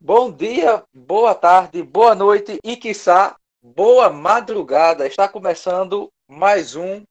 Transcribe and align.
Bom 0.00 0.30
dia, 0.30 0.84
boa 0.94 1.34
tarde, 1.34 1.82
boa 1.82 2.14
noite 2.14 2.60
e, 2.62 2.76
quiçá, 2.76 3.36
boa 3.60 4.08
madrugada. 4.08 5.08
Está 5.08 5.28
começando 5.28 6.08
mais 6.28 6.76
um 6.76 7.02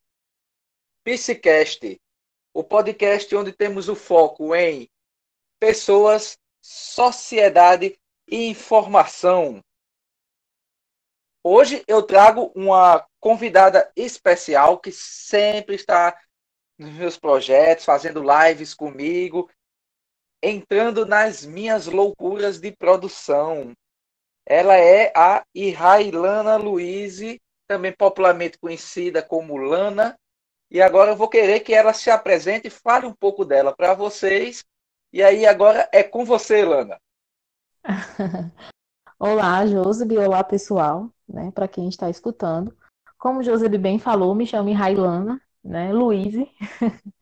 Psicast, 1.04 2.00
o 2.54 2.64
podcast 2.64 3.36
onde 3.36 3.52
temos 3.52 3.90
o 3.90 3.94
foco 3.94 4.54
em 4.54 4.88
pessoas, 5.60 6.38
sociedade 6.62 7.94
e 8.26 8.48
informação. 8.48 9.62
Hoje 11.44 11.84
eu 11.86 12.02
trago 12.02 12.50
uma 12.54 13.06
convidada 13.20 13.92
especial 13.94 14.78
que 14.78 14.90
sempre 14.92 15.74
está 15.74 16.18
nos 16.78 16.94
meus 16.94 17.18
projetos, 17.18 17.84
fazendo 17.84 18.22
lives 18.22 18.72
comigo 18.72 19.50
entrando 20.42 21.04
nas 21.04 21.44
minhas 21.44 21.86
loucuras 21.86 22.60
de 22.60 22.72
produção. 22.72 23.72
Ela 24.46 24.76
é 24.76 25.12
a 25.14 25.44
Irailana 25.54 26.56
Luiz, 26.56 27.20
também 27.66 27.92
popularmente 27.92 28.58
conhecida 28.58 29.22
como 29.22 29.56
Lana. 29.56 30.18
E 30.70 30.80
agora 30.80 31.12
eu 31.12 31.16
vou 31.16 31.28
querer 31.28 31.60
que 31.60 31.74
ela 31.74 31.92
se 31.92 32.10
apresente 32.10 32.68
e 32.68 32.70
fale 32.70 33.06
um 33.06 33.14
pouco 33.14 33.44
dela 33.44 33.74
para 33.74 33.94
vocês. 33.94 34.64
E 35.12 35.22
aí 35.22 35.46
agora 35.46 35.88
é 35.92 36.02
com 36.02 36.24
você, 36.24 36.64
Lana. 36.64 36.98
Olá, 39.18 39.66
Josebi. 39.66 40.16
Olá, 40.16 40.44
pessoal, 40.44 41.10
né? 41.28 41.50
Para 41.50 41.68
quem 41.68 41.88
está 41.88 42.08
escutando. 42.08 42.76
Como 43.18 43.40
o 43.40 43.42
Josebi 43.42 43.76
bem 43.76 43.98
falou, 43.98 44.34
me 44.34 44.46
chamo 44.46 44.72
Railana, 44.72 45.40
né? 45.62 45.92
Luiz. 45.92 46.34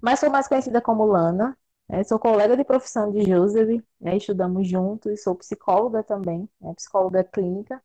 Mas 0.00 0.20
sou 0.20 0.30
mais 0.30 0.46
conhecida 0.46 0.80
como 0.80 1.04
Lana. 1.04 1.58
É, 1.92 2.04
sou 2.04 2.20
colega 2.20 2.56
de 2.56 2.64
profissão 2.64 3.10
de 3.10 3.24
Joseph, 3.28 3.82
né, 4.00 4.16
estudamos 4.16 4.68
juntos, 4.68 5.22
sou 5.22 5.34
psicóloga 5.34 6.04
também, 6.04 6.48
né, 6.60 6.72
psicóloga 6.74 7.24
clínica, 7.24 7.82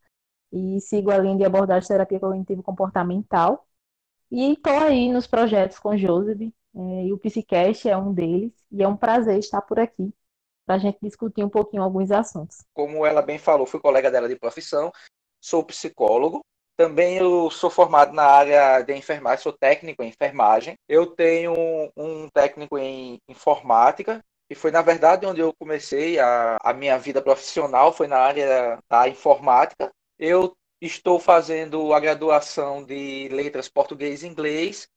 e 0.51 0.79
sigo 0.79 1.09
a 1.09 1.17
linha 1.17 1.37
de 1.37 1.43
abordagem 1.43 1.87
terapia 1.87 2.19
cognitivo-comportamental. 2.19 3.67
E 4.31 4.53
estou 4.53 4.77
aí 4.77 5.11
nos 5.11 5.25
projetos 5.25 5.79
com 5.79 5.97
Joseph, 5.97 6.39
é, 6.41 7.05
e 7.05 7.13
o 7.13 7.17
Psicast 7.17 7.89
é 7.89 7.97
um 7.97 8.13
deles, 8.13 8.53
e 8.71 8.83
é 8.83 8.87
um 8.87 8.95
prazer 8.95 9.39
estar 9.39 9.61
por 9.61 9.79
aqui 9.79 10.13
para 10.65 10.75
a 10.75 10.79
gente 10.79 10.97
discutir 11.01 11.43
um 11.43 11.49
pouquinho 11.49 11.81
alguns 11.81 12.11
assuntos. 12.11 12.57
Como 12.73 13.05
ela 13.05 13.21
bem 13.21 13.39
falou, 13.39 13.65
fui 13.65 13.79
colega 13.79 14.11
dela 14.11 14.27
de 14.27 14.35
profissão, 14.35 14.91
sou 15.41 15.63
psicólogo, 15.63 16.41
também 16.75 17.17
eu 17.17 17.49
sou 17.49 17.69
formado 17.69 18.13
na 18.13 18.23
área 18.23 18.81
de 18.81 18.93
enfermagem, 18.93 19.41
sou 19.43 19.53
técnico 19.53 20.03
em 20.03 20.09
enfermagem. 20.09 20.75
Eu 20.87 21.07
tenho 21.07 21.53
um 21.95 22.29
técnico 22.29 22.77
em 22.77 23.19
informática, 23.29 24.23
e 24.49 24.55
foi, 24.55 24.71
na 24.71 24.81
verdade, 24.81 25.25
onde 25.25 25.41
eu 25.41 25.53
comecei 25.53 26.19
a, 26.19 26.57
a 26.61 26.73
minha 26.73 26.97
vida 26.99 27.21
profissional, 27.21 27.93
foi 27.93 28.07
na 28.07 28.17
área 28.17 28.77
da 28.89 29.07
informática. 29.07 29.91
Eu 30.19 30.55
estou 30.81 31.19
fazendo 31.19 31.93
a 31.93 31.99
graduação 31.99 32.83
de 32.83 33.27
letras 33.29 33.67
português 33.69 34.23
e 34.23 34.27
inglês, 34.27 34.87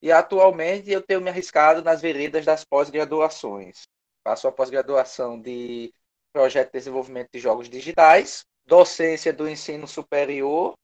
e 0.00 0.12
atualmente 0.12 0.90
eu 0.90 1.02
tenho 1.02 1.20
me 1.20 1.30
arriscado 1.30 1.82
nas 1.82 2.00
veredas 2.00 2.44
das 2.44 2.64
pós-graduações. 2.64 3.88
Faço 4.22 4.48
a 4.48 4.52
pós-graduação 4.52 5.40
de 5.40 5.92
projeto 6.32 6.68
de 6.68 6.78
desenvolvimento 6.78 7.28
de 7.32 7.40
jogos 7.40 7.68
digitais, 7.68 8.44
docência 8.66 9.32
do 9.32 9.48
ensino 9.48 9.86
superior 9.86 10.74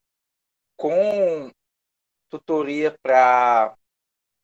com 0.81 1.53
tutoria 2.31 2.97
para 3.03 3.77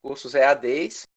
cursos 0.03 0.35
EADs. 0.35 1.09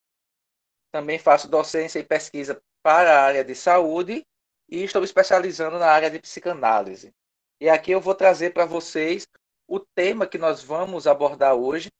Também 0.93 1.19
faço 1.19 1.49
docência 1.49 1.99
e 1.99 2.05
pesquisa 2.05 2.63
para 2.81 3.19
a 3.19 3.23
área 3.25 3.43
de 3.43 3.53
saúde 3.53 4.25
e 4.69 4.81
estou 4.81 5.03
especializando 5.03 5.77
na 5.77 5.87
área 5.87 6.09
de 6.09 6.19
psicanálise. 6.19 7.13
E 7.59 7.67
aqui 7.67 7.91
eu 7.91 7.99
vou 7.99 8.15
trazer 8.15 8.53
para 8.53 8.65
vocês 8.65 9.27
o 9.67 9.77
tema 9.81 10.25
que 10.25 10.37
nós 10.37 10.63
vamos 10.63 11.05
abordar 11.05 11.53
hoje 11.53 11.91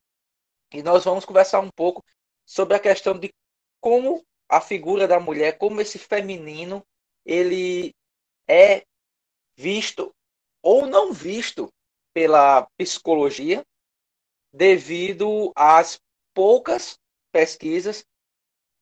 e 0.74 0.82
nós 0.82 1.04
vamos 1.04 1.26
conversar 1.26 1.60
um 1.60 1.70
pouco 1.70 2.02
sobre 2.46 2.76
a 2.76 2.80
questão 2.80 3.20
de 3.20 3.34
como 3.82 4.26
a 4.48 4.62
figura 4.62 5.10
da 5.10 5.20
mulher, 5.20 5.58
como 5.58 5.82
esse 5.82 6.00
feminino, 6.00 6.82
ele 7.26 7.94
é 8.48 8.86
visto 9.58 10.16
ou 10.64 10.88
não 10.88 11.12
visto 11.12 11.70
pela 12.20 12.68
psicologia 12.78 13.66
devido 14.52 15.54
às 15.56 16.02
poucas 16.34 17.00
pesquisas 17.32 18.06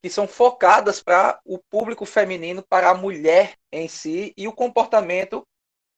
que 0.02 0.09
são 0.09 0.28
focadas 0.28 1.03
para 1.03 1.40
o 1.46 1.59
público 1.70 2.03
feminino, 2.03 2.66
para 2.68 2.90
a 2.90 2.96
mulher 2.96 3.56
em 3.72 3.88
si 3.88 4.34
e 4.36 4.48
o 4.48 4.53
comportamento 4.53 5.48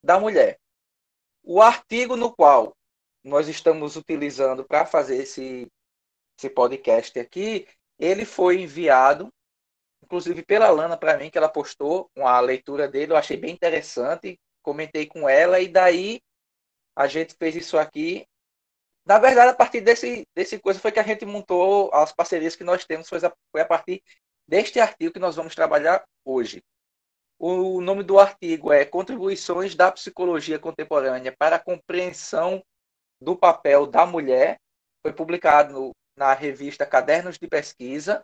da 0.04 0.20
mulher. 0.20 0.60
O 1.42 1.62
artigo 1.62 2.14
no 2.14 2.30
qual 2.30 2.76
nós 3.24 3.48
estamos 3.48 3.96
utilizando 3.96 4.62
para 4.62 4.84
fazer 4.84 5.22
esse, 5.22 5.66
esse 6.38 6.50
podcast 6.50 7.18
aqui, 7.18 7.66
ele 7.98 8.26
foi 8.26 8.60
enviado, 8.60 9.32
inclusive 10.04 10.42
pela 10.42 10.68
Lana 10.68 10.94
para 10.94 11.16
mim, 11.16 11.30
que 11.30 11.38
ela 11.38 11.48
postou 11.48 12.10
uma 12.14 12.38
leitura 12.38 12.86
dele, 12.86 13.12
eu 13.12 13.16
achei 13.16 13.38
bem 13.38 13.54
interessante, 13.54 14.38
comentei 14.62 15.06
com 15.06 15.26
ela 15.26 15.58
e 15.58 15.68
daí 15.68 16.20
a 17.00 17.06
gente 17.06 17.34
fez 17.34 17.56
isso 17.56 17.78
aqui. 17.78 18.26
Na 19.06 19.18
verdade, 19.18 19.50
a 19.50 19.54
partir 19.54 19.80
desse, 19.80 20.26
desse 20.34 20.58
coisa 20.58 20.78
foi 20.78 20.92
que 20.92 21.00
a 21.00 21.02
gente 21.02 21.24
montou 21.24 21.90
as 21.94 22.12
parcerias 22.12 22.54
que 22.54 22.62
nós 22.62 22.84
temos, 22.84 23.08
foi 23.08 23.18
a, 23.24 23.32
foi 23.50 23.62
a 23.62 23.64
partir 23.64 24.02
deste 24.46 24.78
artigo 24.78 25.14
que 25.14 25.18
nós 25.18 25.34
vamos 25.34 25.54
trabalhar 25.54 26.04
hoje. 26.22 26.62
O 27.38 27.80
nome 27.80 28.02
do 28.02 28.18
artigo 28.18 28.70
é 28.70 28.84
Contribuições 28.84 29.74
da 29.74 29.90
Psicologia 29.90 30.58
Contemporânea 30.58 31.34
para 31.38 31.56
a 31.56 31.58
Compreensão 31.58 32.62
do 33.18 33.34
Papel 33.34 33.86
da 33.86 34.04
Mulher. 34.04 34.58
Foi 35.02 35.14
publicado 35.14 35.92
na 36.14 36.34
revista 36.34 36.84
Cadernos 36.84 37.38
de 37.38 37.48
Pesquisa, 37.48 38.22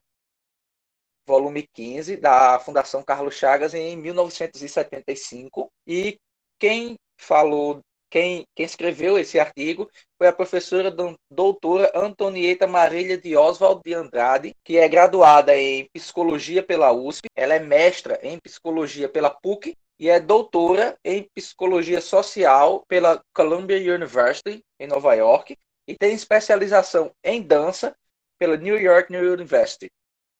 volume 1.26 1.66
15, 1.72 2.18
da 2.18 2.58
Fundação 2.58 3.02
Carlos 3.02 3.36
Chagas, 3.36 3.72
em 3.72 3.96
1975. 3.96 5.72
E 5.86 6.18
quem 6.58 6.98
falou 7.18 7.80
quem, 8.10 8.46
quem 8.54 8.64
escreveu 8.64 9.18
esse 9.18 9.38
artigo 9.38 9.90
foi 10.16 10.28
a 10.28 10.32
professora 10.32 10.94
doutora 11.30 11.90
Antonieta 11.94 12.66
Marília 12.66 13.18
de 13.18 13.36
Oswald 13.36 13.80
de 13.84 13.94
Andrade, 13.94 14.54
que 14.64 14.78
é 14.78 14.88
graduada 14.88 15.56
em 15.56 15.88
psicologia 15.92 16.62
pela 16.62 16.92
USP, 16.92 17.26
ela 17.34 17.54
é 17.54 17.58
mestra 17.58 18.18
em 18.22 18.38
psicologia 18.38 19.08
pela 19.08 19.30
PUC 19.30 19.76
e 19.98 20.08
é 20.08 20.20
doutora 20.20 20.96
em 21.04 21.28
psicologia 21.34 22.00
social 22.00 22.84
pela 22.86 23.22
Columbia 23.34 23.94
University 23.94 24.62
em 24.78 24.86
Nova 24.86 25.14
York 25.14 25.56
e 25.88 25.94
tem 25.96 26.14
especialização 26.14 27.12
em 27.24 27.42
dança 27.42 27.94
pela 28.38 28.56
New 28.56 28.78
York 28.78 29.14
University, 29.14 29.90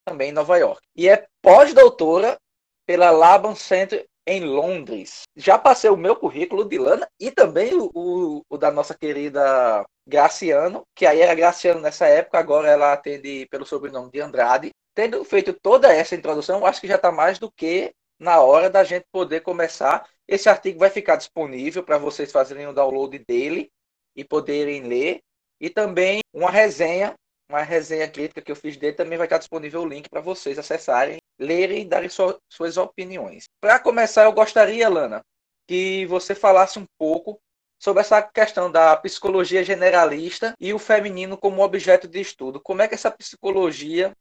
também 0.04 0.30
em 0.30 0.32
Nova 0.32 0.58
York. 0.58 0.82
E 0.94 1.08
é 1.08 1.26
pós-doutora 1.40 2.38
pela 2.86 3.10
Laban 3.10 3.54
Center 3.54 4.06
em 4.26 4.44
Londres. 4.44 5.22
Já 5.36 5.56
passei 5.58 5.88
o 5.88 5.96
meu 5.96 6.16
currículo 6.16 6.64
de 6.64 6.78
Lana 6.78 7.08
e 7.20 7.30
também 7.30 7.74
o, 7.74 7.90
o, 7.94 8.42
o, 8.48 8.58
da 8.58 8.70
nossa 8.70 8.94
querida 8.94 9.84
Graciano, 10.06 10.82
que 10.94 11.06
aí 11.06 11.20
era 11.20 11.34
Graciano 11.34 11.80
nessa 11.80 12.06
época, 12.06 12.38
agora 12.38 12.68
ela 12.68 12.92
atende 12.92 13.46
pelo 13.50 13.64
sobrenome 13.64 14.10
de 14.10 14.20
Andrade. 14.20 14.70
Tendo 14.94 15.24
feito 15.24 15.52
toda 15.52 15.92
essa 15.92 16.14
introdução, 16.14 16.66
acho 16.66 16.80
que 16.80 16.88
já 16.88 16.96
está 16.96 17.12
mais 17.12 17.38
do 17.38 17.50
que 17.52 17.92
na 18.18 18.40
hora 18.40 18.68
da 18.68 18.82
gente 18.82 19.04
poder 19.12 19.40
começar. 19.40 20.08
Esse 20.26 20.48
artigo 20.48 20.78
vai 20.78 20.90
ficar 20.90 21.16
disponível 21.16 21.84
para 21.84 21.98
vocês 21.98 22.32
fazerem 22.32 22.66
o 22.66 22.72
download 22.72 23.18
dele 23.28 23.70
e 24.16 24.24
poderem 24.24 24.82
ler. 24.82 25.20
E 25.60 25.70
também 25.70 26.20
uma 26.32 26.50
resenha, 26.50 27.14
uma 27.48 27.62
resenha 27.62 28.08
crítica 28.08 28.42
que 28.42 28.50
eu 28.50 28.56
fiz 28.56 28.76
dele, 28.76 28.96
também 28.96 29.18
vai 29.18 29.26
estar 29.26 29.38
disponível 29.38 29.82
o 29.82 29.88
link 29.88 30.08
para 30.08 30.20
vocês 30.20 30.58
acessarem 30.58 31.18
lerem 31.38 31.82
e 31.82 31.84
darem 31.84 32.08
suas 32.08 32.76
opiniões. 32.76 33.44
Para 33.60 33.78
começar, 33.78 34.24
eu 34.24 34.32
gostaria, 34.32 34.88
Lana, 34.88 35.22
que 35.66 36.06
você 36.06 36.34
falasse 36.34 36.78
um 36.78 36.86
pouco 36.98 37.40
sobre 37.78 38.00
essa 38.00 38.22
questão 38.22 38.70
da 38.70 38.96
psicologia 38.96 39.62
generalista 39.62 40.54
e 40.60 40.72
o 40.72 40.78
feminino 40.78 41.36
como 41.36 41.62
objeto 41.62 42.08
de 42.08 42.20
estudo. 42.20 42.60
Como 42.60 42.82
é 42.82 42.88
que 42.88 42.94
essa 42.94 43.10
psicologia 43.10 44.16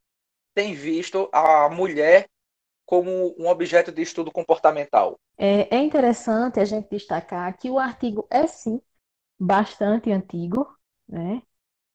tem 0.54 0.74
visto 0.74 1.28
a 1.32 1.68
mulher 1.68 2.26
como 2.84 3.34
um 3.38 3.48
objeto 3.48 3.90
de 3.90 4.02
estudo 4.02 4.30
comportamental? 4.30 5.18
É, 5.36 5.76
é 5.76 5.78
interessante 5.78 6.60
a 6.60 6.64
gente 6.64 6.88
destacar 6.88 7.56
que 7.58 7.68
o 7.70 7.78
artigo 7.78 8.26
é 8.30 8.46
sim 8.46 8.80
bastante 9.38 10.10
antigo, 10.10 10.66
né? 11.08 11.42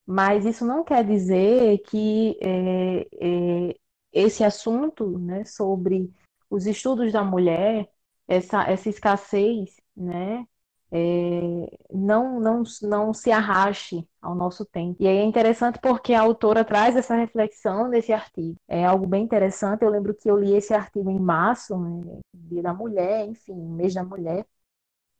Mas 0.05 0.45
isso 0.45 0.65
não 0.65 0.83
quer 0.83 1.05
dizer 1.05 1.79
que 1.87 2.37
é, 2.41 3.07
é, 3.19 3.75
esse 4.11 4.43
assunto, 4.43 5.17
né, 5.17 5.45
sobre 5.45 6.11
os 6.51 6.67
estudos 6.67 7.13
da 7.13 7.23
mulher, 7.23 7.89
essa, 8.27 8.63
essa 8.65 8.89
escassez, 8.89 9.75
né, 9.95 10.45
é, 10.91 11.77
não, 11.91 12.39
não, 12.39 12.63
não 12.83 13.13
se 13.13 13.31
arraste 13.31 14.07
ao 14.21 14.35
nosso 14.35 14.65
tempo. 14.65 14.97
E 15.01 15.07
aí 15.07 15.17
é 15.17 15.23
interessante 15.23 15.79
porque 15.81 16.13
a 16.13 16.21
autora 16.21 16.65
traz 16.65 16.95
essa 16.97 17.15
reflexão 17.15 17.87
nesse 17.87 18.11
artigo. 18.13 18.57
É 18.67 18.85
algo 18.85 19.07
bem 19.07 19.23
interessante. 19.23 19.83
Eu 19.83 19.89
lembro 19.89 20.13
que 20.13 20.29
eu 20.29 20.37
li 20.37 20.53
esse 20.53 20.73
artigo 20.73 21.09
em 21.09 21.19
março, 21.19 21.77
né, 21.77 22.19
Dia 22.33 22.61
da 22.63 22.73
Mulher, 22.73 23.25
enfim, 23.27 23.55
mês 23.55 23.93
da 23.93 24.03
mulher. 24.03 24.45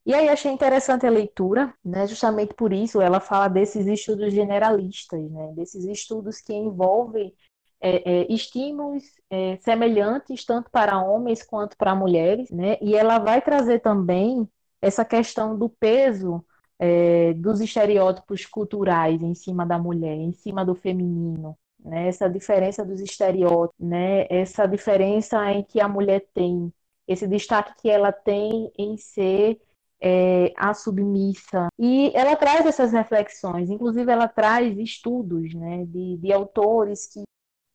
E 0.06 0.14
aí 0.16 0.30
achei 0.30 0.52
interessante 0.52 1.06
a 1.06 1.10
leitura, 1.12 1.74
né? 1.86 2.08
Justamente 2.08 2.54
por 2.56 2.74
isso 2.74 3.00
ela 3.02 3.20
fala 3.20 3.48
desses 3.48 3.86
estudos 3.86 4.34
generalistas, 4.34 5.22
né? 5.32 5.54
Desses 5.56 5.86
estudos 5.86 6.42
que 6.42 6.54
envolvem 6.54 7.34
é, 7.82 8.22
é, 8.22 8.34
estímulos 8.34 9.04
é, 9.30 9.58
semelhantes 9.58 10.46
tanto 10.46 10.70
para 10.70 11.02
homens 11.02 11.44
quanto 11.44 11.76
para 11.76 11.96
mulheres, 11.96 12.52
né? 12.52 12.78
E 12.82 12.96
ela 12.96 13.18
vai 13.20 13.42
trazer 13.42 13.80
também 13.80 14.48
essa 14.82 15.04
questão 15.04 15.58
do 15.58 15.68
peso 15.70 16.46
é, 16.80 17.34
dos 17.34 17.60
estereótipos 17.60 18.46
culturais 18.46 19.22
em 19.22 19.34
cima 19.36 19.66
da 19.66 19.78
mulher, 19.80 20.16
em 20.16 20.32
cima 20.32 20.64
do 20.64 20.76
feminino, 20.76 21.58
né? 21.80 22.08
Essa 22.08 22.30
diferença 22.30 22.86
dos 22.86 23.02
estereótipos, 23.02 23.76
né? 23.80 24.28
Essa 24.30 24.68
diferença 24.68 25.52
em 25.52 25.64
que 25.64 25.82
a 25.82 25.88
mulher 25.88 26.26
tem, 26.34 26.72
esse 27.08 27.28
destaque 27.28 27.74
que 27.82 27.90
ela 27.90 28.12
tem 28.12 28.72
em 28.78 28.96
ser 28.98 29.60
é, 30.02 30.52
a 30.58 30.74
submissa. 30.74 31.68
E 31.78 32.12
ela 32.16 32.36
traz 32.36 32.66
essas 32.66 32.92
reflexões, 32.92 33.70
inclusive 33.70 34.12
ela 34.12 34.28
traz 34.28 34.78
estudos 34.78 35.54
né, 35.54 35.86
de, 35.86 36.18
de 36.18 36.34
autores 36.34 37.06
que 37.06 37.24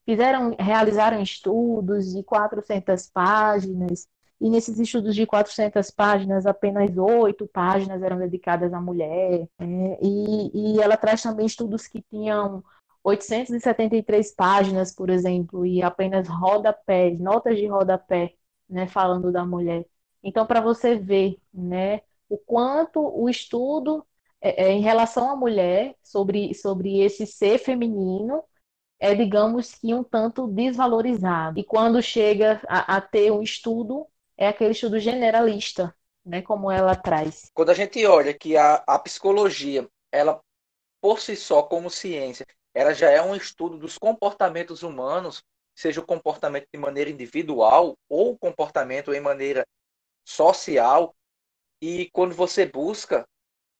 fizeram, 0.07 0.55
realizaram 0.57 1.21
estudos 1.21 2.13
de 2.13 2.23
400 2.23 3.09
páginas, 3.09 4.07
e 4.39 4.49
nesses 4.49 4.79
estudos 4.79 5.13
de 5.13 5.25
400 5.25 5.91
páginas, 5.91 6.45
apenas 6.45 6.95
oito 6.97 7.45
páginas 7.47 8.01
eram 8.01 8.17
dedicadas 8.17 8.71
à 8.73 8.79
mulher. 8.79 9.49
Né? 9.59 9.97
E, 10.01 10.75
e 10.75 10.81
ela 10.81 10.95
traz 10.95 11.21
também 11.21 11.45
estudos 11.45 11.87
que 11.87 12.01
tinham 12.03 12.63
873 13.03 14.31
páginas, 14.33 14.93
por 14.95 15.09
exemplo, 15.09 15.65
e 15.65 15.81
apenas 15.81 16.27
rodapés, 16.27 17.19
notas 17.19 17.57
de 17.57 17.65
rodapé, 17.67 18.33
né, 18.69 18.87
falando 18.87 19.31
da 19.31 19.45
mulher. 19.45 19.85
Então, 20.23 20.45
para 20.45 20.61
você 20.61 20.95
ver, 20.95 21.37
né, 21.53 22.01
o 22.29 22.37
quanto 22.37 22.99
o 23.01 23.29
estudo 23.29 24.05
é, 24.39 24.65
é, 24.65 24.71
em 24.71 24.81
relação 24.81 25.29
à 25.31 25.35
mulher 25.35 25.95
sobre, 26.03 26.53
sobre 26.53 27.01
esse 27.01 27.25
ser 27.25 27.57
feminino 27.57 28.43
é, 28.99 29.13
digamos 29.13 29.75
que, 29.75 29.93
um 29.93 30.03
tanto 30.03 30.47
desvalorizado. 30.47 31.59
E 31.59 31.63
quando 31.63 32.01
chega 32.01 32.61
a, 32.67 32.97
a 32.97 33.01
ter 33.01 33.31
um 33.31 33.41
estudo, 33.41 34.07
é 34.37 34.47
aquele 34.47 34.71
estudo 34.71 34.99
generalista, 34.99 35.95
né, 36.25 36.41
como 36.41 36.71
ela 36.71 36.95
traz. 36.95 37.49
Quando 37.53 37.69
a 37.69 37.73
gente 37.73 38.05
olha 38.05 38.33
que 38.33 38.57
a, 38.57 38.83
a 38.87 38.99
psicologia, 38.99 39.87
ela 40.11 40.39
por 41.01 41.19
si 41.19 41.35
só, 41.35 41.63
como 41.63 41.89
ciência, 41.89 42.45
ela 42.73 42.93
já 42.93 43.09
é 43.09 43.21
um 43.21 43.35
estudo 43.35 43.77
dos 43.77 43.97
comportamentos 43.97 44.83
humanos, 44.83 45.43
seja 45.75 46.01
o 46.01 46.05
comportamento 46.05 46.67
de 46.71 46.79
maneira 46.79 47.09
individual 47.09 47.95
ou 48.09 48.31
o 48.31 48.37
comportamento 48.37 49.13
em 49.13 49.19
maneira 49.19 49.65
social, 50.25 51.15
e 51.81 52.09
quando 52.11 52.33
você 52.33 52.65
busca 52.65 53.27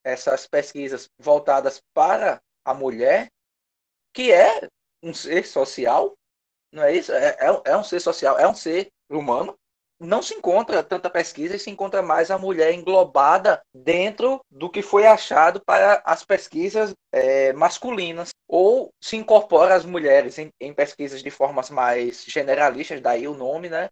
essas 0.04 0.48
pesquisas 0.48 1.10
voltadas 1.20 1.82
para 1.94 2.42
a 2.64 2.74
mulher, 2.74 3.30
que 4.14 4.32
é 4.32 4.68
um 5.08 5.14
ser 5.14 5.46
social, 5.46 6.14
não 6.72 6.84
é 6.84 6.94
isso? 6.96 7.12
É, 7.12 7.38
é, 7.40 7.62
é 7.66 7.78
um 7.78 7.84
ser 7.84 8.00
social, 8.00 8.38
é 8.38 8.48
um 8.48 8.56
ser 8.56 8.90
humano. 9.10 9.56
Não 10.00 10.22
se 10.22 10.36
encontra 10.36 10.84
tanta 10.84 11.10
pesquisa 11.10 11.56
e 11.56 11.60
se 11.60 11.72
encontra 11.72 12.04
mais 12.04 12.30
a 12.30 12.38
mulher 12.38 12.72
englobada 12.72 13.60
dentro 13.74 14.40
do 14.52 14.70
que 14.70 14.84
foi 14.84 15.08
achado 15.08 15.60
para 15.66 16.04
as 16.06 16.24
pesquisas 16.24 16.94
é, 17.12 17.52
masculinas. 17.54 18.30
Ou 18.48 18.92
se 19.02 19.16
incorpora 19.16 19.74
as 19.74 19.86
mulheres 19.86 20.38
em, 20.38 20.52
em 20.62 20.74
pesquisas 20.74 21.24
de 21.24 21.32
formas 21.32 21.72
mais 21.72 22.24
generalistas, 22.26 23.02
daí 23.02 23.28
o 23.28 23.34
nome, 23.34 23.70
né? 23.70 23.90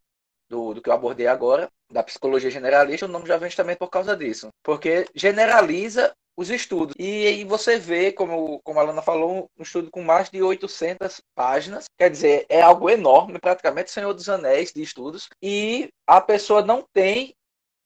do, 0.49 0.73
do 0.73 0.81
que 0.81 0.89
eu 0.89 0.93
abordei 0.93 1.27
agora, 1.27 1.69
da 1.91 2.03
psicologia 2.03 2.49
generalista, 2.49 3.05
o 3.05 3.09
nome 3.09 3.27
já 3.27 3.37
vem 3.37 3.49
justamente 3.49 3.77
por 3.77 3.89
causa 3.89 4.15
disso. 4.15 4.49
Porque 4.63 5.07
generaliza 5.15 6.13
os 6.37 6.49
estudos. 6.49 6.95
E 6.97 7.27
aí 7.27 7.43
você 7.43 7.77
vê, 7.77 8.11
como, 8.11 8.59
como 8.61 8.79
a 8.79 8.83
Lana 8.83 9.01
falou, 9.01 9.49
um 9.57 9.63
estudo 9.63 9.89
com 9.89 10.03
mais 10.03 10.29
de 10.29 10.41
800 10.41 11.21
páginas. 11.33 11.85
Quer 11.97 12.09
dizer, 12.09 12.45
é 12.49 12.61
algo 12.61 12.89
enorme, 12.89 13.39
praticamente 13.39 13.91
Senhor 13.91 14.13
dos 14.13 14.27
Anéis 14.27 14.71
de 14.71 14.81
estudos. 14.81 15.29
E 15.41 15.89
a 16.05 16.19
pessoa 16.19 16.61
não 16.61 16.85
tem 16.93 17.33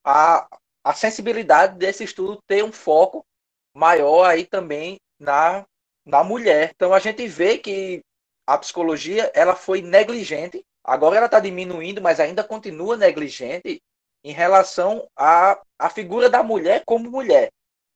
a, 0.03 0.47
a 0.83 0.93
sensibilidade 0.93 1.77
desse 1.77 2.03
estudo 2.03 2.39
ter 2.47 2.63
um 2.63 2.71
foco 2.71 3.25
maior 3.73 4.25
aí 4.25 4.45
também 4.45 4.97
na, 5.19 5.65
na 6.05 6.23
mulher. 6.23 6.71
Então 6.75 6.93
a 6.93 6.99
gente 6.99 7.27
vê 7.27 7.57
que 7.57 8.01
a 8.47 8.57
psicologia 8.57 9.31
ela 9.35 9.55
foi 9.55 9.81
negligente 9.81 10.65
Agora 10.89 11.17
ela 11.17 11.25
está 11.27 11.39
diminuindo, 11.39 12.01
mas 12.01 12.19
ainda 12.19 12.43
continua 12.43 12.97
negligente 12.97 13.79
em 14.23 14.31
relação 14.31 15.07
à, 15.15 15.61
à 15.77 15.89
figura 15.89 16.29
da 16.29 16.41
mulher 16.41 16.83
como 16.83 17.11
mulher. 17.11 17.51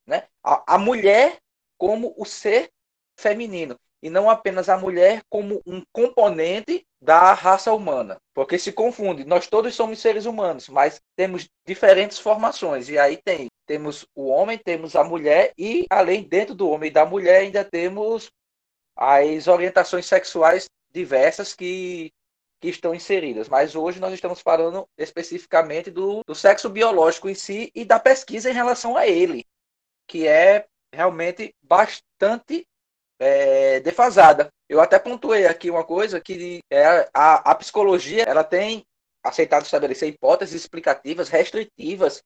Né? 0.05 0.23
A, 0.43 0.75
a 0.75 0.77
mulher 0.77 1.37
como 1.77 2.13
o 2.17 2.25
ser 2.25 2.69
feminino. 3.17 3.77
E 4.01 4.09
não 4.09 4.29
apenas 4.29 4.67
a 4.67 4.77
mulher 4.77 5.21
como 5.29 5.61
um 5.65 5.81
componente 5.93 6.85
da 7.01 7.33
raça 7.33 7.71
humana. 7.71 8.17
Porque 8.33 8.59
se 8.59 8.71
confunde. 8.71 9.23
Nós 9.23 9.47
todos 9.47 9.73
somos 9.75 9.99
seres 9.99 10.25
humanos, 10.25 10.67
mas 10.67 11.01
temos 11.15 11.47
diferentes 11.65 12.19
formações. 12.19 12.89
E 12.89 12.97
aí 12.97 13.17
tem 13.17 13.47
temos 13.65 14.05
o 14.13 14.27
homem, 14.27 14.57
temos 14.57 14.93
a 14.93 15.05
mulher, 15.05 15.53
e 15.57 15.85
além 15.89 16.23
dentro 16.23 16.53
do 16.53 16.69
homem 16.69 16.89
e 16.89 16.93
da 16.93 17.05
mulher, 17.05 17.41
ainda 17.41 17.63
temos 17.63 18.29
as 18.95 19.47
orientações 19.47 20.05
sexuais 20.05 20.65
diversas 20.91 21.53
que 21.53 22.11
que 22.59 22.69
estão 22.69 22.95
inseridas. 22.95 23.49
Mas 23.49 23.75
hoje 23.75 23.99
nós 23.99 24.13
estamos 24.13 24.39
falando 24.39 24.87
especificamente 24.97 25.91
do, 25.91 26.21
do 26.25 26.33
sexo 26.33 26.69
biológico 26.69 27.27
em 27.27 27.35
si 27.35 27.69
e 27.75 27.83
da 27.83 27.99
pesquisa 27.99 28.49
em 28.49 28.53
relação 28.53 28.95
a 28.95 29.05
ele, 29.05 29.45
que 30.07 30.27
é 30.27 30.65
realmente 30.93 31.53
bastante 31.61 32.65
é, 33.19 33.79
defasada. 33.79 34.49
Eu 34.69 34.79
até 34.81 34.99
pontuei 34.99 35.45
aqui 35.45 35.69
uma 35.69 35.83
coisa 35.83 36.19
que 36.19 36.59
é 36.69 37.09
a, 37.13 37.51
a 37.51 37.55
psicologia 37.55 38.23
ela 38.23 38.43
tem 38.43 38.83
aceitado 39.23 39.63
estabelecer 39.63 40.09
hipóteses 40.09 40.55
explicativas 40.55 41.29
restritivas 41.29 42.21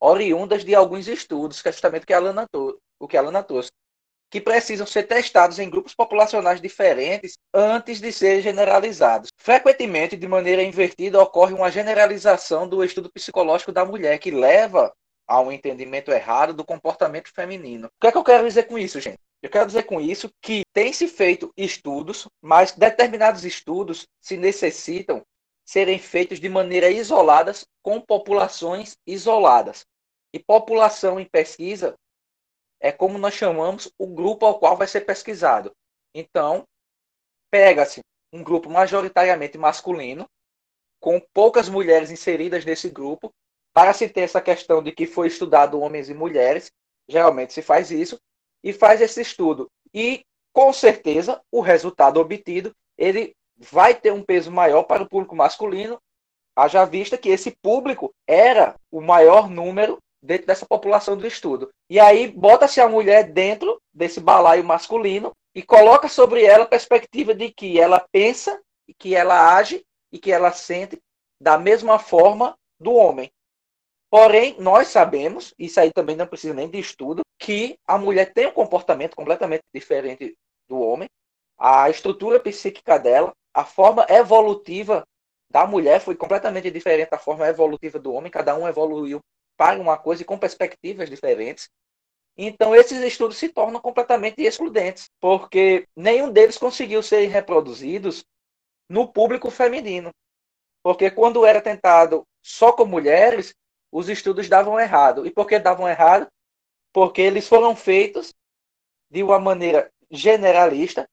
oriundas 0.00 0.64
de 0.64 0.74
alguns 0.74 1.08
estudos, 1.08 1.62
que 1.62 1.68
é 1.68 1.72
justamente 1.72 2.04
que 2.04 2.12
a 2.12 2.18
Lana, 2.18 2.46
o 2.98 3.08
que 3.08 3.16
a 3.16 3.22
Lana 3.22 3.42
trouxe 3.42 3.70
que 4.34 4.40
precisam 4.40 4.84
ser 4.84 5.04
testados 5.04 5.60
em 5.60 5.70
grupos 5.70 5.94
populacionais 5.94 6.60
diferentes 6.60 7.38
antes 7.54 8.00
de 8.00 8.10
serem 8.10 8.42
generalizados. 8.42 9.28
Frequentemente, 9.36 10.16
de 10.16 10.26
maneira 10.26 10.60
invertida, 10.60 11.22
ocorre 11.22 11.54
uma 11.54 11.70
generalização 11.70 12.68
do 12.68 12.82
estudo 12.82 13.08
psicológico 13.12 13.70
da 13.70 13.84
mulher, 13.84 14.18
que 14.18 14.32
leva 14.32 14.92
a 15.26 15.40
um 15.40 15.50
entendimento 15.50 16.10
errado 16.10 16.52
do 16.52 16.64
comportamento 16.64 17.32
feminino. 17.32 17.86
O 17.86 17.90
que 18.00 18.06
é 18.06 18.12
que 18.12 18.18
eu 18.18 18.24
quero 18.24 18.46
dizer 18.46 18.64
com 18.64 18.78
isso, 18.78 19.00
gente? 19.00 19.18
Eu 19.42 19.50
quero 19.50 19.66
dizer 19.66 19.82
com 19.82 20.00
isso 20.00 20.30
que 20.40 20.62
tem 20.72 20.92
se 20.92 21.06
feito 21.06 21.52
estudos, 21.56 22.26
mas 22.40 22.72
determinados 22.72 23.44
estudos 23.44 24.06
se 24.20 24.36
necessitam 24.36 25.22
serem 25.64 25.98
feitos 25.98 26.40
de 26.40 26.48
maneira 26.48 26.90
isolada 26.90 27.52
com 27.82 28.00
populações 28.00 28.96
isoladas. 29.06 29.86
E 30.32 30.38
população 30.38 31.20
em 31.20 31.26
pesquisa 31.26 31.94
é 32.80 32.92
como 32.92 33.18
nós 33.18 33.34
chamamos 33.34 33.90
o 33.98 34.06
grupo 34.06 34.44
ao 34.44 34.58
qual 34.58 34.76
vai 34.76 34.86
ser 34.86 35.02
pesquisado. 35.02 35.72
Então, 36.14 36.64
pega-se 37.50 38.00
um 38.32 38.42
grupo 38.42 38.68
majoritariamente 38.68 39.56
masculino, 39.56 40.28
com 41.00 41.20
poucas 41.32 41.68
mulheres 41.68 42.10
inseridas 42.10 42.64
nesse 42.64 42.88
grupo, 42.88 43.30
para 43.74 43.92
se 43.92 44.08
ter 44.08 44.20
essa 44.20 44.40
questão 44.40 44.82
de 44.82 44.92
que 44.92 45.04
foi 45.04 45.26
estudado 45.26 45.80
homens 45.80 46.08
e 46.08 46.14
mulheres, 46.14 46.70
geralmente 47.08 47.52
se 47.52 47.60
faz 47.60 47.90
isso, 47.90 48.18
e 48.62 48.72
faz 48.72 49.02
esse 49.02 49.20
estudo. 49.20 49.68
E, 49.92 50.24
com 50.52 50.72
certeza, 50.72 51.42
o 51.50 51.60
resultado 51.60 52.20
obtido, 52.20 52.72
ele 52.96 53.34
vai 53.56 53.94
ter 53.94 54.12
um 54.12 54.22
peso 54.22 54.50
maior 54.50 54.84
para 54.84 55.02
o 55.02 55.08
público 55.08 55.36
masculino, 55.36 55.98
haja 56.56 56.84
vista 56.84 57.18
que 57.18 57.28
esse 57.28 57.50
público 57.62 58.14
era 58.26 58.76
o 58.90 59.00
maior 59.00 59.50
número 59.50 59.98
dentro 60.22 60.46
dessa 60.46 60.64
população 60.64 61.16
do 61.16 61.26
estudo. 61.26 61.70
E 61.90 61.98
aí 62.00 62.28
bota-se 62.28 62.80
a 62.80 62.88
mulher 62.88 63.24
dentro 63.24 63.80
desse 63.92 64.20
balaio 64.20 64.64
masculino 64.64 65.32
e 65.54 65.62
coloca 65.62 66.08
sobre 66.08 66.44
ela 66.44 66.64
a 66.64 66.68
perspectiva 66.68 67.34
de 67.34 67.50
que 67.50 67.78
ela 67.78 68.06
pensa, 68.10 68.60
que 68.98 69.14
ela 69.14 69.56
age 69.56 69.84
e 70.12 70.18
que 70.18 70.32
ela 70.32 70.52
sente 70.52 70.98
da 71.40 71.58
mesma 71.58 71.98
forma 71.98 72.56
do 72.80 72.94
homem. 72.94 73.30
Porém, 74.14 74.54
nós 74.60 74.86
sabemos, 74.86 75.52
isso 75.58 75.80
aí 75.80 75.92
também 75.92 76.14
não 76.14 76.24
precisa 76.24 76.54
nem 76.54 76.70
de 76.70 76.78
estudo, 76.78 77.22
que 77.36 77.76
a 77.84 77.98
mulher 77.98 78.32
tem 78.32 78.46
um 78.46 78.52
comportamento 78.52 79.16
completamente 79.16 79.64
diferente 79.74 80.36
do 80.68 80.78
homem. 80.78 81.08
A 81.58 81.90
estrutura 81.90 82.38
psíquica 82.38 82.96
dela, 82.96 83.32
a 83.52 83.64
forma 83.64 84.06
evolutiva 84.08 85.02
da 85.50 85.66
mulher 85.66 86.00
foi 86.00 86.14
completamente 86.14 86.70
diferente 86.70 87.10
da 87.10 87.18
forma 87.18 87.44
evolutiva 87.48 87.98
do 87.98 88.12
homem. 88.12 88.30
Cada 88.30 88.54
um 88.54 88.68
evoluiu 88.68 89.18
para 89.56 89.80
uma 89.80 89.98
coisa 89.98 90.22
e 90.22 90.24
com 90.24 90.38
perspectivas 90.38 91.10
diferentes. 91.10 91.68
Então, 92.36 92.72
esses 92.72 93.00
estudos 93.02 93.36
se 93.36 93.48
tornam 93.48 93.80
completamente 93.80 94.40
excludentes, 94.42 95.10
porque 95.18 95.88
nenhum 95.96 96.30
deles 96.30 96.56
conseguiu 96.56 97.02
ser 97.02 97.26
reproduzidos 97.26 98.24
no 98.88 99.12
público 99.12 99.50
feminino. 99.50 100.10
Porque 100.84 101.10
quando 101.10 101.44
era 101.44 101.60
tentado 101.60 102.22
só 102.40 102.70
com 102.70 102.86
mulheres, 102.86 103.52
os 103.94 104.08
estudos 104.08 104.48
davam 104.48 104.80
errado. 104.80 105.24
E 105.24 105.30
por 105.30 105.46
que 105.46 105.56
davam 105.56 105.88
errado? 105.88 106.26
Porque 106.92 107.22
eles 107.22 107.46
foram 107.46 107.76
feitos 107.76 108.34
de 109.08 109.22
uma 109.22 109.38
maneira 109.38 109.88
generalista 110.10 111.08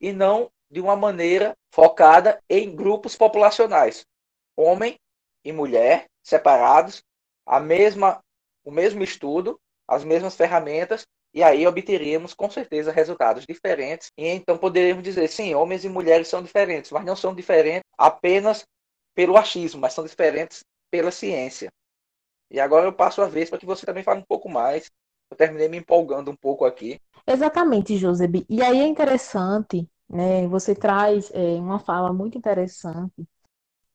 e 0.00 0.12
não 0.12 0.50
de 0.68 0.80
uma 0.80 0.96
maneira 0.96 1.56
focada 1.70 2.42
em 2.50 2.74
grupos 2.74 3.14
populacionais, 3.14 4.04
homem 4.56 4.96
e 5.44 5.52
mulher 5.52 6.06
separados, 6.24 7.04
a 7.46 7.60
mesma 7.60 8.20
o 8.64 8.70
mesmo 8.70 9.04
estudo, 9.04 9.60
as 9.86 10.02
mesmas 10.02 10.34
ferramentas 10.34 11.06
e 11.32 11.40
aí 11.42 11.64
obteríamos 11.66 12.34
com 12.34 12.50
certeza 12.50 12.90
resultados 12.90 13.44
diferentes. 13.46 14.10
E 14.18 14.26
então 14.26 14.58
poderíamos 14.58 15.04
dizer, 15.04 15.28
sim, 15.28 15.54
homens 15.54 15.84
e 15.84 15.88
mulheres 15.88 16.26
são 16.26 16.42
diferentes, 16.42 16.90
mas 16.90 17.04
não 17.04 17.14
são 17.14 17.32
diferentes 17.32 17.84
apenas 17.96 18.64
pelo 19.14 19.36
achismo, 19.36 19.80
mas 19.80 19.92
são 19.92 20.04
diferentes 20.04 20.64
pela 20.90 21.12
ciência. 21.12 21.70
E 22.50 22.60
agora 22.60 22.86
eu 22.86 22.92
passo 22.92 23.22
a 23.22 23.26
vez 23.26 23.50
para 23.50 23.58
que 23.58 23.66
você 23.66 23.84
também 23.84 24.02
fale 24.02 24.20
um 24.20 24.24
pouco 24.24 24.48
mais. 24.48 24.90
Eu 25.30 25.36
terminei 25.36 25.68
me 25.68 25.78
empolgando 25.78 26.30
um 26.30 26.36
pouco 26.36 26.64
aqui. 26.64 27.00
Exatamente, 27.26 27.96
Josebe. 27.96 28.46
E 28.48 28.62
aí 28.62 28.80
é 28.80 28.86
interessante, 28.86 29.88
né? 30.08 30.46
Você 30.48 30.74
traz 30.74 31.30
é, 31.32 31.54
uma 31.54 31.78
fala 31.78 32.12
muito 32.12 32.36
interessante. 32.38 33.26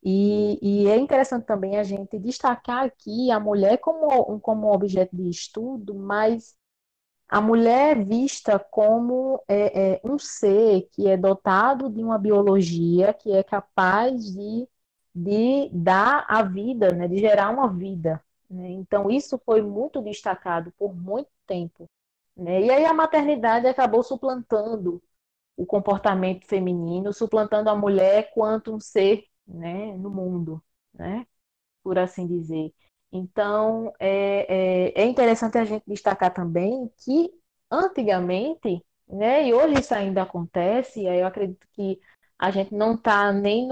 E, 0.03 0.57
e, 0.61 0.87
é 0.87 0.97
interessante 0.97 1.45
também 1.45 1.77
a 1.77 1.83
gente 1.83 2.17
destacar 2.17 2.85
aqui 2.85 3.31
a 3.31 3.39
mulher 3.39 3.77
como, 3.79 4.39
como 4.39 4.73
objeto 4.73 5.15
de 5.15 5.29
estudo, 5.29 5.93
mas 5.93 6.55
a 7.27 7.41
mulher 7.41 7.97
é 7.97 8.03
vista 8.03 8.57
como 8.59 9.43
é, 9.47 9.95
é, 9.95 10.01
um 10.03 10.17
ser 10.17 10.89
que 10.91 11.07
é 11.07 11.17
dotado 11.17 11.89
de 11.89 12.03
uma 12.03 12.17
biologia 12.17 13.13
que 13.13 13.31
é 13.31 13.43
capaz 13.43 14.33
de, 14.33 14.67
de 15.13 15.69
dar 15.73 16.25
a 16.27 16.43
vida, 16.43 16.91
né, 16.93 17.07
de 17.07 17.17
gerar 17.17 17.51
uma 17.51 17.67
vida. 17.71 18.23
Né? 18.49 18.69
Então, 18.71 19.09
isso 19.09 19.39
foi 19.45 19.61
muito 19.61 20.01
destacado 20.01 20.71
por 20.77 20.93
muito 20.95 21.29
tempo. 21.45 21.89
Né? 22.35 22.63
E 22.63 22.71
aí 22.71 22.85
a 22.85 22.93
maternidade 22.93 23.67
acabou 23.67 24.03
suplantando 24.03 25.01
o 25.57 25.65
comportamento 25.65 26.45
feminino, 26.47 27.13
suplantando 27.13 27.69
a 27.69 27.75
mulher 27.75 28.31
quanto 28.33 28.73
um 28.73 28.79
ser 28.79 29.25
né, 29.47 29.95
no 29.97 30.09
mundo, 30.09 30.63
né? 30.93 31.25
por 31.83 31.97
assim 31.99 32.27
dizer. 32.27 32.73
Então, 33.11 33.93
é, 33.99 34.91
é, 34.93 35.01
é 35.03 35.05
interessante 35.05 35.57
a 35.57 35.65
gente 35.65 35.83
destacar 35.87 36.33
também 36.33 36.91
que 36.97 37.31
antigamente, 37.71 38.83
né, 39.07 39.47
e 39.47 39.53
hoje 39.53 39.79
isso 39.79 39.93
ainda 39.93 40.23
acontece, 40.23 41.05
eu 41.05 41.25
acredito 41.25 41.67
que 41.73 41.99
a 42.37 42.51
gente 42.51 42.73
não 42.73 42.95
está 42.95 43.31
nem, 43.33 43.67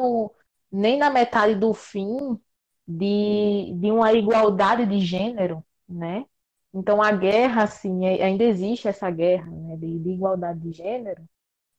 nem 0.72 0.98
na 0.98 1.10
metade 1.10 1.56
do 1.56 1.74
fim 1.74 2.40
de, 2.88 3.74
de 3.76 3.92
uma 3.92 4.14
igualdade 4.14 4.86
de 4.86 5.00
gênero, 5.00 5.64
né? 5.88 6.26
Então, 6.74 7.02
a 7.02 7.12
guerra, 7.12 7.64
assim, 7.64 8.06
é, 8.06 8.24
ainda 8.24 8.44
existe 8.44 8.88
essa 8.88 9.10
guerra 9.10 9.50
né, 9.50 9.76
de, 9.78 10.00
de 10.00 10.10
igualdade 10.12 10.60
de 10.60 10.72
gênero. 10.72 11.24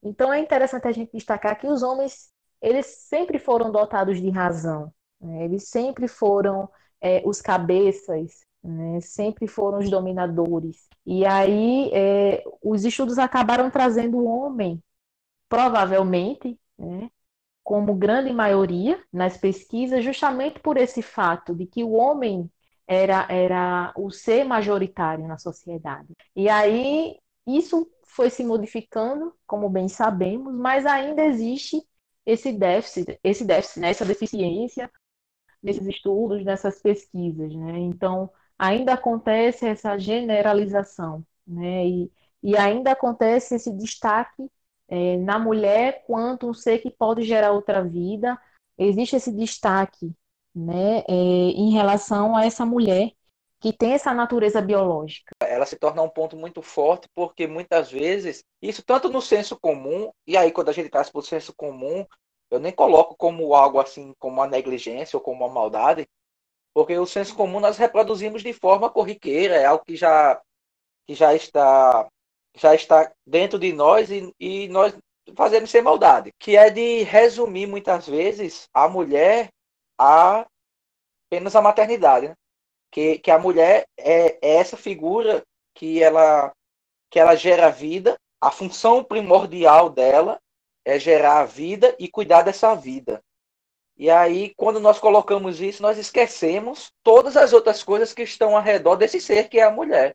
Então, 0.02 0.32
é 0.32 0.40
interessante 0.40 0.86
a 0.88 0.92
gente 0.92 1.12
destacar 1.12 1.58
que 1.58 1.66
os 1.66 1.82
homens, 1.82 2.30
eles 2.60 2.86
sempre 2.86 3.38
foram 3.38 3.70
dotados 3.72 4.20
de 4.20 4.30
razão, 4.30 4.92
né? 5.20 5.44
eles 5.44 5.68
sempre 5.68 6.08
foram 6.08 6.68
é, 7.00 7.22
os 7.26 7.40
cabeças, 7.40 8.44
né? 8.62 9.00
sempre 9.00 9.46
foram 9.46 9.78
os 9.78 9.90
dominadores. 9.90 10.88
E 11.06 11.24
aí 11.26 11.90
é, 11.92 12.44
os 12.62 12.84
estudos 12.84 13.18
acabaram 13.18 13.70
trazendo 13.70 14.18
o 14.18 14.26
homem, 14.26 14.82
provavelmente, 15.48 16.58
né? 16.78 17.10
Como 17.68 17.94
grande 17.94 18.32
maioria 18.32 18.98
nas 19.12 19.36
pesquisas, 19.36 20.02
justamente 20.02 20.58
por 20.58 20.78
esse 20.78 21.02
fato 21.02 21.54
de 21.54 21.66
que 21.66 21.84
o 21.84 21.92
homem 21.92 22.50
era, 22.86 23.26
era 23.28 23.92
o 23.94 24.10
ser 24.10 24.42
majoritário 24.42 25.28
na 25.28 25.36
sociedade. 25.36 26.08
E 26.34 26.48
aí 26.48 27.18
isso 27.46 27.86
foi 28.06 28.30
se 28.30 28.42
modificando, 28.42 29.34
como 29.46 29.68
bem 29.68 29.86
sabemos, 29.86 30.54
mas 30.54 30.86
ainda 30.86 31.22
existe 31.22 31.86
esse 32.24 32.54
déficit, 32.54 33.20
esse 33.22 33.44
déficit, 33.44 33.80
né, 33.80 33.90
essa 33.90 34.06
deficiência 34.06 34.90
nesses 35.62 35.86
estudos, 35.86 36.42
nessas 36.46 36.80
pesquisas, 36.80 37.54
né? 37.54 37.78
Então, 37.80 38.30
ainda 38.58 38.94
acontece 38.94 39.66
essa 39.66 39.98
generalização, 39.98 41.22
né? 41.46 41.86
E, 41.86 42.12
e 42.42 42.56
ainda 42.56 42.92
acontece 42.92 43.56
esse 43.56 43.70
destaque 43.76 44.50
é, 44.88 45.16
na 45.18 45.38
mulher 45.38 46.04
quanto 46.06 46.48
um 46.48 46.54
ser 46.54 46.78
que 46.78 46.90
pode 46.90 47.22
gerar 47.22 47.52
outra 47.52 47.82
vida. 47.84 48.38
Existe 48.76 49.16
esse 49.16 49.32
destaque, 49.32 50.12
né, 50.54 51.00
é, 51.08 51.12
em 51.12 51.72
relação 51.72 52.36
a 52.36 52.46
essa 52.46 52.64
mulher 52.64 53.12
que 53.60 53.72
tem 53.72 53.92
essa 53.92 54.14
natureza 54.14 54.60
biológica. 54.60 55.32
Ela 55.42 55.66
se 55.66 55.76
torna 55.76 56.00
um 56.02 56.08
ponto 56.08 56.36
muito 56.36 56.62
forte 56.62 57.08
porque 57.14 57.46
muitas 57.46 57.90
vezes 57.90 58.44
isso 58.62 58.84
tanto 58.84 59.08
no 59.08 59.20
senso 59.20 59.58
comum 59.58 60.10
e 60.26 60.36
aí 60.36 60.52
quando 60.52 60.68
a 60.68 60.72
gente 60.72 60.88
traz 60.88 61.10
para 61.10 61.18
o 61.18 61.24
senso 61.24 61.52
comum 61.56 62.06
eu 62.50 62.58
nem 62.58 62.72
coloco 62.72 63.16
como 63.16 63.54
algo 63.54 63.80
assim, 63.80 64.14
como 64.18 64.36
uma 64.36 64.46
negligência 64.46 65.16
ou 65.16 65.22
como 65.22 65.44
uma 65.44 65.52
maldade, 65.52 66.08
porque 66.72 66.96
o 66.96 67.06
senso 67.06 67.34
comum 67.34 67.60
nós 67.60 67.76
reproduzimos 67.76 68.42
de 68.42 68.52
forma 68.52 68.88
corriqueira, 68.88 69.56
é 69.56 69.66
algo 69.66 69.84
que 69.84 69.96
já, 69.96 70.40
que 71.06 71.14
já 71.14 71.34
está 71.34 72.08
já 72.58 72.74
está 72.74 73.10
dentro 73.26 73.58
de 73.58 73.72
nós 73.72 74.10
e, 74.10 74.34
e 74.38 74.68
nós 74.68 74.94
fazemos 75.34 75.70
sem 75.70 75.82
maldade, 75.82 76.32
que 76.38 76.56
é 76.56 76.70
de 76.70 77.02
resumir 77.02 77.66
muitas 77.66 78.06
vezes 78.06 78.68
a 78.72 78.88
mulher 78.88 79.50
a 79.98 80.46
apenas 81.26 81.54
a 81.54 81.62
maternidade, 81.62 82.28
né? 82.28 82.34
que, 82.90 83.18
que 83.18 83.30
a 83.30 83.38
mulher 83.38 83.86
é, 83.96 84.38
é 84.40 84.56
essa 84.56 84.76
figura 84.76 85.44
que 85.74 86.02
ela 86.02 86.52
que 87.10 87.18
ela 87.18 87.34
gera 87.34 87.70
vida, 87.70 88.18
a 88.40 88.50
função 88.50 89.02
primordial 89.02 89.88
dela 89.88 90.38
é 90.84 90.98
gerar 90.98 91.40
a 91.40 91.44
vida 91.44 91.94
e 91.98 92.06
cuidar 92.06 92.42
dessa 92.42 92.74
vida. 92.74 93.22
E 93.96 94.10
aí, 94.10 94.52
quando 94.56 94.78
nós 94.78 94.98
colocamos 94.98 95.60
isso, 95.60 95.82
nós 95.82 95.96
esquecemos 95.98 96.92
todas 97.02 97.36
as 97.36 97.52
outras 97.52 97.82
coisas 97.82 98.12
que 98.12 98.22
estão 98.22 98.56
ao 98.56 98.62
redor 98.62 98.96
desse 98.96 99.20
ser 99.20 99.48
que 99.48 99.58
é 99.58 99.64
a 99.64 99.70
mulher. 99.70 100.14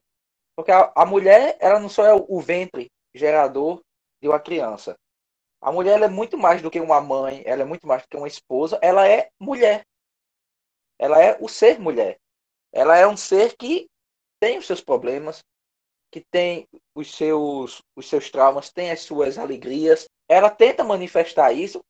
Porque 0.55 0.71
a, 0.71 0.91
a 0.95 1.05
mulher, 1.05 1.57
ela 1.59 1.79
não 1.79 1.89
só 1.89 2.05
é 2.05 2.13
o, 2.13 2.25
o 2.27 2.39
ventre 2.39 2.91
gerador 3.13 3.81
de 4.21 4.27
uma 4.27 4.39
criança. 4.39 4.95
A 5.61 5.71
mulher 5.71 6.01
é 6.01 6.07
muito 6.07 6.37
mais 6.37 6.61
do 6.61 6.69
que 6.69 6.79
uma 6.79 6.99
mãe, 6.99 7.41
ela 7.45 7.61
é 7.61 7.65
muito 7.65 7.87
mais 7.87 8.01
do 8.01 8.07
que 8.07 8.17
uma 8.17 8.27
esposa, 8.27 8.77
ela 8.81 9.07
é 9.07 9.29
mulher. 9.39 9.85
Ela 10.99 11.21
é 11.23 11.37
o 11.39 11.47
ser 11.47 11.79
mulher. 11.79 12.19
Ela 12.71 12.97
é 12.97 13.07
um 13.07 13.15
ser 13.15 13.55
que 13.55 13.87
tem 14.39 14.57
os 14.57 14.67
seus 14.67 14.81
problemas, 14.81 15.43
que 16.11 16.21
tem 16.31 16.67
os 16.93 17.15
seus, 17.15 17.81
os 17.95 18.07
seus 18.09 18.29
traumas, 18.29 18.71
tem 18.71 18.91
as 18.91 19.01
suas 19.01 19.37
alegrias. 19.37 20.07
Ela 20.27 20.49
tenta 20.49 20.83
manifestar 20.83 21.53
isso, 21.53 21.81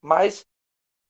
mas 0.00 0.44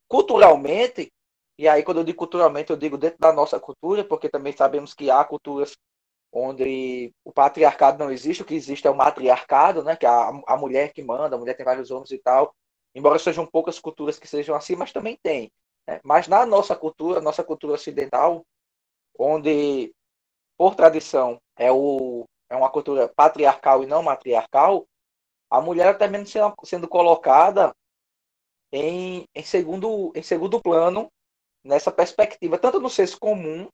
culturalmente, 0.09 1.11
e 1.59 1.67
aí 1.67 1.83
quando 1.83 1.99
eu 1.99 2.05
digo 2.05 2.19
culturalmente, 2.19 2.71
eu 2.71 2.77
digo 2.77 2.97
dentro 2.97 3.19
da 3.19 3.33
nossa 3.33 3.59
cultura, 3.59 4.05
porque 4.05 4.29
também 4.29 4.53
sabemos 4.53 4.95
que 4.95 5.11
há 5.11 5.25
culturas 5.25 5.77
onde 6.33 7.13
o 7.25 7.31
patriarcado 7.31 8.03
não 8.03 8.11
existe, 8.11 8.43
o 8.43 8.45
que 8.45 8.55
existe 8.55 8.87
é 8.87 8.91
o 8.91 8.97
matriarcado, 8.97 9.85
né, 9.85 9.95
que 9.95 10.07
é 10.07 10.09
a, 10.09 10.33
a 10.47 10.57
mulher 10.57 10.93
que 10.93 11.03
manda, 11.03 11.37
a 11.37 11.39
mulher 11.39 11.55
tem 11.55 11.65
vários 11.65 11.91
homens 11.91 12.11
e 12.11 12.19
tal. 12.19 12.55
Embora 12.95 13.19
sejam 13.19 13.47
poucas 13.47 13.79
culturas 13.79 14.19
que 14.19 14.27
sejam 14.27 14.55
assim, 14.55 14.75
mas 14.75 14.93
também 14.93 15.19
tem. 15.23 15.51
Né? 15.87 16.01
Mas 16.03 16.29
na 16.29 16.47
nossa 16.47 16.75
cultura, 16.75 17.21
nossa 17.21 17.45
cultura 17.45 17.75
ocidental, 17.75 18.45
onde 19.19 19.93
por 20.57 20.75
tradição 20.75 21.39
é 21.57 21.71
o 21.71 22.25
é 22.49 22.57
uma 22.57 22.71
cultura 22.71 23.09
patriarcal 23.09 23.83
e 23.83 23.87
não 23.87 24.03
matriarcal, 24.03 24.87
a 25.51 25.61
mulher 25.61 25.95
está 25.95 26.07
sendo, 26.27 26.55
sendo 26.65 26.87
colocada 26.87 27.75
em, 28.71 29.25
em, 29.35 29.43
segundo, 29.43 30.13
em 30.15 30.23
segundo 30.23 30.61
plano 30.61 31.11
nessa 31.65 31.91
perspectiva, 31.91 32.59
tanto 32.59 32.79
no 32.79 32.91
senso 32.91 33.19
comum, 33.19 33.69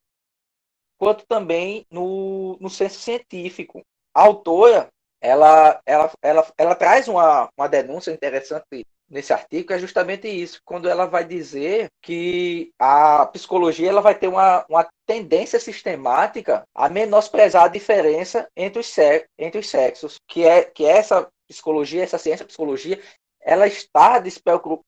quanto 0.98 1.24
também 1.26 1.86
no, 1.90 2.56
no 2.60 2.68
senso 2.68 2.98
científico. 2.98 3.82
A 4.12 4.22
autora, 4.22 4.88
ela, 5.20 5.80
ela, 5.86 6.10
ela, 6.20 6.52
ela 6.58 6.74
traz 6.74 7.08
uma, 7.08 7.48
uma 7.56 7.68
denúncia 7.68 8.10
interessante 8.10 8.84
nesse 9.10 9.32
artigo 9.32 9.72
é 9.72 9.78
justamente 9.78 10.28
isso, 10.28 10.60
quando 10.64 10.88
ela 10.88 11.06
vai 11.06 11.24
dizer 11.24 11.88
que 12.02 12.70
a 12.78 13.26
psicologia 13.26 13.88
ela 13.88 14.02
vai 14.02 14.14
ter 14.14 14.28
uma, 14.28 14.64
uma 14.68 14.86
tendência 15.06 15.58
sistemática 15.58 16.62
a 16.74 16.88
menosprezar 16.88 17.64
a 17.64 17.68
diferença 17.68 18.48
entre 18.56 18.80
os, 18.80 18.94
entre 19.38 19.60
os 19.60 19.68
sexos, 19.68 20.16
que 20.28 20.44
é 20.44 20.64
que 20.64 20.84
essa 20.84 21.28
psicologia, 21.48 22.02
essa 22.02 22.18
ciência 22.18 22.44
psicologia, 22.44 23.00
ela 23.40 23.66
está 23.66 24.18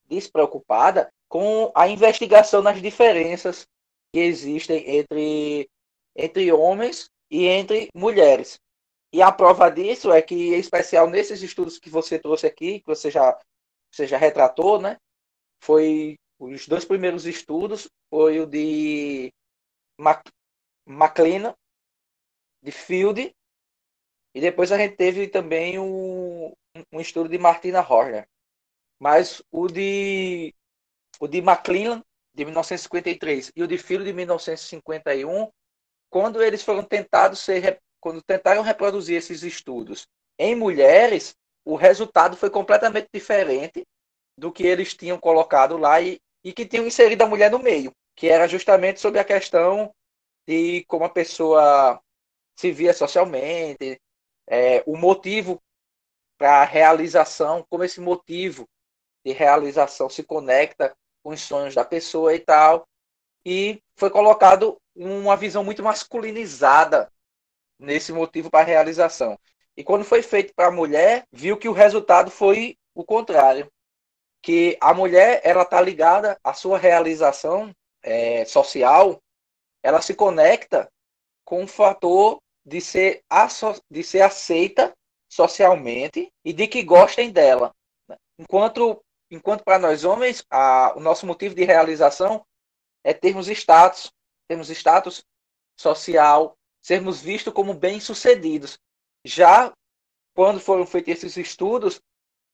despreocupada 0.06 1.08
com 1.28 1.72
a 1.74 1.88
investigação 1.88 2.60
nas 2.60 2.80
diferenças 2.82 3.66
que 4.12 4.20
existem 4.20 4.98
entre 4.98 5.68
entre 6.16 6.52
homens 6.52 7.10
e 7.30 7.46
entre 7.46 7.88
mulheres. 7.94 8.58
E 9.12 9.22
a 9.22 9.32
prova 9.32 9.70
disso 9.70 10.12
é 10.12 10.22
que, 10.22 10.54
em 10.54 10.58
especial 10.58 11.08
nesses 11.08 11.42
estudos 11.42 11.78
que 11.78 11.90
você 11.90 12.18
trouxe 12.18 12.46
aqui, 12.46 12.80
que 12.80 12.86
você 12.86 13.10
já, 13.10 13.38
você 13.90 14.06
já 14.06 14.16
retratou, 14.16 14.80
né? 14.80 14.96
Foi 15.60 16.16
os 16.38 16.66
dois 16.66 16.84
primeiros 16.84 17.26
estudos 17.26 17.88
foi 18.08 18.40
o 18.40 18.46
de 18.46 19.32
Mac, 19.98 20.26
McLean, 20.86 21.54
de 22.62 22.72
Field, 22.72 23.34
e 24.34 24.40
depois 24.40 24.72
a 24.72 24.78
gente 24.78 24.96
teve 24.96 25.28
também 25.28 25.78
um, 25.78 26.52
um 26.92 27.00
estudo 27.00 27.28
de 27.28 27.38
Martina 27.38 27.80
Horner. 27.80 28.26
Mas 28.98 29.42
o 29.50 29.68
de 29.68 30.54
o 31.20 31.28
de 31.28 31.38
McLean 31.38 32.02
de 32.34 32.44
1953 32.44 33.52
e 33.54 33.62
o 33.62 33.68
de 33.68 33.78
Field 33.78 34.04
de 34.04 34.12
1951, 34.12 35.50
quando 36.10 36.42
eles 36.42 36.62
foram 36.62 36.82
tentados 36.82 37.38
ser 37.38 37.80
quando 38.00 38.22
tentaram 38.22 38.62
reproduzir 38.62 39.16
esses 39.16 39.42
estudos 39.42 40.08
em 40.38 40.54
mulheres, 40.54 41.36
o 41.64 41.76
resultado 41.76 42.36
foi 42.36 42.48
completamente 42.48 43.08
diferente 43.12 43.86
do 44.36 44.50
que 44.50 44.66
eles 44.66 44.94
tinham 44.94 45.18
colocado 45.18 45.76
lá 45.76 46.00
e, 46.00 46.18
e 46.42 46.52
que 46.52 46.64
tinham 46.64 46.86
inserido 46.86 47.22
a 47.22 47.26
mulher 47.26 47.50
no 47.50 47.58
meio, 47.58 47.92
que 48.16 48.28
era 48.28 48.48
justamente 48.48 49.00
sobre 49.00 49.20
a 49.20 49.24
questão 49.24 49.94
de 50.46 50.82
como 50.88 51.04
a 51.04 51.10
pessoa 51.10 52.00
se 52.56 52.72
via 52.72 52.94
socialmente, 52.94 54.00
é, 54.48 54.82
o 54.86 54.96
motivo 54.96 55.62
para 56.38 56.62
a 56.62 56.64
realização, 56.64 57.64
como 57.68 57.84
esse 57.84 58.00
motivo 58.00 58.66
de 59.24 59.32
realização 59.32 60.08
se 60.08 60.22
conecta 60.22 60.96
com 61.22 61.30
os 61.30 61.40
sonhos 61.42 61.74
da 61.74 61.84
pessoa 61.84 62.34
e 62.34 62.40
tal. 62.40 62.88
E 63.44 63.82
foi 63.94 64.10
colocado 64.10 64.80
uma 65.04 65.36
visão 65.36 65.64
muito 65.64 65.82
masculinizada 65.82 67.10
nesse 67.78 68.12
motivo 68.12 68.50
para 68.50 68.60
a 68.60 68.64
realização. 68.64 69.38
E 69.76 69.82
quando 69.82 70.04
foi 70.04 70.22
feito 70.22 70.54
para 70.54 70.68
a 70.68 70.72
mulher, 70.72 71.24
viu 71.32 71.56
que 71.56 71.68
o 71.68 71.72
resultado 71.72 72.30
foi 72.30 72.76
o 72.94 73.04
contrário. 73.04 73.70
Que 74.42 74.76
a 74.80 74.92
mulher 74.92 75.40
ela 75.42 75.62
está 75.62 75.80
ligada 75.80 76.38
à 76.44 76.52
sua 76.52 76.78
realização 76.78 77.74
é, 78.02 78.44
social, 78.44 79.22
ela 79.82 80.02
se 80.02 80.14
conecta 80.14 80.90
com 81.44 81.64
o 81.64 81.68
fator 81.68 82.40
de 82.64 82.80
ser, 82.80 83.22
de 83.90 84.02
ser 84.02 84.20
aceita 84.20 84.94
socialmente 85.28 86.30
e 86.44 86.52
de 86.52 86.66
que 86.66 86.82
gostem 86.82 87.30
dela. 87.30 87.74
Enquanto, 88.38 89.02
enquanto 89.30 89.64
para 89.64 89.78
nós 89.78 90.04
homens, 90.04 90.44
a, 90.50 90.92
o 90.96 91.00
nosso 91.00 91.26
motivo 91.26 91.54
de 91.54 91.64
realização 91.64 92.44
é 93.02 93.14
termos 93.14 93.48
status, 93.48 94.12
termos 94.50 94.68
status 94.68 95.24
social, 95.76 96.58
sermos 96.82 97.20
vistos 97.20 97.52
como 97.52 97.72
bem-sucedidos. 97.72 98.80
Já 99.24 99.72
quando 100.34 100.58
foram 100.58 100.84
feitos 100.84 101.14
esses 101.14 101.36
estudos, 101.36 102.00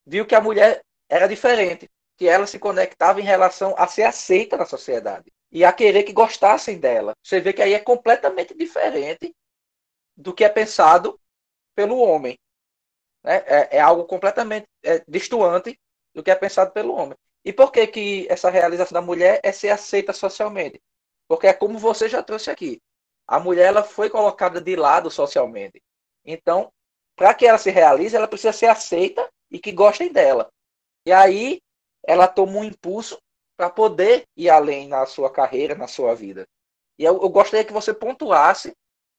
viu 0.04 0.26
que 0.26 0.34
a 0.34 0.40
mulher 0.42 0.84
era 1.08 1.26
diferente, 1.26 1.88
que 2.18 2.28
ela 2.28 2.46
se 2.46 2.58
conectava 2.58 3.18
em 3.18 3.24
relação 3.24 3.74
a 3.78 3.86
ser 3.86 4.02
aceita 4.02 4.58
na 4.58 4.66
sociedade 4.66 5.32
e 5.50 5.64
a 5.64 5.72
querer 5.72 6.02
que 6.02 6.12
gostassem 6.12 6.78
dela. 6.78 7.14
Você 7.22 7.40
vê 7.40 7.54
que 7.54 7.62
aí 7.62 7.72
é 7.72 7.80
completamente 7.80 8.54
diferente 8.54 9.34
do 10.14 10.34
que 10.34 10.44
é 10.44 10.50
pensado 10.50 11.18
pelo 11.74 11.96
homem. 11.96 12.38
Né? 13.24 13.36
É, 13.46 13.76
é 13.78 13.80
algo 13.80 14.04
completamente 14.04 14.66
é, 14.82 15.02
distoante 15.08 15.80
do 16.12 16.22
que 16.22 16.30
é 16.30 16.34
pensado 16.34 16.72
pelo 16.72 16.92
homem. 16.92 17.16
E 17.42 17.54
por 17.54 17.72
que, 17.72 17.86
que 17.86 18.26
essa 18.28 18.50
realização 18.50 19.00
da 19.00 19.06
mulher 19.06 19.40
é 19.42 19.50
ser 19.50 19.70
aceita 19.70 20.12
socialmente? 20.12 20.78
Porque 21.28 21.46
é 21.46 21.52
como 21.52 21.78
você 21.78 22.08
já 22.08 22.22
trouxe 22.22 22.50
aqui 22.50 22.80
a 23.26 23.40
mulher 23.40 23.66
ela 23.66 23.82
foi 23.82 24.08
colocada 24.08 24.60
de 24.60 24.76
lado 24.76 25.10
socialmente. 25.10 25.82
Então, 26.24 26.70
para 27.16 27.34
que 27.34 27.46
ela 27.46 27.58
se 27.58 27.70
realize, 27.70 28.14
ela 28.14 28.28
precisa 28.28 28.52
ser 28.52 28.66
aceita 28.66 29.28
e 29.50 29.58
que 29.58 29.72
gostem 29.72 30.12
dela. 30.12 30.48
E 31.04 31.12
aí 31.12 31.60
ela 32.06 32.28
toma 32.28 32.58
um 32.58 32.64
impulso 32.64 33.18
para 33.56 33.70
poder 33.70 34.24
ir 34.36 34.48
além 34.48 34.86
na 34.86 35.04
sua 35.06 35.30
carreira, 35.30 35.74
na 35.74 35.88
sua 35.88 36.14
vida. 36.14 36.46
E 36.98 37.04
eu, 37.04 37.20
eu, 37.20 37.28
gostaria 37.28 37.64
que 37.64 37.72
você 37.72 37.92
pontuasse 37.92 38.72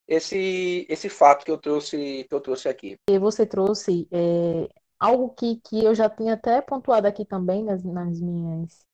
esse, 0.08 0.86
esse 0.90 1.10
fato 1.10 1.44
que 1.44 1.52
eu 1.52 1.58
trouxe 1.58 2.26
que 2.30 2.34
eu 2.34 2.40
trouxe 2.40 2.70
aqui. 2.70 2.96
E 3.10 3.20
você 3.20 3.46
trouxe 3.46 4.08
é, 4.12 4.70
algo 5.00 5.30
que, 5.30 5.58
que 5.58 5.84
eu 5.84 5.94
já 5.94 6.10
tinha 6.10 6.34
até 6.34 6.62
pontuado 6.62 7.08
aqui 7.08 7.26
também 7.26 7.64
nas, 7.64 7.84
nas 7.84 8.22
minhas 8.22 8.86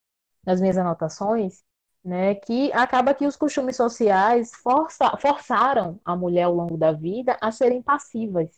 nas 0.44 0.60
minhas 0.60 0.76
anotações, 0.76 1.62
né, 2.04 2.34
que 2.34 2.72
acaba 2.72 3.14
que 3.14 3.26
os 3.26 3.36
costumes 3.36 3.76
sociais 3.76 4.52
força, 4.56 5.16
forçaram 5.18 5.98
a 6.04 6.14
mulher 6.16 6.44
ao 6.44 6.54
longo 6.54 6.76
da 6.76 6.92
vida 6.92 7.36
a 7.40 7.50
serem 7.50 7.82
passivas, 7.82 8.50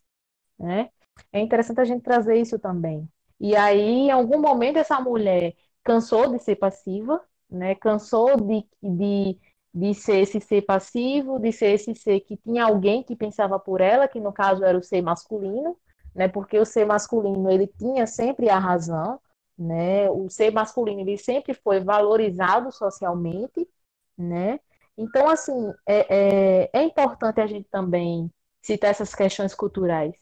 né? 0.59 0.91
É 1.33 1.41
interessante 1.41 1.81
a 1.81 1.85
gente 1.85 2.03
trazer 2.03 2.37
isso 2.37 2.59
também. 2.59 3.09
E 3.41 3.57
aí, 3.57 3.81
em 3.81 4.11
algum 4.11 4.41
momento, 4.41 4.79
essa 4.79 5.01
mulher 5.01 5.55
cansou 5.85 6.31
de 6.33 6.39
ser 6.43 6.57
passiva, 6.57 7.21
né? 7.51 7.75
Cansou 7.77 8.37
de, 8.37 8.67
de, 8.83 9.39
de 9.75 9.95
ser 9.95 10.21
esse 10.21 10.41
ser 10.41 10.63
passivo, 10.63 11.39
de 11.39 11.53
ser 11.53 11.75
esse 11.75 11.95
ser 11.95 12.21
que 12.21 12.37
tinha 12.37 12.65
alguém 12.65 13.03
que 13.03 13.17
pensava 13.17 13.59
por 13.59 13.81
ela, 13.81 14.09
que 14.09 14.21
no 14.21 14.33
caso 14.33 14.65
era 14.65 14.79
o 14.79 14.83
ser 14.83 15.03
masculino, 15.03 15.77
né? 16.15 16.29
Porque 16.29 16.59
o 16.59 16.65
ser 16.65 16.87
masculino 16.87 17.51
ele 17.51 17.67
tinha 17.67 18.07
sempre 18.07 18.49
a 18.49 18.59
razão, 18.59 19.21
né? 19.59 20.11
O 20.11 20.29
ser 20.29 20.53
masculino 20.53 21.01
ele 21.01 21.19
sempre 21.19 21.55
foi 21.55 21.81
valorizado 21.81 22.73
socialmente, 22.73 23.69
né? 24.17 24.61
Então, 24.97 25.29
assim, 25.29 25.53
é, 25.87 26.65
é, 26.65 26.71
é 26.73 26.83
importante 26.83 27.41
a 27.41 27.47
gente 27.47 27.69
também 27.69 28.33
citar 28.63 28.91
essas 28.91 29.15
questões 29.15 29.55
culturais, 29.55 30.15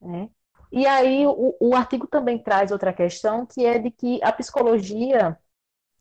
né? 0.00 0.30
E 0.70 0.86
aí 0.86 1.26
o, 1.26 1.56
o 1.60 1.74
artigo 1.74 2.06
também 2.06 2.38
traz 2.42 2.70
outra 2.70 2.92
questão, 2.92 3.46
que 3.46 3.64
é 3.64 3.78
de 3.78 3.90
que 3.90 4.22
a 4.22 4.32
psicologia 4.32 5.38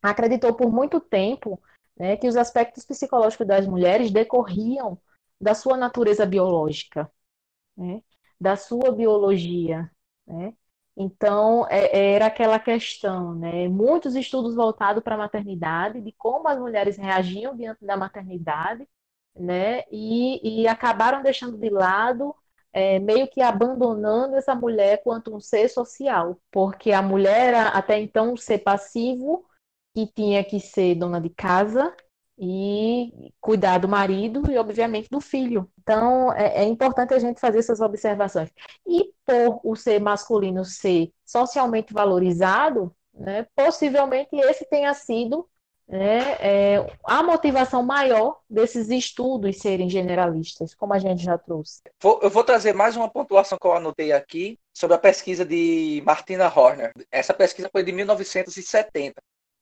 acreditou 0.02 0.54
por 0.54 0.72
muito 0.72 1.00
tempo 1.00 1.62
né, 1.98 2.18
que 2.18 2.28
os 2.28 2.36
aspectos 2.36 2.86
psicológicos 2.86 3.48
das 3.48 3.68
mulheres 3.68 4.12
decorriam 4.12 5.00
da 5.40 5.54
sua 5.54 5.78
natureza 5.78 6.26
biológica, 6.26 7.12
né, 7.76 8.02
da 8.40 8.56
sua 8.56 8.92
biologia, 8.92 9.90
né, 10.26 10.54
então, 10.98 11.68
é, 11.70 12.14
era 12.16 12.26
aquela 12.26 12.60
questão, 12.60 13.36
né? 13.36 13.68
Muitos 13.68 14.16
estudos 14.16 14.56
voltados 14.56 15.04
para 15.04 15.14
a 15.14 15.18
maternidade, 15.20 16.02
de 16.02 16.12
como 16.14 16.48
as 16.48 16.58
mulheres 16.58 16.98
reagiam 16.98 17.56
diante 17.56 17.86
da 17.86 17.96
maternidade, 17.96 18.88
né? 19.36 19.84
E, 19.92 20.62
e 20.64 20.68
acabaram 20.68 21.22
deixando 21.22 21.56
de 21.56 21.70
lado, 21.70 22.36
é, 22.74 22.98
meio 23.00 23.28
que 23.28 23.42
abandonando 23.42 24.36
essa 24.36 24.56
mulher 24.56 25.04
quanto 25.04 25.36
um 25.36 25.40
ser 25.40 25.70
social, 25.70 26.40
porque 26.52 26.92
a 26.92 27.02
mulher 27.02 27.50
era 27.50 27.68
até 27.70 28.00
então 28.00 28.34
um 28.34 28.38
ser 28.38 28.60
passivo, 28.60 29.46
que 29.96 30.08
tinha 30.08 30.44
que 30.44 30.60
ser 30.60 30.96
dona 30.96 31.22
de 31.22 31.30
casa, 31.30 31.96
e 32.38 33.32
cuidar 33.42 33.80
do 33.80 33.88
marido 33.88 34.50
e, 34.52 34.58
obviamente, 34.58 35.10
do 35.10 35.20
filho. 35.20 35.70
Então, 35.80 36.32
é, 36.34 36.64
é, 36.64 36.64
importante 36.66 37.14
a 37.14 37.20
gente 37.20 37.40
fazer 37.40 37.60
essas 37.60 37.82
observações. 37.82 38.50
E 38.86 39.12
por 39.26 39.60
o 39.64 39.76
ser 39.76 40.00
masculino 40.00 40.64
ser 40.64 41.12
socialmente 41.26 41.94
valorizado, 41.94 42.96
né, 43.14 43.48
possivelmente 43.56 44.36
esse 44.36 44.66
tenha 44.66 44.94
sido 44.94 45.48
né, 45.88 46.36
é, 46.40 46.98
a 47.04 47.24
motivação 47.24 47.82
maior 47.82 48.40
desses 48.50 48.90
estudos 48.90 49.58
serem 49.58 49.90
generalistas, 49.90 50.76
como 50.76 50.94
a 50.94 51.00
gente 51.00 51.24
já 51.24 51.38
trouxe. 51.38 51.82
eu 52.22 52.30
vou 52.30 52.44
trazer 52.44 52.74
mais 52.74 52.98
uma 52.98 53.10
pontuação 53.10 53.58
que 53.60 53.66
eu 53.66 53.74
anotei 53.74 54.12
aqui 54.12 54.60
sobre 54.74 54.96
a 54.96 55.00
pesquisa 55.00 55.46
de 55.46 56.04
Martina 56.06 56.52
Horner. 56.54 56.92
Essa 57.10 57.34
pesquisa 57.34 57.70
foi 57.72 57.84
de 57.84 57.94
1970 57.94 59.16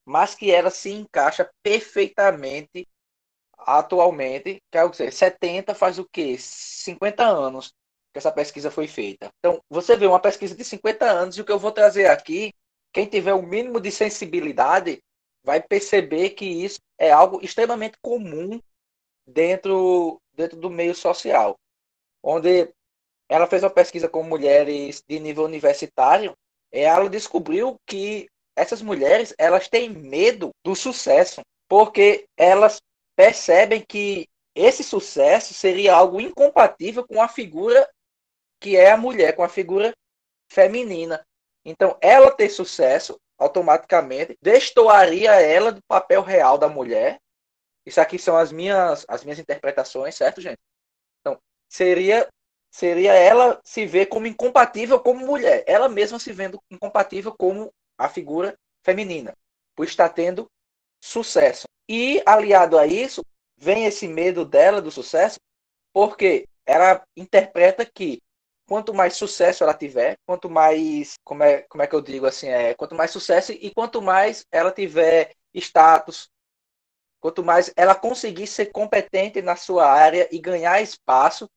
mas 0.06 0.36
que 0.36 0.52
ela 0.52 0.70
se 0.70 0.92
encaixa 0.92 1.50
perfeitamente 1.64 2.88
atualmente, 3.58 4.62
quer 4.72 4.88
dizer, 4.90 5.12
70 5.12 5.74
faz 5.74 5.98
o 5.98 6.06
quê? 6.06 6.38
50 6.38 7.24
anos 7.26 7.74
que 8.14 8.20
essa 8.20 8.32
pesquisa 8.32 8.72
foi 8.72 8.88
feita. 8.88 9.30
Então, 9.40 9.62
você 9.70 9.96
vê 9.96 10.06
uma 10.06 10.20
pesquisa 10.20 10.56
de 10.56 10.64
50 10.64 11.06
anos 11.06 11.38
e 11.38 11.42
o 11.42 11.46
que 11.46 11.52
eu 11.52 11.60
vou 11.60 11.72
trazer 11.72 12.06
aqui, 12.06 12.54
quem 12.94 13.06
tiver 13.08 13.34
o 13.34 13.42
mínimo 13.42 13.80
de 13.82 13.92
sensibilidade 13.92 15.02
vai 15.44 15.62
perceber 15.62 16.30
que 16.32 16.46
isso 16.46 16.80
é 16.98 17.12
algo 17.12 17.44
extremamente 17.44 17.98
comum 18.02 18.60
dentro, 19.28 20.22
dentro 20.34 20.58
do 20.58 20.70
meio 20.70 20.96
social, 20.96 21.56
onde 22.24 22.70
ela 23.28 23.48
fez 23.48 23.64
uma 23.64 23.70
pesquisa 23.70 24.08
com 24.08 24.24
mulheres 24.24 25.04
de 25.08 25.20
nível 25.20 25.44
universitário 25.44 26.36
e 26.72 26.80
ela 26.80 27.10
descobriu 27.10 27.76
que 27.86 28.28
essas 28.56 28.82
mulheres 28.82 29.34
elas 29.38 29.68
têm 29.68 29.90
medo 29.90 30.52
do 30.64 30.76
sucesso, 30.76 31.42
porque 31.68 32.26
elas 32.38 32.82
percebem 33.16 33.84
que 33.88 34.28
esse 34.56 34.84
sucesso 34.84 35.54
seria 35.54 35.94
algo 35.94 36.22
incompatível 36.22 37.06
com 37.06 37.22
a 37.22 37.28
figura 37.28 37.88
que 38.60 38.78
é 38.78 38.92
a 38.92 38.98
mulher, 38.98 39.36
com 39.36 39.44
a 39.44 39.50
figura 39.50 39.94
feminina. 40.50 41.26
Então, 41.64 41.98
ela 42.02 42.32
ter 42.32 42.50
sucesso 42.50 43.20
automaticamente 43.38 44.38
destoaria 44.42 45.32
ela 45.42 45.72
do 45.72 45.82
papel 45.88 46.22
real 46.22 46.58
da 46.58 46.70
mulher 46.70 47.20
Isso 47.86 48.00
aqui 48.00 48.18
são 48.18 48.38
as 48.38 48.52
minhas, 48.52 49.06
as 49.08 49.24
minhas 49.24 49.40
interpretações, 49.40 50.16
certo, 50.16 50.42
gente? 50.42 50.60
Então, 51.20 51.38
seria 51.70 52.28
seria 52.72 53.14
ela 53.14 53.62
se 53.64 53.86
ver 53.86 54.08
como 54.08 54.28
incompatível 54.28 55.00
como 55.00 55.26
mulher, 55.26 55.64
ela 55.66 55.88
mesma 55.88 56.20
se 56.20 56.34
vendo 56.34 56.62
incompatível 56.70 57.34
como 57.38 57.74
a 57.98 58.10
figura 58.10 58.58
feminina, 58.84 59.36
por 59.76 59.86
estar 59.86 60.10
tendo 60.10 60.48
sucesso. 61.02 61.66
E 61.88 62.22
aliado 62.26 62.78
a 62.78 62.88
isso, 62.88 63.24
vem 63.58 63.86
esse 63.86 64.08
medo 64.08 64.46
dela 64.46 64.82
do 64.82 64.92
sucesso, 64.92 65.40
porque 65.94 66.48
ela 66.66 67.04
interpreta 67.16 67.86
que 67.86 68.22
quanto 68.68 68.94
mais 68.94 69.16
sucesso 69.16 69.64
ela 69.64 69.74
tiver, 69.74 70.18
quanto 70.26 70.50
mais, 70.50 71.16
como 71.24 71.44
é, 71.44 71.62
como 71.64 71.84
é 71.84 71.88
que 71.88 71.96
eu 71.96 72.02
digo 72.02 72.26
assim, 72.26 72.48
é, 72.48 72.74
quanto 72.74 72.96
mais 72.96 73.12
sucesso 73.12 73.52
e 73.52 73.72
quanto 73.74 74.02
mais 74.02 74.46
ela 74.52 74.72
tiver 74.72 75.34
status, 75.54 76.30
quanto 77.20 77.44
mais 77.44 77.72
ela 77.76 77.96
conseguir 77.96 78.48
ser 78.48 78.68
competente 78.68 79.42
na 79.42 79.56
sua 79.56 79.88
área 79.88 80.28
e 80.32 80.40
ganhar 80.40 80.82
espaço, 80.82 81.50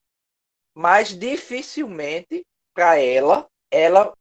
mais 0.74 1.18
dificilmente 1.18 2.44
para 2.74 2.98
ela 2.98 3.48
ela 3.70 4.14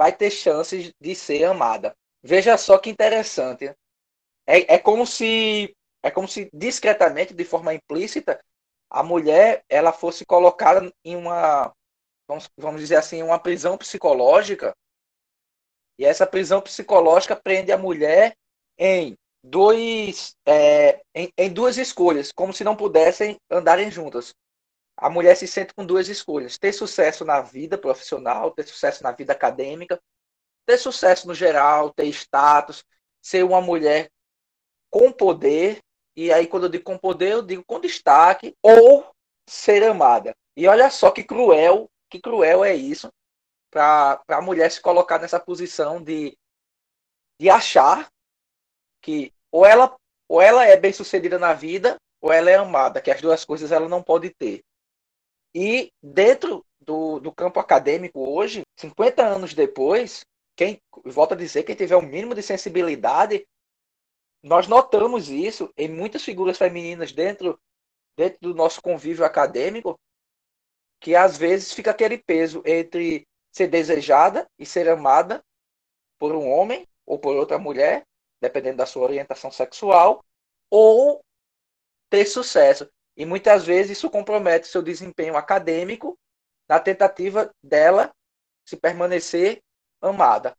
vai 0.00 0.16
ter 0.16 0.30
chances 0.30 0.94
de 0.98 1.14
ser 1.14 1.44
amada. 1.44 1.94
Veja 2.22 2.56
só 2.56 2.78
que 2.78 2.88
interessante. 2.88 3.66
É, 4.46 4.76
é 4.76 4.78
como 4.78 5.06
se 5.06 5.76
é 6.02 6.10
como 6.10 6.26
se 6.26 6.48
discretamente, 6.54 7.34
de 7.34 7.44
forma 7.44 7.74
implícita, 7.74 8.40
a 8.88 9.02
mulher 9.02 9.62
ela 9.68 9.92
fosse 9.92 10.24
colocada 10.24 10.90
em 11.04 11.16
uma 11.16 11.70
vamos, 12.26 12.48
vamos 12.56 12.80
dizer 12.80 12.96
assim, 12.96 13.22
uma 13.22 13.38
prisão 13.38 13.76
psicológica. 13.76 14.74
E 15.98 16.06
essa 16.06 16.26
prisão 16.26 16.62
psicológica 16.62 17.36
prende 17.36 17.70
a 17.70 17.76
mulher 17.76 18.34
em 18.78 19.14
dois 19.44 20.34
é, 20.48 21.02
em, 21.14 21.30
em 21.36 21.52
duas 21.52 21.76
escolhas, 21.76 22.32
como 22.32 22.54
se 22.54 22.64
não 22.64 22.74
pudessem 22.74 23.36
andarem 23.50 23.90
juntas 23.90 24.32
a 25.00 25.08
mulher 25.08 25.34
se 25.34 25.46
sente 25.46 25.72
com 25.72 25.84
duas 25.84 26.08
escolhas: 26.08 26.58
ter 26.58 26.72
sucesso 26.72 27.24
na 27.24 27.40
vida 27.40 27.78
profissional, 27.78 28.50
ter 28.50 28.66
sucesso 28.66 29.02
na 29.02 29.12
vida 29.12 29.32
acadêmica, 29.32 30.00
ter 30.66 30.76
sucesso 30.76 31.26
no 31.26 31.34
geral, 31.34 31.90
ter 31.90 32.06
status, 32.06 32.84
ser 33.20 33.42
uma 33.42 33.60
mulher 33.60 34.10
com 34.90 35.10
poder. 35.10 35.80
E 36.14 36.30
aí, 36.30 36.46
quando 36.46 36.64
eu 36.64 36.68
digo 36.68 36.84
com 36.84 36.98
poder, 36.98 37.32
eu 37.32 37.42
digo 37.42 37.64
com 37.64 37.80
destaque, 37.80 38.54
ou 38.62 39.10
ser 39.48 39.82
amada. 39.84 40.34
E 40.54 40.68
olha 40.68 40.90
só 40.90 41.10
que 41.10 41.24
cruel, 41.24 41.88
que 42.10 42.20
cruel 42.20 42.62
é 42.62 42.74
isso, 42.74 43.10
para 43.70 44.20
a 44.28 44.42
mulher 44.42 44.70
se 44.70 44.82
colocar 44.82 45.18
nessa 45.18 45.40
posição 45.40 46.02
de, 46.02 46.36
de 47.40 47.48
achar 47.48 48.10
que 49.00 49.32
ou 49.50 49.64
ela, 49.64 49.96
ou 50.28 50.42
ela 50.42 50.66
é 50.66 50.76
bem 50.76 50.92
sucedida 50.92 51.38
na 51.38 51.54
vida, 51.54 51.96
ou 52.20 52.30
ela 52.30 52.50
é 52.50 52.56
amada, 52.56 53.00
que 53.00 53.10
as 53.10 53.20
duas 53.20 53.44
coisas 53.44 53.72
ela 53.72 53.88
não 53.88 54.02
pode 54.02 54.30
ter. 54.30 54.62
E 55.54 55.92
dentro 56.02 56.64
do, 56.80 57.18
do 57.20 57.32
campo 57.32 57.58
acadêmico 57.58 58.20
hoje, 58.28 58.62
50 58.76 59.24
anos 59.24 59.54
depois, 59.54 60.24
quem 60.56 60.80
volta 61.04 61.34
a 61.34 61.38
dizer, 61.38 61.64
quem 61.64 61.74
tiver 61.74 61.96
o 61.96 62.00
um 62.00 62.06
mínimo 62.06 62.34
de 62.34 62.42
sensibilidade, 62.42 63.46
nós 64.42 64.66
notamos 64.66 65.28
isso 65.28 65.72
em 65.76 65.88
muitas 65.88 66.24
figuras 66.24 66.56
femininas 66.56 67.12
dentro, 67.12 67.60
dentro 68.16 68.38
do 68.40 68.54
nosso 68.54 68.80
convívio 68.80 69.24
acadêmico, 69.24 69.98
que 71.00 71.14
às 71.14 71.36
vezes 71.36 71.72
fica 71.72 71.90
aquele 71.90 72.18
peso 72.18 72.62
entre 72.64 73.26
ser 73.50 73.68
desejada 73.68 74.48
e 74.58 74.64
ser 74.64 74.88
amada 74.88 75.42
por 76.18 76.34
um 76.34 76.48
homem 76.48 76.86
ou 77.04 77.18
por 77.18 77.34
outra 77.34 77.58
mulher, 77.58 78.06
dependendo 78.40 78.78
da 78.78 78.86
sua 78.86 79.02
orientação 79.02 79.50
sexual, 79.50 80.24
ou 80.70 81.20
ter 82.08 82.26
sucesso. 82.26 82.88
E 83.16 83.24
muitas 83.26 83.64
vezes 83.64 83.98
isso 83.98 84.10
compromete 84.10 84.68
seu 84.68 84.82
desempenho 84.82 85.36
acadêmico 85.36 86.18
na 86.68 86.78
tentativa 86.78 87.52
dela 87.62 88.14
se 88.64 88.76
permanecer 88.76 89.60
amada. 90.00 90.56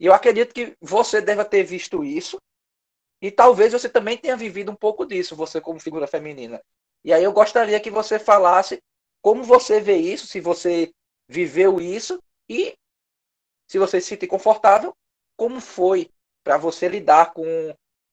E 0.00 0.06
eu 0.06 0.12
acredito 0.12 0.54
que 0.54 0.76
você 0.80 1.20
deve 1.20 1.44
ter 1.44 1.62
visto 1.62 2.02
isso. 2.02 2.38
E 3.20 3.30
talvez 3.30 3.72
você 3.72 3.88
também 3.88 4.18
tenha 4.18 4.36
vivido 4.36 4.72
um 4.72 4.74
pouco 4.74 5.06
disso, 5.06 5.36
você 5.36 5.60
como 5.60 5.78
figura 5.78 6.06
feminina. 6.06 6.60
E 7.04 7.12
aí 7.12 7.22
eu 7.22 7.32
gostaria 7.32 7.78
que 7.78 7.90
você 7.90 8.18
falasse 8.18 8.82
como 9.20 9.44
você 9.44 9.80
vê 9.80 9.96
isso, 9.96 10.26
se 10.26 10.40
você 10.40 10.92
viveu 11.28 11.80
isso 11.80 12.20
e 12.48 12.74
se 13.68 13.78
você 13.78 14.00
se 14.00 14.08
sente 14.08 14.26
confortável, 14.26 14.92
como 15.36 15.60
foi 15.60 16.10
para 16.42 16.56
você 16.56 16.88
lidar 16.88 17.32
com, 17.32 17.44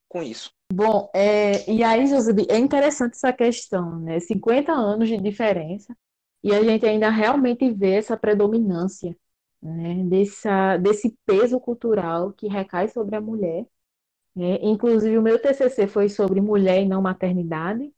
com 0.07 0.21
isso. 0.21 0.51
Bom, 0.71 1.09
é, 1.13 1.69
e 1.69 1.83
aí, 1.83 2.05
Josué, 2.07 2.45
é 2.49 2.57
interessante 2.57 3.13
essa 3.13 3.33
questão, 3.33 3.99
né? 4.01 4.19
50 4.19 4.71
anos 4.71 5.09
de 5.09 5.17
diferença 5.17 5.95
e 6.43 6.53
a 6.53 6.63
gente 6.63 6.85
ainda 6.85 7.09
realmente 7.09 7.69
vê 7.71 7.95
essa 7.95 8.15
predominância, 8.15 9.15
né? 9.61 10.03
Dessa, 10.05 10.77
desse 10.77 11.17
peso 11.25 11.59
cultural 11.59 12.31
que 12.33 12.47
recai 12.47 12.87
sobre 12.87 13.15
a 13.15 13.21
mulher. 13.21 13.65
Né? 14.35 14.59
Inclusive, 14.61 15.17
o 15.17 15.21
meu 15.21 15.41
TCC 15.41 15.87
foi 15.87 16.09
sobre 16.09 16.41
mulher 16.41 16.81
e 16.83 16.87
não 16.87 17.01
maternidade, 17.01 17.91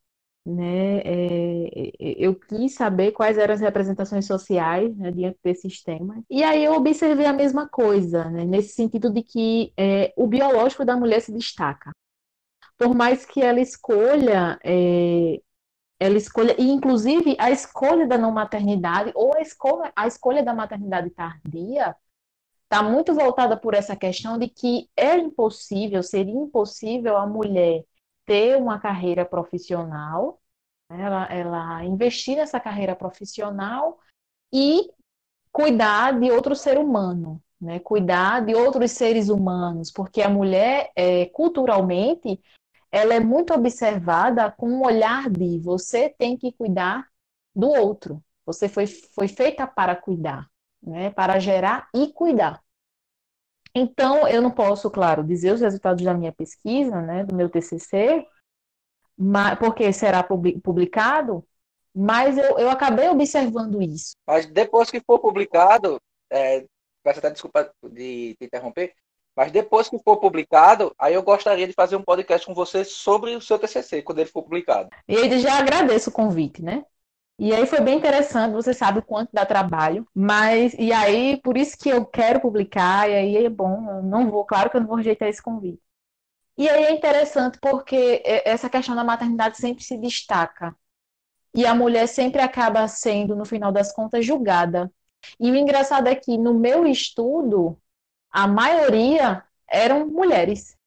né? 0.45 0.99
É, 1.05 1.91
eu 1.99 2.35
quis 2.35 2.73
saber 2.75 3.11
quais 3.11 3.37
eram 3.37 3.53
as 3.53 3.61
representações 3.61 4.25
sociais 4.27 4.95
né, 4.97 5.11
diante 5.11 5.39
desses 5.43 5.83
temas. 5.83 6.23
E 6.29 6.43
aí 6.43 6.63
eu 6.65 6.73
observei 6.73 7.25
a 7.27 7.33
mesma 7.33 7.67
coisa, 7.69 8.29
né, 8.31 8.45
nesse 8.45 8.73
sentido 8.75 9.11
de 9.11 9.23
que 9.23 9.73
é, 9.77 10.13
o 10.17 10.27
biológico 10.27 10.85
da 10.85 10.97
mulher 10.97 11.21
se 11.21 11.31
destaca 11.33 11.91
por 12.81 12.95
mais 12.95 13.27
que 13.27 13.39
ela 13.39 13.59
escolha, 13.59 14.59
é, 14.63 15.39
ela 15.99 16.17
escolha, 16.17 16.55
e 16.59 16.67
inclusive 16.67 17.35
a 17.37 17.51
escolha 17.51 18.07
da 18.07 18.17
não 18.17 18.31
maternidade 18.31 19.11
ou 19.13 19.35
a 19.37 19.41
escolha, 19.41 19.93
a 19.95 20.07
escolha 20.07 20.41
da 20.41 20.51
maternidade 20.51 21.11
tardia 21.11 21.95
está 22.63 22.81
muito 22.81 23.13
voltada 23.13 23.55
por 23.55 23.75
essa 23.75 23.95
questão 23.95 24.35
de 24.39 24.47
que 24.47 24.89
é 24.97 25.15
impossível, 25.15 26.01
seria 26.01 26.33
impossível 26.33 27.17
a 27.17 27.27
mulher 27.27 27.85
ter 28.25 28.57
uma 28.57 28.79
carreira 28.79 29.23
profissional, 29.25 30.41
né, 30.89 31.03
ela, 31.03 31.25
ela 31.25 31.85
investir 31.85 32.35
nessa 32.35 32.59
carreira 32.59 32.95
profissional 32.95 33.99
e 34.51 34.89
cuidar 35.51 36.19
de 36.19 36.31
outro 36.31 36.55
ser 36.55 36.79
humano, 36.79 37.39
né? 37.61 37.79
Cuidar 37.79 38.43
de 38.43 38.55
outros 38.55 38.89
seres 38.89 39.29
humanos, 39.29 39.91
porque 39.91 40.23
a 40.23 40.29
mulher, 40.29 40.91
é, 40.95 41.27
culturalmente, 41.27 42.41
ela 42.91 43.13
é 43.13 43.19
muito 43.19 43.53
observada 43.53 44.51
com 44.51 44.67
um 44.67 44.85
olhar 44.85 45.29
de 45.29 45.57
você 45.59 46.09
tem 46.09 46.37
que 46.37 46.51
cuidar 46.51 47.07
do 47.55 47.69
outro. 47.69 48.23
Você 48.45 48.67
foi, 48.67 48.85
foi 48.87 49.27
feita 49.27 49.65
para 49.65 49.95
cuidar, 49.95 50.47
né? 50.81 51.09
para 51.11 51.39
gerar 51.39 51.87
e 51.93 52.11
cuidar. 52.11 52.61
Então, 53.73 54.27
eu 54.27 54.41
não 54.41 54.51
posso, 54.51 54.91
claro, 54.91 55.23
dizer 55.23 55.53
os 55.53 55.61
resultados 55.61 56.03
da 56.03 56.13
minha 56.13 56.33
pesquisa, 56.33 57.01
né, 57.01 57.23
do 57.23 57.33
meu 57.33 57.49
TCC, 57.49 58.27
mas, 59.17 59.57
porque 59.57 59.93
será 59.93 60.21
publicado, 60.23 61.45
mas 61.95 62.37
eu, 62.37 62.59
eu 62.59 62.69
acabei 62.69 63.07
observando 63.07 63.81
isso. 63.81 64.13
Mas 64.27 64.45
depois 64.45 64.91
que 64.91 64.99
for 64.99 65.19
publicado, 65.19 66.01
é, 66.29 66.65
peço 67.03 67.19
até 67.19 67.31
desculpa 67.31 67.71
de 67.83 68.35
te 68.35 68.45
interromper, 68.45 68.93
mas 69.35 69.51
depois 69.51 69.89
que 69.89 69.97
for 69.99 70.17
publicado, 70.17 70.93
aí 70.99 71.13
eu 71.13 71.23
gostaria 71.23 71.67
de 71.67 71.73
fazer 71.73 71.95
um 71.95 72.03
podcast 72.03 72.45
com 72.45 72.53
você 72.53 72.83
sobre 72.83 73.35
o 73.35 73.41
seu 73.41 73.57
TCC, 73.57 74.01
quando 74.01 74.19
ele 74.19 74.29
for 74.29 74.43
publicado. 74.43 74.89
E 75.07 75.15
aí 75.15 75.39
já 75.39 75.57
agradeço 75.57 76.09
o 76.09 76.13
convite, 76.13 76.61
né? 76.61 76.83
E 77.39 77.53
aí 77.53 77.65
foi 77.65 77.81
bem 77.81 77.97
interessante, 77.97 78.53
você 78.53 78.73
sabe 78.73 78.99
o 78.99 79.03
quanto 79.03 79.31
dá 79.33 79.45
trabalho, 79.45 80.05
mas 80.13 80.75
e 80.77 80.93
aí 80.93 81.41
por 81.41 81.57
isso 81.57 81.75
que 81.77 81.89
eu 81.89 82.05
quero 82.05 82.39
publicar, 82.39 83.09
e 83.09 83.15
aí 83.15 83.45
é 83.45 83.49
bom, 83.49 83.89
eu 83.89 84.03
não 84.03 84.29
vou, 84.29 84.45
claro 84.45 84.69
que 84.69 84.77
eu 84.77 84.81
não 84.81 84.87
vou 84.87 84.97
rejeitar 84.97 85.27
esse 85.27 85.41
convite. 85.41 85.81
E 86.57 86.69
aí 86.69 86.83
é 86.83 86.91
interessante 86.91 87.57
porque 87.59 88.21
essa 88.45 88.69
questão 88.69 88.95
da 88.95 89.03
maternidade 89.03 89.57
sempre 89.57 89.83
se 89.83 89.97
destaca. 89.97 90.75
E 91.53 91.65
a 91.65 91.73
mulher 91.73 92.07
sempre 92.07 92.41
acaba 92.41 92.87
sendo, 92.87 93.35
no 93.35 93.45
final 93.45 93.71
das 93.71 93.91
contas, 93.91 94.25
julgada. 94.25 94.91
E 95.39 95.51
o 95.51 95.55
engraçado 95.55 96.07
é 96.07 96.15
que 96.15 96.37
no 96.37 96.53
meu 96.53 96.85
estudo, 96.85 97.77
a 98.31 98.47
maioria 98.47 99.43
eram 99.67 100.07
mulheres. 100.07 100.77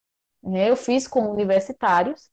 Né? 0.43 0.71
Eu 0.71 0.77
fiz 0.77 1.07
com 1.07 1.31
universitários 1.31 2.31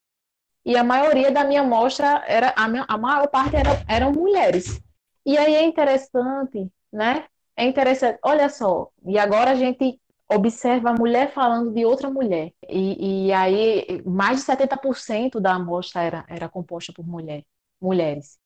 e 0.66 0.78
a 0.78 0.84
maioria 0.84 1.32
da 1.32 1.44
minha 1.44 1.62
amostra 1.62 2.24
era 2.28 2.54
a, 2.56 2.68
minha, 2.68 2.86
a 2.88 2.98
maior 2.98 3.28
parte 3.28 3.56
era, 3.56 3.84
eram 3.88 4.12
mulheres. 4.12 4.82
E 5.26 5.38
aí 5.38 5.56
é 5.56 5.64
interessante, 5.64 6.72
né? 6.92 7.26
É 7.56 7.66
interessante. 7.66 8.20
Olha 8.24 8.50
só, 8.50 8.90
e 9.06 9.18
agora 9.20 9.52
a 9.52 9.56
gente 9.56 10.00
observa 10.30 10.92
a 10.92 10.94
mulher 10.94 11.32
falando 11.34 11.74
de 11.74 11.86
outra 11.86 12.10
mulher. 12.10 12.54
E, 12.70 13.28
e 13.28 13.34
aí 13.34 14.02
mais 14.06 14.40
de 14.40 14.46
70% 14.46 15.40
da 15.40 15.56
amostra 15.56 16.02
era, 16.04 16.26
era 16.28 16.50
composta 16.50 16.94
por 16.94 17.06
mulher, 17.06 17.44
mulheres. 17.82 18.40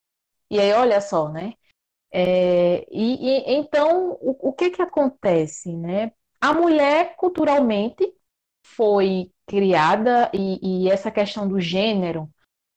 E 0.50 0.60
aí, 0.60 0.72
olha 0.74 1.02
só, 1.02 1.30
né? 1.30 1.54
É, 2.12 2.86
e, 2.92 3.54
e, 3.54 3.56
então, 3.56 4.14
o, 4.22 4.50
o 4.50 4.54
que 4.54 4.72
que 4.72 4.82
acontece, 4.82 5.76
né? 5.76 6.12
A 6.46 6.54
mulher, 6.54 7.16
culturalmente, 7.16 8.14
foi 8.64 9.32
criada, 9.48 10.30
e, 10.34 10.86
e 10.86 10.90
essa 10.92 11.10
questão 11.12 11.48
do 11.48 11.60
gênero 11.60 12.30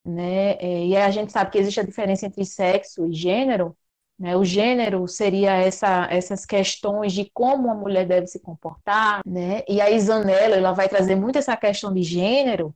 né? 0.08 0.52
É, 0.52 0.86
e 0.86 0.96
a 0.96 1.10
gente 1.10 1.30
sabe 1.30 1.50
que 1.50 1.58
existe 1.58 1.80
a 1.80 1.84
diferença 1.84 2.26
entre 2.26 2.44
sexo 2.44 3.06
e 3.06 3.12
gênero, 3.12 3.76
né? 4.18 4.36
O 4.36 4.44
gênero 4.44 5.06
seria 5.06 5.52
essa, 5.52 6.08
essas 6.10 6.46
questões 6.46 7.12
de 7.12 7.30
como 7.32 7.70
a 7.70 7.74
mulher 7.74 8.06
deve 8.06 8.26
se 8.26 8.40
comportar, 8.40 9.20
né? 9.26 9.62
E 9.68 9.80
a 9.80 9.90
Isanella, 9.90 10.56
ela 10.56 10.72
vai 10.72 10.88
trazer 10.88 11.14
muito 11.14 11.38
essa 11.38 11.56
questão 11.56 11.92
de 11.92 12.02
gênero, 12.02 12.74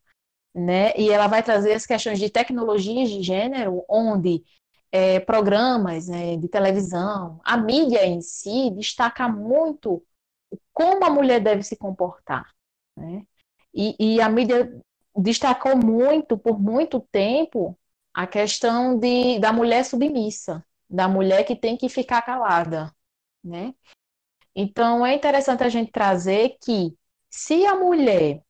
né? 0.55 0.93
E 0.97 1.11
ela 1.11 1.27
vai 1.27 1.43
trazer 1.43 1.73
as 1.73 1.87
questões 1.87 2.19
de 2.19 2.29
tecnologias 2.29 3.11
de 3.11 3.23
gênero, 3.23 3.83
onde 3.89 4.45
é, 4.93 5.19
programas 5.21 6.09
né, 6.09 6.37
de 6.37 6.49
televisão, 6.49 7.41
a 7.43 7.57
mídia 7.57 8.05
em 8.05 8.21
si 8.21 8.71
destaca 8.73 9.27
muito 9.27 10.03
como 10.73 11.05
a 11.05 11.11
mulher 11.11 11.41
deve 11.41 11.63
se 11.63 11.77
comportar, 11.77 12.51
né? 12.97 13.25
E, 13.75 14.17
e 14.17 14.21
a 14.21 14.29
mídia 14.29 14.71
destacou 15.17 15.77
muito, 15.77 16.37
por 16.39 16.61
muito 16.61 17.01
tempo, 17.13 17.79
a 18.13 18.27
questão 18.27 18.99
de, 18.99 19.39
da 19.39 19.53
mulher 19.53 19.85
submissa, 19.85 20.65
da 20.89 21.09
mulher 21.09 21.45
que 21.45 21.57
tem 21.57 21.77
que 21.77 21.89
ficar 21.89 22.23
calada, 22.23 22.93
né? 23.43 23.75
Então, 24.55 25.05
é 25.05 25.15
interessante 25.15 25.63
a 25.65 25.69
gente 25.69 25.91
trazer 25.91 26.57
que 26.63 26.95
se 27.31 27.65
a 27.67 27.75
mulher 27.75 28.43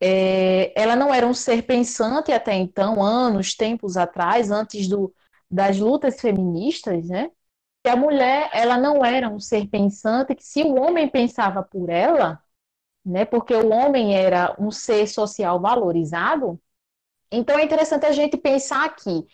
é, 0.00 0.72
ela 0.80 0.96
não 0.96 1.12
era 1.12 1.26
um 1.26 1.34
ser 1.34 1.62
pensante 1.62 2.32
até 2.32 2.54
então, 2.54 3.02
anos, 3.02 3.54
tempos 3.54 3.96
atrás, 3.96 4.50
antes 4.50 4.88
do, 4.88 5.14
das 5.50 5.78
lutas 5.78 6.20
feministas, 6.20 7.08
né? 7.08 7.30
Que 7.84 7.90
a 7.90 7.96
mulher, 7.96 8.48
ela 8.54 8.78
não 8.78 9.04
era 9.04 9.28
um 9.28 9.38
ser 9.38 9.68
pensante, 9.68 10.34
que 10.34 10.42
se 10.42 10.62
o 10.62 10.74
homem 10.74 11.06
pensava 11.06 11.62
por 11.62 11.90
ela, 11.90 12.42
né? 13.04 13.26
Porque 13.26 13.54
o 13.54 13.70
homem 13.70 14.16
era 14.16 14.56
um 14.58 14.70
ser 14.70 15.06
social 15.06 15.60
valorizado. 15.60 16.58
Então 17.30 17.58
é 17.58 17.64
interessante 17.64 18.06
a 18.06 18.12
gente 18.12 18.38
pensar 18.38 18.96
que 18.96 19.26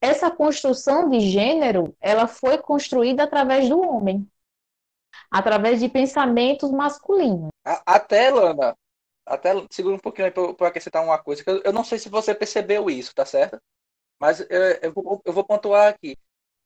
essa 0.00 0.30
construção 0.30 1.10
de 1.10 1.20
gênero, 1.20 1.96
ela 2.00 2.28
foi 2.28 2.58
construída 2.58 3.24
através 3.24 3.68
do 3.68 3.80
homem, 3.80 4.30
através 5.28 5.80
de 5.80 5.88
pensamentos 5.88 6.70
masculinos. 6.70 7.48
Até, 7.64 8.30
Lana, 8.30 8.76
até 9.26 9.50
segura 9.70 9.96
um 9.96 9.98
pouquinho 9.98 10.32
para 10.54 10.68
acrescentar 10.68 11.04
uma 11.04 11.18
coisa, 11.18 11.42
que 11.42 11.50
eu, 11.50 11.60
eu, 11.64 11.72
não 11.72 11.82
sei 11.82 11.98
se 11.98 12.08
você 12.08 12.34
percebeu 12.34 12.88
isso, 12.88 13.14
tá 13.14 13.26
certo? 13.26 13.60
Mas 14.20 14.40
eu, 14.40 14.62
eu, 14.82 14.92
vou, 14.92 15.20
eu 15.24 15.32
vou 15.32 15.44
pontuar 15.44 15.88
aqui. 15.88 16.16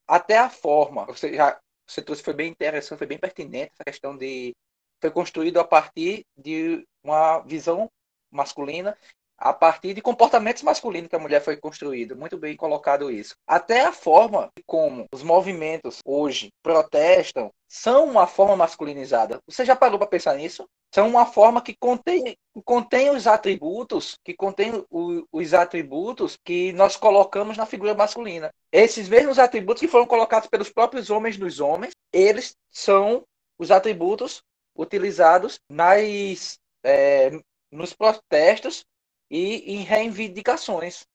Até 0.07 0.39
a 0.39 0.51
forma, 0.51 1.07
você 1.07 1.35
já 1.35 1.61
você 1.87 2.01
trouxe 2.01 2.23
foi 2.23 2.33
bem 2.35 2.51
interessante, 2.51 2.99
foi 2.99 3.07
bem 3.07 3.19
pertinente 3.19 3.73
essa 3.73 3.85
questão 3.85 4.17
de 4.17 4.55
foi 5.01 5.11
construído 5.11 5.59
a 5.59 5.65
partir 5.65 6.25
de 6.37 6.87
uma 7.03 7.41
visão 7.41 7.91
masculina 8.31 8.97
a 9.39 9.53
partir 9.53 9.95
de 9.95 10.01
comportamentos 10.01 10.63
masculinos 10.63 11.09
que 11.09 11.17
a 11.17 11.19
mulher 11.19 11.41
foi 11.43 11.57
construída. 11.57 12.15
Muito 12.15 12.37
bem 12.37 12.57
colocado 12.57 13.11
isso. 13.11 13.35
Até 13.47 13.81
a 13.81 13.93
forma 13.93 14.51
como 14.67 15.07
os 15.13 15.23
movimentos 15.23 15.99
hoje 16.05 16.51
protestam 16.63 17.51
são 17.69 18.05
uma 18.05 18.27
forma 18.27 18.57
masculinizada. 18.57 19.41
Você 19.47 19.65
já 19.65 19.75
parou 19.75 19.99
para 19.99 20.07
pensar 20.07 20.37
nisso? 20.37 20.69
São 20.95 21.09
uma 21.09 21.25
forma 21.25 21.63
que 21.63 21.75
contém, 21.75 22.37
contém 22.65 23.11
os 23.11 23.27
atributos, 23.27 24.19
que 24.23 24.35
contém 24.35 24.85
o, 24.91 25.27
os 25.33 25.55
atributos 25.55 26.37
que 26.45 26.73
nós 26.75 26.97
colocamos 26.97 27.57
na 27.57 27.65
figura 27.65 27.95
masculina. 27.95 28.51
Esses 28.71 29.09
mesmos 29.09 29.39
atributos 29.39 29.81
que 29.81 29.89
foram 29.89 30.07
colocados 30.07 30.49
pelos 30.49 30.71
próprios 30.71 31.09
homens 31.09 31.39
nos 31.39 31.61
homens, 31.61 31.95
eles 32.13 32.55
são 32.71 33.25
os 33.59 33.71
atributos 33.71 34.43
utilizados 34.77 35.59
nas, 35.69 36.59
é, 36.85 37.31
nos 37.71 37.95
protestos 37.95 38.85
e 39.33 39.77
em 39.77 39.79
reivindicações. 39.79 41.07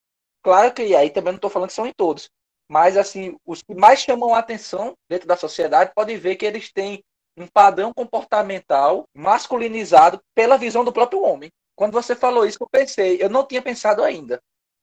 Claro 0.41 0.73
que 0.73 0.95
aí 0.95 1.11
também 1.11 1.33
não 1.33 1.37
estou 1.37 1.51
falando 1.51 1.69
que 1.69 1.75
são 1.75 1.85
em 1.85 1.93
todos, 1.93 2.29
mas 2.67 2.97
assim, 2.97 3.37
os 3.45 3.61
que 3.61 3.75
mais 3.75 3.99
chamam 3.99 4.33
a 4.33 4.39
atenção 4.39 4.95
dentro 5.07 5.27
da 5.27 5.37
sociedade 5.37 5.91
podem 5.95 6.17
ver 6.17 6.35
que 6.35 6.45
eles 6.45 6.71
têm 6.73 7.03
um 7.37 7.45
padrão 7.45 7.93
comportamental 7.93 9.05
masculinizado 9.15 10.19
pela 10.33 10.57
visão 10.57 10.83
do 10.83 10.91
próprio 10.91 11.21
homem. 11.21 11.51
Quando 11.75 11.93
você 11.93 12.15
falou 12.15 12.43
isso, 12.45 12.57
eu 12.59 12.67
pensei, 12.71 13.21
eu 13.21 13.29
não 13.29 13.45
tinha 13.45 13.61
pensado 13.61 14.03
ainda. 14.03 14.41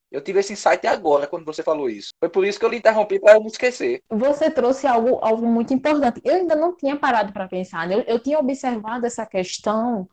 Eu 0.09 0.21
tive 0.21 0.39
esse 0.39 0.53
insight 0.53 0.87
agora 0.87 1.27
quando 1.27 1.43
você 1.43 1.61
falou 1.61 1.89
isso. 1.89 2.11
Foi 2.17 2.29
por 2.29 2.45
isso 2.45 2.57
que 2.57 2.63
eu 2.63 2.69
lhe 2.69 2.77
interrompi 2.77 3.19
para 3.19 3.33
eu 3.33 3.41
não 3.41 3.47
esquecer. 3.47 4.01
Você 4.09 4.49
trouxe 4.49 4.87
algo, 4.87 5.19
algo 5.21 5.45
muito 5.45 5.73
importante. 5.73 6.21
Eu 6.23 6.35
ainda 6.35 6.55
não 6.55 6.73
tinha 6.73 6.95
parado 6.95 7.33
para 7.33 7.49
pensar. 7.49 7.85
Né? 7.85 7.95
Eu, 7.95 8.01
eu 8.03 8.19
tinha 8.19 8.39
observado 8.39 9.05
essa 9.05 9.25
questão 9.25 10.07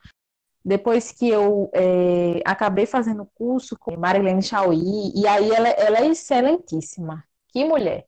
depois 0.65 1.13
que 1.13 1.29
eu 1.29 1.71
é, 1.75 2.41
acabei 2.45 2.87
fazendo 2.87 3.27
curso 3.35 3.77
com 3.79 3.97
Marilene 3.97 4.43
Chauí, 4.43 5.13
e 5.15 5.27
aí 5.27 5.51
ela, 5.51 5.69
ela, 5.69 5.99
é 5.99 6.07
excelentíssima. 6.07 7.25
Que 7.49 7.65
mulher! 7.65 8.07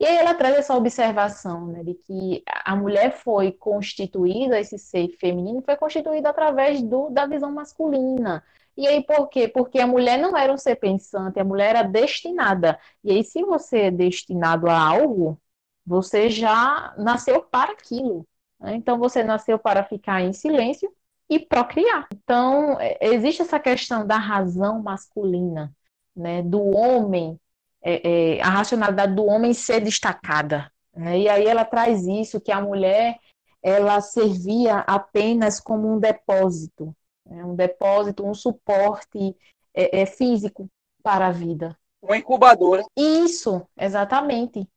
E 0.00 0.06
aí 0.06 0.16
ela 0.16 0.34
traz 0.34 0.56
essa 0.56 0.76
observação, 0.76 1.66
né, 1.68 1.82
de 1.84 1.94
que 1.94 2.42
a 2.46 2.76
mulher 2.76 3.12
foi 3.12 3.52
constituída, 3.52 4.58
esse 4.60 4.78
ser 4.78 5.08
feminino 5.18 5.62
foi 5.62 5.76
constituído 5.76 6.28
através 6.28 6.82
do, 6.82 7.10
da 7.10 7.26
visão 7.26 7.52
masculina. 7.52 8.44
E 8.76 8.86
aí 8.86 9.02
por 9.04 9.28
quê? 9.28 9.48
Porque 9.48 9.78
a 9.78 9.86
mulher 9.86 10.18
não 10.18 10.36
era 10.36 10.52
um 10.52 10.58
ser 10.58 10.76
pensante, 10.76 11.38
a 11.40 11.44
mulher 11.44 11.70
era 11.76 11.82
destinada. 11.84 12.78
E 13.04 13.12
aí 13.12 13.24
se 13.24 13.42
você 13.44 13.82
é 13.82 13.90
destinado 13.90 14.68
a 14.68 14.76
algo, 14.78 15.40
você 15.86 16.28
já 16.30 16.94
nasceu 16.98 17.42
para 17.42 17.72
aquilo. 17.72 18.26
Né? 18.60 18.74
Então 18.76 18.98
você 18.98 19.22
nasceu 19.22 19.58
para 19.58 19.84
ficar 19.84 20.22
em 20.22 20.32
silêncio 20.32 20.92
e 21.28 21.38
procriar. 21.38 22.06
Então, 22.12 22.78
é, 22.80 22.98
existe 23.00 23.42
essa 23.42 23.58
questão 23.58 24.06
da 24.06 24.16
razão 24.16 24.82
masculina, 24.82 25.74
né, 26.14 26.42
do 26.42 26.62
homem, 26.76 27.38
é, 27.82 28.36
é, 28.36 28.42
a 28.42 28.48
racionalidade 28.48 29.14
do 29.14 29.24
homem 29.24 29.52
ser 29.52 29.80
destacada. 29.80 30.70
Né? 30.94 31.20
E 31.20 31.28
aí 31.28 31.46
ela 31.46 31.64
traz 31.64 32.06
isso, 32.06 32.40
que 32.40 32.52
a 32.52 32.60
mulher 32.60 33.18
ela 33.62 34.00
servia 34.00 34.78
apenas 34.80 35.58
como 35.58 35.92
um 35.92 35.98
depósito, 35.98 36.94
né? 37.26 37.44
um 37.44 37.54
depósito, 37.54 38.26
um 38.26 38.34
suporte 38.34 39.34
é, 39.74 40.02
é 40.02 40.06
físico 40.06 40.68
para 41.02 41.28
a 41.28 41.32
vida. 41.32 41.76
Uma 42.02 42.18
incubadora. 42.18 42.84
Isso, 42.96 43.66
exatamente 43.78 44.68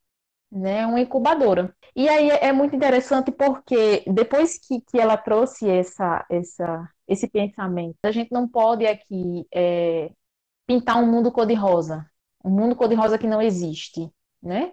né, 0.51 0.85
uma 0.85 0.99
incubadora. 0.99 1.73
E 1.95 2.07
aí 2.07 2.29
é 2.29 2.51
muito 2.51 2.75
interessante 2.75 3.31
porque 3.31 4.03
depois 4.07 4.57
que, 4.57 4.81
que 4.81 4.99
ela 4.99 5.17
trouxe 5.17 5.69
essa, 5.69 6.25
essa, 6.29 6.89
esse 7.07 7.27
pensamento, 7.27 7.97
a 8.03 8.11
gente 8.11 8.31
não 8.31 8.47
pode 8.47 8.85
aqui 8.85 9.45
é, 9.53 10.11
pintar 10.65 10.97
um 10.97 11.11
mundo 11.11 11.31
cor-de-rosa, 11.31 12.05
um 12.43 12.49
mundo 12.49 12.75
cor-de-rosa 12.75 13.17
que 13.17 13.27
não 13.27 13.41
existe, 13.41 14.11
né? 14.41 14.71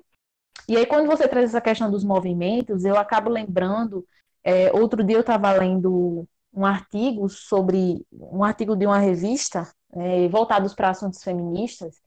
E 0.68 0.76
aí 0.76 0.86
quando 0.86 1.06
você 1.06 1.28
traz 1.28 1.46
essa 1.50 1.60
questão 1.60 1.90
dos 1.90 2.04
movimentos, 2.04 2.84
eu 2.84 2.96
acabo 2.96 3.28
lembrando, 3.30 4.06
é, 4.42 4.72
outro 4.72 5.02
dia 5.04 5.16
eu 5.16 5.20
estava 5.20 5.52
lendo 5.52 6.26
um 6.52 6.64
artigo 6.64 7.28
sobre, 7.28 8.06
um 8.12 8.44
artigo 8.44 8.76
de 8.76 8.86
uma 8.86 8.98
revista, 8.98 9.68
é, 9.92 10.28
voltados 10.28 10.74
para 10.74 10.90
assuntos 10.90 11.22
feministas, 11.22 12.00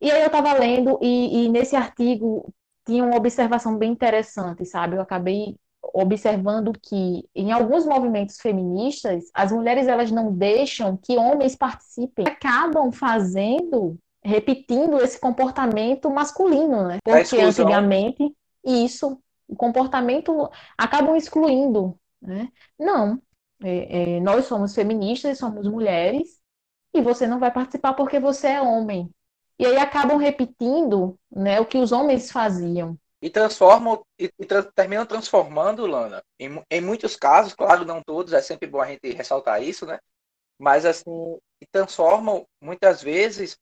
e 0.00 0.10
aí 0.10 0.20
eu 0.22 0.26
estava 0.28 0.52
lendo, 0.54 0.98
e, 1.02 1.44
e, 1.44 1.48
nesse 1.50 1.76
artigo 1.76 2.52
tinha 2.90 3.04
uma 3.04 3.16
observação 3.16 3.78
bem 3.78 3.92
interessante, 3.92 4.64
sabe? 4.66 4.96
Eu 4.96 5.00
acabei 5.00 5.56
observando 5.94 6.72
que 6.72 7.24
em 7.34 7.52
alguns 7.52 7.86
movimentos 7.86 8.40
feministas, 8.40 9.24
as 9.32 9.52
mulheres 9.52 9.86
elas 9.86 10.10
não 10.10 10.32
deixam 10.32 10.96
que 10.96 11.16
homens 11.16 11.54
participem, 11.54 12.26
acabam 12.26 12.90
fazendo, 12.90 13.96
repetindo 14.24 15.00
esse 15.00 15.20
comportamento 15.20 16.10
masculino, 16.10 16.88
né? 16.88 16.98
Porque 17.04 17.40
antigamente 17.40 18.34
isso, 18.66 19.20
o 19.46 19.54
comportamento 19.54 20.50
acabam 20.76 21.14
excluindo, 21.16 21.96
né? 22.20 22.48
Não, 22.76 23.22
é, 23.62 24.16
é, 24.16 24.20
nós 24.20 24.46
somos 24.46 24.74
feministas, 24.74 25.38
somos 25.38 25.68
mulheres 25.68 26.40
e 26.92 27.00
você 27.00 27.24
não 27.24 27.38
vai 27.38 27.52
participar 27.52 27.94
porque 27.94 28.18
você 28.18 28.48
é 28.48 28.60
homem. 28.60 29.08
E 29.60 29.66
aí 29.66 29.76
acabam 29.76 30.16
repetindo 30.16 31.20
né, 31.30 31.60
o 31.60 31.66
que 31.66 31.76
os 31.76 31.92
homens 31.92 32.32
faziam. 32.32 32.98
E 33.20 33.28
transformam, 33.28 34.02
e, 34.18 34.32
e 34.38 34.46
terminam 34.74 35.04
transformando, 35.04 35.84
Lana, 35.84 36.22
em, 36.38 36.64
em 36.70 36.80
muitos 36.80 37.14
casos, 37.14 37.52
claro, 37.52 37.84
não 37.84 38.02
todos, 38.02 38.32
é 38.32 38.40
sempre 38.40 38.66
bom 38.66 38.80
a 38.80 38.86
gente 38.86 39.12
ressaltar 39.12 39.62
isso, 39.62 39.84
né? 39.84 40.00
Mas 40.58 40.86
assim, 40.86 41.38
transformam 41.70 42.46
muitas 42.58 43.02
vezes 43.02 43.58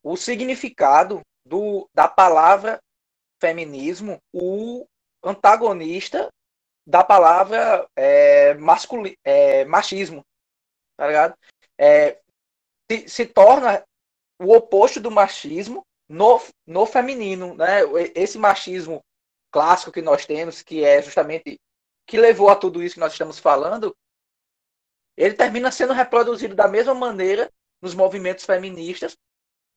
o 0.00 0.16
significado 0.16 1.22
do, 1.44 1.88
da 1.92 2.06
palavra 2.06 2.78
feminismo, 3.40 4.18
o 4.32 4.86
antagonista 5.24 6.28
da 6.86 7.02
palavra 7.02 7.84
é, 7.96 8.54
masculi, 8.54 9.18
é, 9.24 9.64
machismo, 9.64 10.24
tá 10.96 11.08
ligado? 11.08 11.34
É, 11.76 12.20
se, 12.88 13.08
se 13.08 13.26
torna 13.26 13.84
o 14.38 14.54
oposto 14.54 15.00
do 15.00 15.10
machismo 15.10 15.84
no, 16.08 16.40
no 16.66 16.86
feminino, 16.86 17.54
né? 17.54 17.80
Esse 18.14 18.38
machismo 18.38 19.02
clássico 19.50 19.92
que 19.92 20.02
nós 20.02 20.26
temos, 20.26 20.62
que 20.62 20.84
é 20.84 21.02
justamente 21.02 21.58
que 22.06 22.18
levou 22.18 22.48
a 22.48 22.56
tudo 22.56 22.82
isso 22.82 22.94
que 22.94 23.00
nós 23.00 23.12
estamos 23.12 23.38
falando, 23.38 23.94
ele 25.16 25.34
termina 25.34 25.72
sendo 25.72 25.92
reproduzido 25.92 26.54
da 26.54 26.68
mesma 26.68 26.94
maneira 26.94 27.50
nos 27.80 27.94
movimentos 27.94 28.44
feministas, 28.44 29.16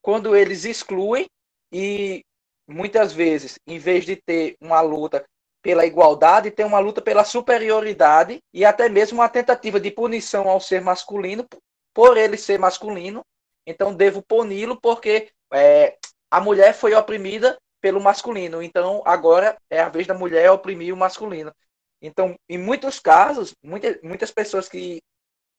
quando 0.02 0.36
eles 0.36 0.66
excluem 0.66 1.28
e 1.72 2.24
muitas 2.68 3.14
vezes, 3.14 3.60
em 3.66 3.80
vez 3.80 4.06
de 4.06 4.16
ter 4.16 4.56
uma 4.60 4.82
luta 4.82 5.26
pela 5.62 5.86
igualdade, 5.86 6.52
tem 6.52 6.66
uma 6.66 6.80
luta 6.80 7.02
pela 7.02 7.26
superioridade 7.26 8.40
e 8.54 8.64
até 8.64 8.88
mesmo 8.88 9.20
uma 9.20 9.30
tentativa 9.30 9.80
de 9.80 9.92
punição 9.92 10.48
ao 10.48 10.62
ser 10.62 10.82
masculino 10.82 11.46
por 11.94 12.18
ele 12.18 12.38
ser 12.38 12.60
masculino. 12.60 13.26
Então 13.70 13.94
devo 13.94 14.24
puni-lo 14.24 14.82
porque 14.82 15.32
é, 15.54 15.96
a 16.32 16.42
mulher 16.42 16.74
foi 16.74 16.96
oprimida 16.96 17.56
pelo 17.80 18.02
masculino. 18.02 18.64
Então 18.64 19.04
agora 19.06 19.56
é 19.70 19.80
a 19.80 19.90
vez 19.90 20.08
da 20.08 20.16
mulher 20.16 20.50
oprimir 20.50 20.92
o 20.92 20.98
masculino. 20.98 21.54
Então, 22.02 22.36
em 22.50 22.58
muitos 22.58 23.00
casos, 23.00 23.54
muitas, 23.62 24.32
pessoas 24.32 24.68
que, 24.68 25.04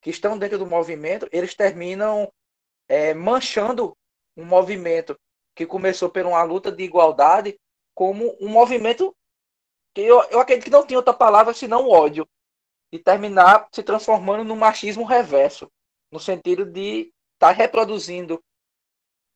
que 0.01 0.09
estão 0.09 0.37
dentro 0.37 0.57
do 0.57 0.65
movimento, 0.65 1.29
eles 1.31 1.55
terminam 1.55 2.29
é, 2.89 3.13
manchando 3.13 3.95
um 4.35 4.43
movimento 4.43 5.17
que 5.55 5.65
começou 5.65 6.09
por 6.09 6.25
uma 6.25 6.43
luta 6.43 6.69
de 6.69 6.83
igualdade 6.83 7.57
como 7.95 8.35
um 8.41 8.49
movimento 8.49 9.15
que 9.93 10.01
eu, 10.01 10.21
eu 10.31 10.39
acredito 10.41 10.65
que 10.65 10.71
não 10.71 10.85
tinha 10.85 10.99
outra 10.99 11.13
palavra 11.13 11.53
senão 11.53 11.87
ódio. 11.87 12.27
E 12.91 12.99
terminar 12.99 13.69
se 13.71 13.81
transformando 13.81 14.43
num 14.43 14.57
machismo 14.57 15.05
reverso. 15.05 15.71
No 16.11 16.19
sentido 16.19 16.65
de 16.65 17.09
estar 17.41 17.47
tá 17.47 17.51
reproduzindo 17.51 18.39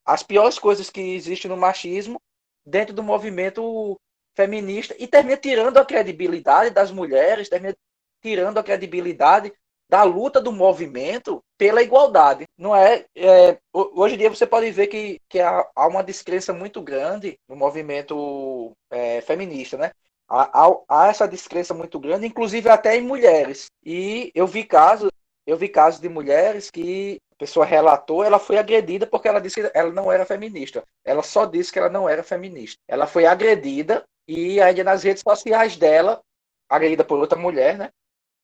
as 0.06 0.22
piores 0.22 0.60
coisas 0.60 0.92
que 0.92 1.02
existem 1.02 1.50
no 1.50 1.58
machismo 1.58 2.22
dentro 2.64 2.94
do 2.94 3.02
movimento 3.02 4.00
feminista 4.36 4.96
e 5.00 5.08
termina 5.08 5.38
tirando 5.38 5.78
a 5.78 5.86
credibilidade 5.86 6.70
das 6.70 6.92
mulheres, 6.92 7.50
termina 7.50 7.76
tirando 8.22 8.60
a 8.60 8.64
credibilidade 8.64 9.52
da 9.90 10.04
luta 10.04 10.40
do 10.40 10.52
movimento 10.52 11.44
pela 11.58 11.82
igualdade. 11.82 12.46
Não 12.58 12.76
é, 12.76 13.06
é 13.16 13.58
hoje 13.74 14.16
em 14.16 14.18
dia 14.18 14.30
você 14.30 14.46
pode 14.46 14.70
ver 14.72 14.88
que, 14.88 15.20
que 15.28 15.40
há, 15.40 15.68
há 15.76 15.88
uma 15.88 16.04
descrença 16.04 16.54
muito 16.54 16.82
grande 16.82 17.40
no 17.48 17.56
movimento 17.56 18.72
é, 18.92 19.22
feminista, 19.22 19.78
né? 19.78 19.92
Há, 20.28 20.66
há, 20.66 20.76
há, 20.90 21.08
essa 21.08 21.28
descrença 21.28 21.74
muito 21.74 22.00
grande, 22.00 22.26
inclusive 22.26 22.68
até 22.68 22.96
em 22.98 23.02
mulheres. 23.02 23.68
E 23.84 24.32
eu 24.34 24.48
vi 24.48 24.64
casos, 24.64 25.12
eu 25.46 25.56
vi 25.56 25.70
casos 25.70 26.00
de 26.00 26.10
mulheres 26.10 26.72
que 26.72 27.20
pessoa 27.38 27.66
relatou, 27.66 28.24
ela 28.24 28.40
foi 28.40 28.58
agredida 28.58 29.06
porque 29.06 29.28
ela 29.28 29.42
disse 29.42 29.62
que 29.62 29.72
ela 29.74 29.92
não 29.92 30.12
era 30.12 30.26
feminista. 30.26 30.84
Ela 31.04 31.24
só 31.24 31.46
disse 31.46 31.72
que 31.72 31.80
ela 31.80 31.90
não 31.90 32.08
era 32.08 32.24
feminista. 32.24 32.80
Ela 32.88 33.08
foi 33.08 33.26
agredida 33.26 34.04
e 34.28 34.60
ainda 34.62 34.84
nas 34.84 35.04
redes 35.04 35.24
sociais 35.28 35.78
dela, 35.78 36.22
agredida 36.70 37.04
por 37.04 37.20
outra 37.20 37.38
mulher, 37.38 37.78
né? 37.78 37.92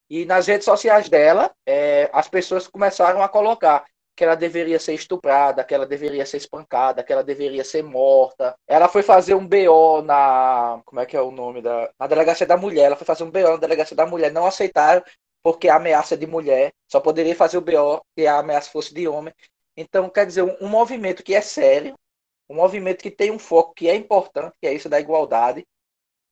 E 0.09 0.25
nas 0.25 0.45
redes 0.47 0.65
sociais 0.65 1.07
dela, 1.07 1.51
é, 1.65 2.09
as 2.11 2.27
pessoas 2.27 2.67
começaram 2.67 3.23
a 3.23 3.29
colocar 3.29 3.85
que 4.15 4.25
ela 4.25 4.35
deveria 4.35 4.77
ser 4.77 4.93
estuprada, 4.93 5.63
que 5.63 5.73
ela 5.73 5.85
deveria 5.85 6.25
ser 6.25 6.37
espancada, 6.37 7.01
que 7.01 7.13
ela 7.13 7.23
deveria 7.23 7.63
ser 7.63 7.81
morta. 7.81 8.53
Ela 8.67 8.87
foi 8.87 9.01
fazer 9.03 9.33
um 9.33 9.47
BO 9.47 10.01
na. 10.03 10.81
Como 10.85 10.99
é 10.99 11.05
que 11.05 11.15
é 11.15 11.21
o 11.21 11.31
nome 11.31 11.61
da. 11.61 11.89
Na 11.99 12.07
delegacia 12.07 12.45
da 12.45 12.57
mulher. 12.57 12.85
Ela 12.87 12.95
foi 12.95 13.05
fazer 13.05 13.23
um 13.23 13.31
BO 13.31 13.51
na 13.51 13.57
delegacia 13.57 13.95
da 13.95 14.05
mulher. 14.05 14.31
Não 14.31 14.45
aceitaram 14.45 15.01
porque 15.43 15.67
a 15.67 15.75
ameaça 15.75 16.13
é 16.13 16.17
de 16.17 16.27
mulher. 16.27 16.73
Só 16.87 16.99
poderia 16.99 17.35
fazer 17.35 17.57
o 17.57 17.61
BO 17.61 18.01
se 18.17 18.27
a 18.27 18.39
ameaça 18.39 18.69
fosse 18.69 18.93
de 18.93 19.07
homem. 19.07 19.33
Então, 19.75 20.09
quer 20.09 20.25
dizer, 20.25 20.43
um, 20.43 20.55
um 20.61 20.67
movimento 20.67 21.23
que 21.23 21.33
é 21.33 21.41
sério, 21.41 21.95
um 22.49 22.55
movimento 22.55 23.01
que 23.01 23.11
tem 23.11 23.31
um 23.31 23.39
foco 23.39 23.73
que 23.73 23.89
é 23.89 23.95
importante, 23.95 24.55
que 24.61 24.67
é 24.67 24.73
isso 24.73 24.89
da 24.89 24.99
igualdade, 24.99 25.65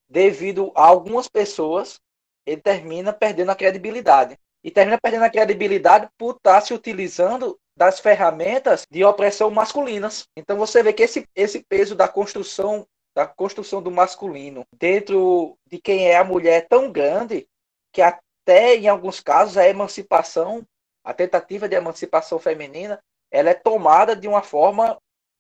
devido 0.10 0.72
a 0.76 0.86
algumas 0.86 1.28
pessoas 1.28 2.00
ele 2.45 2.62
termina 2.62 3.13
perdendo 3.13 3.52
a 3.52 3.56
credibilidade. 3.56 4.38
E 4.63 4.72
termina 4.72 5.00
perdendo 5.02 5.24
a 5.24 5.30
credibilidade 5.30 6.10
por 6.17 6.36
estar 6.36 6.60
se 6.62 6.74
utilizando 6.74 7.58
das 7.78 8.00
ferramentas 8.00 8.86
de 8.89 9.06
opressão 9.06 9.50
masculinas. 9.50 10.28
Então 10.36 10.58
você 10.58 10.84
vê 10.84 10.91
que 10.91 11.04
esse, 11.04 11.26
esse 11.34 11.63
peso 11.63 11.95
da 11.95 12.08
construção 12.08 12.86
da 13.15 13.26
construção 13.26 13.82
do 13.82 13.89
masculino 13.89 14.65
dentro 14.78 15.58
de 15.65 15.80
quem 15.80 16.08
é 16.08 16.17
a 16.17 16.24
mulher 16.24 16.58
é 16.58 16.62
tão 16.62 16.91
grande 16.91 17.48
que 17.91 18.02
até 18.43 18.75
em 18.75 18.88
alguns 18.88 19.19
casos 19.19 19.58
a 19.58 19.67
emancipação, 19.67 20.65
a 21.04 21.13
tentativa 21.13 21.67
de 21.67 21.75
emancipação 21.75 22.39
feminina, 22.39 22.99
ela 23.32 23.49
é 23.49 23.54
tomada 23.54 24.15
de 24.15 24.28
uma 24.28 24.41
forma 24.41 24.97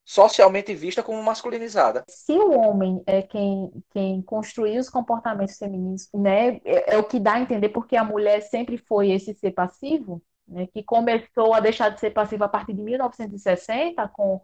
socialmente 0.09 0.73
vista 0.73 1.03
como 1.03 1.21
masculinizada. 1.21 2.03
Se 2.07 2.33
o 2.33 2.59
homem 2.59 3.03
é 3.05 3.21
quem, 3.21 3.71
quem 3.91 4.21
construiu 4.23 4.79
os 4.79 4.89
comportamentos 4.89 5.55
femininos, 5.57 6.09
né, 6.13 6.59
é, 6.65 6.95
é, 6.95 6.97
o 6.97 7.03
que 7.03 7.19
dá 7.19 7.33
a 7.33 7.39
entender 7.39 7.69
porque 7.69 7.95
a 7.95 8.03
mulher 8.03 8.41
sempre 8.41 8.75
foi 8.77 9.11
esse 9.11 9.35
ser 9.35 9.51
passivo, 9.51 10.19
né, 10.47 10.65
que 10.73 10.81
começou 10.81 11.53
a 11.53 11.59
deixar 11.59 11.89
de 11.89 11.99
ser 11.99 12.09
passiva 12.09 12.45
a 12.45 12.49
partir 12.49 12.73
de 12.73 12.81
1960 12.81 14.07
com, 14.07 14.41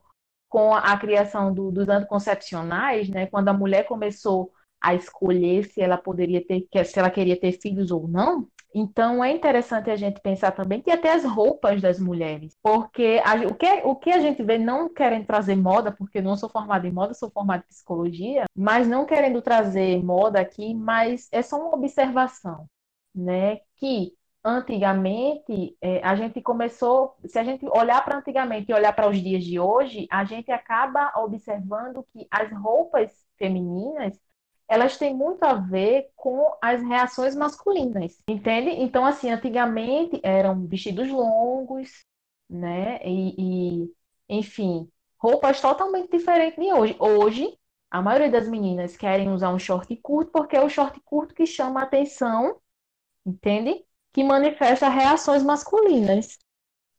com 0.48 0.72
a 0.72 0.96
criação 1.00 1.52
do, 1.52 1.72
dos 1.72 1.90
anticoncepcionais, 1.90 3.10
né, 3.10 3.26
quando 3.26 3.50
a 3.50 3.54
mulher 3.54 3.88
começou 3.88 4.52
a 4.86 4.94
escolher 4.94 5.66
se 5.66 5.82
ela 5.82 5.98
poderia 5.98 6.46
ter, 6.46 6.86
se 6.86 7.00
ela 7.00 7.10
queria 7.10 7.40
ter 7.40 7.54
filhos 7.54 7.90
ou 7.90 8.08
não, 8.08 8.48
então 8.72 9.24
é 9.24 9.32
interessante 9.32 9.90
a 9.90 9.96
gente 9.96 10.22
pensar 10.22 10.52
também 10.52 10.80
que 10.80 10.92
até 10.92 11.12
as 11.12 11.24
roupas 11.24 11.82
das 11.82 12.00
mulheres, 12.00 12.56
porque 12.62 13.20
a, 13.26 13.34
o, 13.48 13.56
que, 13.56 13.66
o 13.84 13.96
que 13.96 14.12
a 14.12 14.20
gente 14.20 14.44
vê 14.44 14.60
não 14.60 14.88
querendo 14.94 15.26
trazer 15.26 15.56
moda, 15.56 15.92
porque 15.92 16.20
eu 16.20 16.24
não 16.24 16.38
sou 16.38 16.50
formada 16.50 16.88
em 16.88 16.92
moda, 16.92 17.16
sou 17.16 17.32
formada 17.32 17.64
em 17.64 17.68
psicologia, 17.74 18.46
mas 18.56 18.88
não 18.88 19.08
querendo 19.08 19.42
trazer 19.42 20.04
moda 20.04 20.40
aqui, 20.40 20.76
mas 20.76 21.28
é 21.32 21.42
só 21.42 21.58
uma 21.58 21.74
observação, 21.74 22.68
né? 23.14 23.62
Que 23.78 24.14
antigamente 24.44 25.76
é, 25.82 26.00
a 26.04 26.16
gente 26.16 26.40
começou, 26.42 27.16
se 27.26 27.40
a 27.40 27.44
gente 27.44 27.66
olhar 27.68 28.06
para 28.06 28.18
antigamente 28.20 28.72
e 28.72 28.76
olhar 28.76 28.94
para 28.94 29.10
os 29.10 29.20
dias 29.20 29.44
de 29.44 29.60
hoje, 29.60 30.06
a 30.12 30.24
gente 30.26 30.52
acaba 30.52 31.12
observando 31.18 32.06
que 32.14 32.28
as 32.30 32.52
roupas 32.52 33.12
femininas 33.38 34.20
elas 34.68 34.98
têm 34.98 35.14
muito 35.16 35.44
a 35.44 35.54
ver 35.54 36.10
com 36.16 36.52
as 36.62 36.82
reações 36.82 37.36
masculinas, 37.36 38.20
entende? 38.28 38.70
Então, 38.72 39.06
assim, 39.06 39.30
antigamente 39.30 40.20
eram 40.24 40.66
vestidos 40.68 41.08
longos, 41.10 42.06
né? 42.50 43.00
E, 43.06 43.84
e 43.86 43.94
enfim, 44.30 44.90
roupas 45.18 45.62
totalmente 45.62 46.10
diferentes 46.12 46.58
de 46.64 46.74
hoje. 46.74 46.96
Hoje, 47.00 47.58
a 47.92 48.02
maioria 48.02 48.30
das 48.32 48.48
meninas 48.48 48.98
querem 48.98 49.30
usar 49.32 49.50
um 49.52 49.60
short 49.60 49.96
curto 49.98 50.32
porque 50.32 50.56
é 50.56 50.62
o 50.64 50.70
short 50.70 51.00
curto 51.02 51.34
que 51.34 51.46
chama 51.46 51.82
a 51.82 51.84
atenção, 51.84 52.60
entende? 53.26 53.86
Que 54.14 54.24
manifesta 54.24 54.90
reações 54.90 55.44
masculinas. 55.44 56.38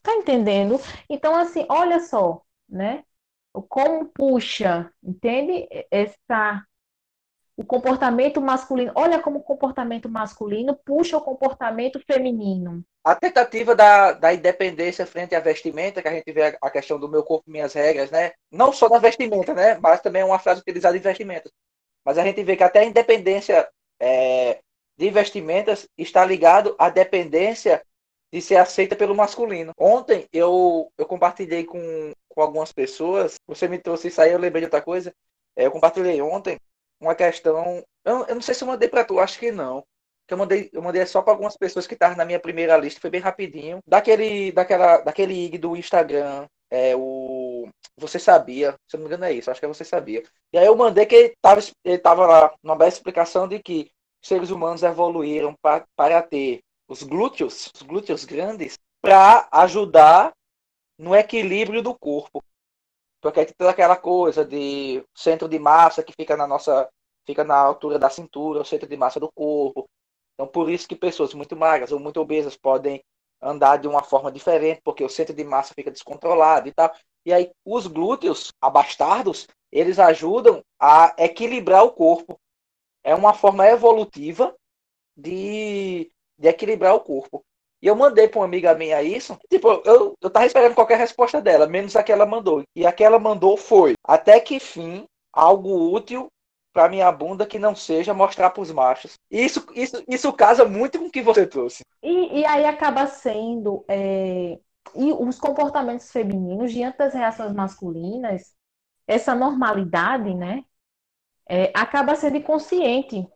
Tá 0.03 0.15
entendendo? 0.15 0.79
Então, 1.11 1.35
assim, 1.35 1.67
olha 1.69 2.01
só, 2.01 2.43
né? 2.69 3.05
Como 3.69 4.07
puxa, 4.07 4.93
entende? 5.03 5.69
Essa 5.91 6.65
o 7.57 7.65
comportamento 7.65 8.41
masculino. 8.41 8.93
Olha 8.95 9.19
como 9.19 9.39
o 9.39 9.43
comportamento 9.43 10.09
masculino 10.09 10.77
puxa 10.85 11.17
o 11.17 11.23
comportamento 11.23 11.99
feminino. 12.07 12.85
A 13.03 13.15
tentativa 13.15 13.75
da, 13.75 14.13
da 14.13 14.35
independência 14.35 15.07
frente 15.07 15.35
à 15.35 15.41
vestimenta, 15.41 16.03
que 16.03 16.09
a 16.09 16.13
gente 16.13 16.31
vê 16.33 16.57
a 16.61 16.71
questão 16.71 16.99
do 16.99 17.09
meu 17.09 17.23
corpo, 17.23 17.51
minhas 17.51 17.73
regras, 17.73 18.11
né? 18.11 18.33
Não 18.51 18.73
só 18.73 18.89
na 18.89 18.99
vestimenta, 18.99 19.55
né? 19.55 19.79
Mas 19.81 20.01
também 20.03 20.23
é 20.23 20.25
uma 20.25 20.39
frase 20.39 20.61
utilizada 20.61 20.97
em 20.97 21.01
vestimentas. 21.01 21.51
Mas 22.05 22.19
a 22.19 22.25
gente 22.25 22.43
vê 22.43 22.57
que 22.57 22.63
até 22.63 22.81
a 22.81 22.85
independência 22.85 23.67
é, 23.99 24.61
de 24.97 25.11
vestimentas 25.11 25.89
está 25.97 26.25
ligado 26.25 26.75
à 26.79 26.91
dependência 26.91 27.83
de 28.33 28.43
ser 28.43 28.57
aceita 28.57 28.95
pelo 28.95 29.15
masculino. 29.15 29.73
Ontem 29.79 30.27
eu, 30.33 30.93
eu 30.99 31.07
compartilhei 31.07 31.65
com, 31.65 32.13
com 32.29 32.43
algumas 32.43 32.73
pessoas, 32.73 33.37
você 33.47 33.67
me 33.67 33.79
trouxe 33.79 34.09
isso 34.09 34.21
aí, 34.21 34.33
eu 34.33 34.39
lembrei 34.39 34.61
de 34.61 34.67
outra 34.67 34.83
coisa. 34.83 35.13
É, 35.57 35.67
eu 35.67 35.71
compartilhei 35.71 36.21
ontem 36.21 36.59
uma 37.01 37.15
questão. 37.15 37.85
Eu, 38.05 38.27
eu 38.27 38.35
não 38.35 38.43
sei 38.43 38.55
se 38.55 38.63
eu 38.65 38.69
mandei 38.69 38.89
para 38.89 39.05
tu, 39.05 39.19
acho 39.19 39.39
que 39.39 39.53
não. 39.53 39.85
Que 40.27 40.35
eu 40.35 40.39
mandei, 40.39 40.71
eu 40.73 40.83
mandei 40.83 41.05
só 41.07 41.23
para 41.23 41.33
algumas 41.33 41.57
pessoas 41.57 41.87
que 41.87 41.95
estavam 41.95 42.17
na 42.17 42.25
minha 42.25 42.41
primeira 42.41 42.77
lista, 42.77 43.01
foi 43.01 43.11
bem 43.11 43.21
rapidinho. 43.21 43.79
Daquele, 43.87 44.53
daquela, 44.53 44.99
daquele 44.99 45.35
IG 45.35 45.59
do 45.59 45.77
Instagram, 45.77 46.47
é 46.71 46.95
o. 46.97 47.69
Você 47.99 48.19
sabia, 48.19 48.75
se 48.87 48.97
eu 48.97 48.99
não 49.01 49.09
me 49.09 49.15
engano 49.15 49.25
é 49.25 49.33
isso, 49.33 49.51
acho 49.51 49.61
que 49.61 49.67
é 49.67 49.69
você 49.69 49.85
sabia. 49.85 50.23
E 50.53 50.59
aí 50.59 50.67
eu 50.67 50.77
mandei 50.77 51.07
que 51.07 51.15
ele 51.15 51.29
estava 51.29 51.61
ele 51.85 51.99
tava 51.99 52.27
lá 52.27 52.55
numa 52.63 52.77
bela 52.77 52.89
explicação 52.89 53.49
de 53.49 53.59
que 53.59 53.91
seres 54.23 54.51
humanos 54.51 54.83
evoluíram 54.83 55.55
pra, 55.63 55.87
para 55.97 56.23
ter 56.23 56.61
os 56.89 57.03
glúteos, 57.03 57.71
os 57.75 57.83
glúteos 57.83 58.25
grandes, 58.25 58.79
para 59.01 59.49
ajudar 59.53 60.33
no 60.99 61.15
equilíbrio 61.15 61.83
do 61.83 61.95
corpo. 61.95 62.43
Porque 63.21 63.45
tem 63.45 63.55
toda 63.57 63.71
aquela 63.71 63.97
coisa 63.97 64.45
de 64.45 65.03
centro 65.15 65.49
de 65.49 65.59
massa 65.59 66.03
que 66.03 66.13
fica 66.13 66.37
na 66.37 66.47
nossa. 66.47 66.89
Fica 67.27 67.45
na 67.45 67.57
altura 67.57 67.99
da 67.99 68.09
cintura, 68.09 68.61
o 68.61 68.65
centro 68.65 68.89
de 68.89 68.97
massa 68.97 69.21
do 69.21 69.31
corpo. 69.33 69.89
Então 70.35 70.47
por 70.47 70.71
isso 70.71 70.89
que 70.89 70.95
pessoas 70.95 71.35
muito 71.35 71.57
magras 71.57 71.93
ou 71.93 71.99
muito 71.99 72.21
obesas 72.21 72.57
podem 72.57 73.03
andar 73.41 73.79
de 73.79 73.89
uma 73.89 74.03
forma 74.03 74.31
diferente, 74.31 74.81
porque 74.83 75.05
o 75.05 75.09
centro 75.09 75.35
de 75.35 75.45
massa 75.45 75.75
fica 75.75 75.91
descontrolado 75.91 76.69
e 76.69 76.73
tal. 76.73 76.93
E 77.25 77.33
aí 77.33 77.51
os 77.65 77.87
glúteos 77.87 78.53
abastardos, 78.61 79.49
eles 79.73 79.99
ajudam 79.99 80.63
a 80.81 81.15
equilibrar 81.19 81.85
o 81.85 81.93
corpo. 81.93 82.39
É 83.03 83.15
uma 83.15 83.35
forma 83.35 83.67
evolutiva 83.67 84.55
de, 85.17 86.11
de 86.39 86.49
equilibrar 86.49 86.95
o 86.95 87.01
corpo. 87.01 87.45
E 87.83 87.89
eu 87.89 87.95
mandei 87.95 88.27
para 88.27 88.41
uma 88.41 88.47
amiga 88.47 88.75
minha 88.75 89.03
isso. 89.03 89.39
Tipo, 89.51 89.83
eu, 89.85 90.15
eu 90.21 90.31
tava 90.31 90.47
esperando 90.47 90.75
qualquer 90.75 90.99
resposta 90.99 91.41
dela, 91.41 91.67
menos 91.67 91.95
a 91.95 92.03
que 92.03 92.13
ela 92.13 92.27
mandou. 92.27 92.63
E 92.75 92.87
a 92.87 92.93
que 92.93 93.05
ela 93.05 93.19
mandou 93.19 93.57
foi: 93.57 93.95
até 94.03 94.41
que 94.41 94.59
fim, 94.59 95.07
algo 95.33 95.93
útil 95.95 96.29
para 96.77 96.91
minha 96.91 97.11
bunda 97.11 97.47
que 97.47 97.59
não 97.59 97.75
seja 97.75 98.13
mostrar 98.13 98.51
para 98.51 98.61
os 98.61 98.71
machos. 98.71 99.15
Isso, 99.31 99.67
isso, 99.75 100.05
isso 100.07 100.31
casa 100.35 100.67
muito 100.67 100.99
com 100.99 101.07
o 101.07 101.11
que 101.11 101.23
você 101.23 101.47
trouxe. 101.47 101.83
E, 102.03 102.41
e 102.41 102.45
aí 102.45 102.67
acaba 102.67 103.07
sendo. 103.07 103.83
É... 103.89 104.59
E 104.95 105.13
os 105.13 105.41
comportamentos 105.41 106.13
femininos 106.13 106.71
diante 106.71 106.99
das 106.99 107.15
reações 107.15 107.55
masculinas, 107.55 108.55
essa 109.07 109.35
normalidade, 109.35 110.35
né? 110.35 110.65
É, 111.49 111.73
acaba 111.75 112.15
sendo 112.15 112.37
inconsciente 112.37 113.27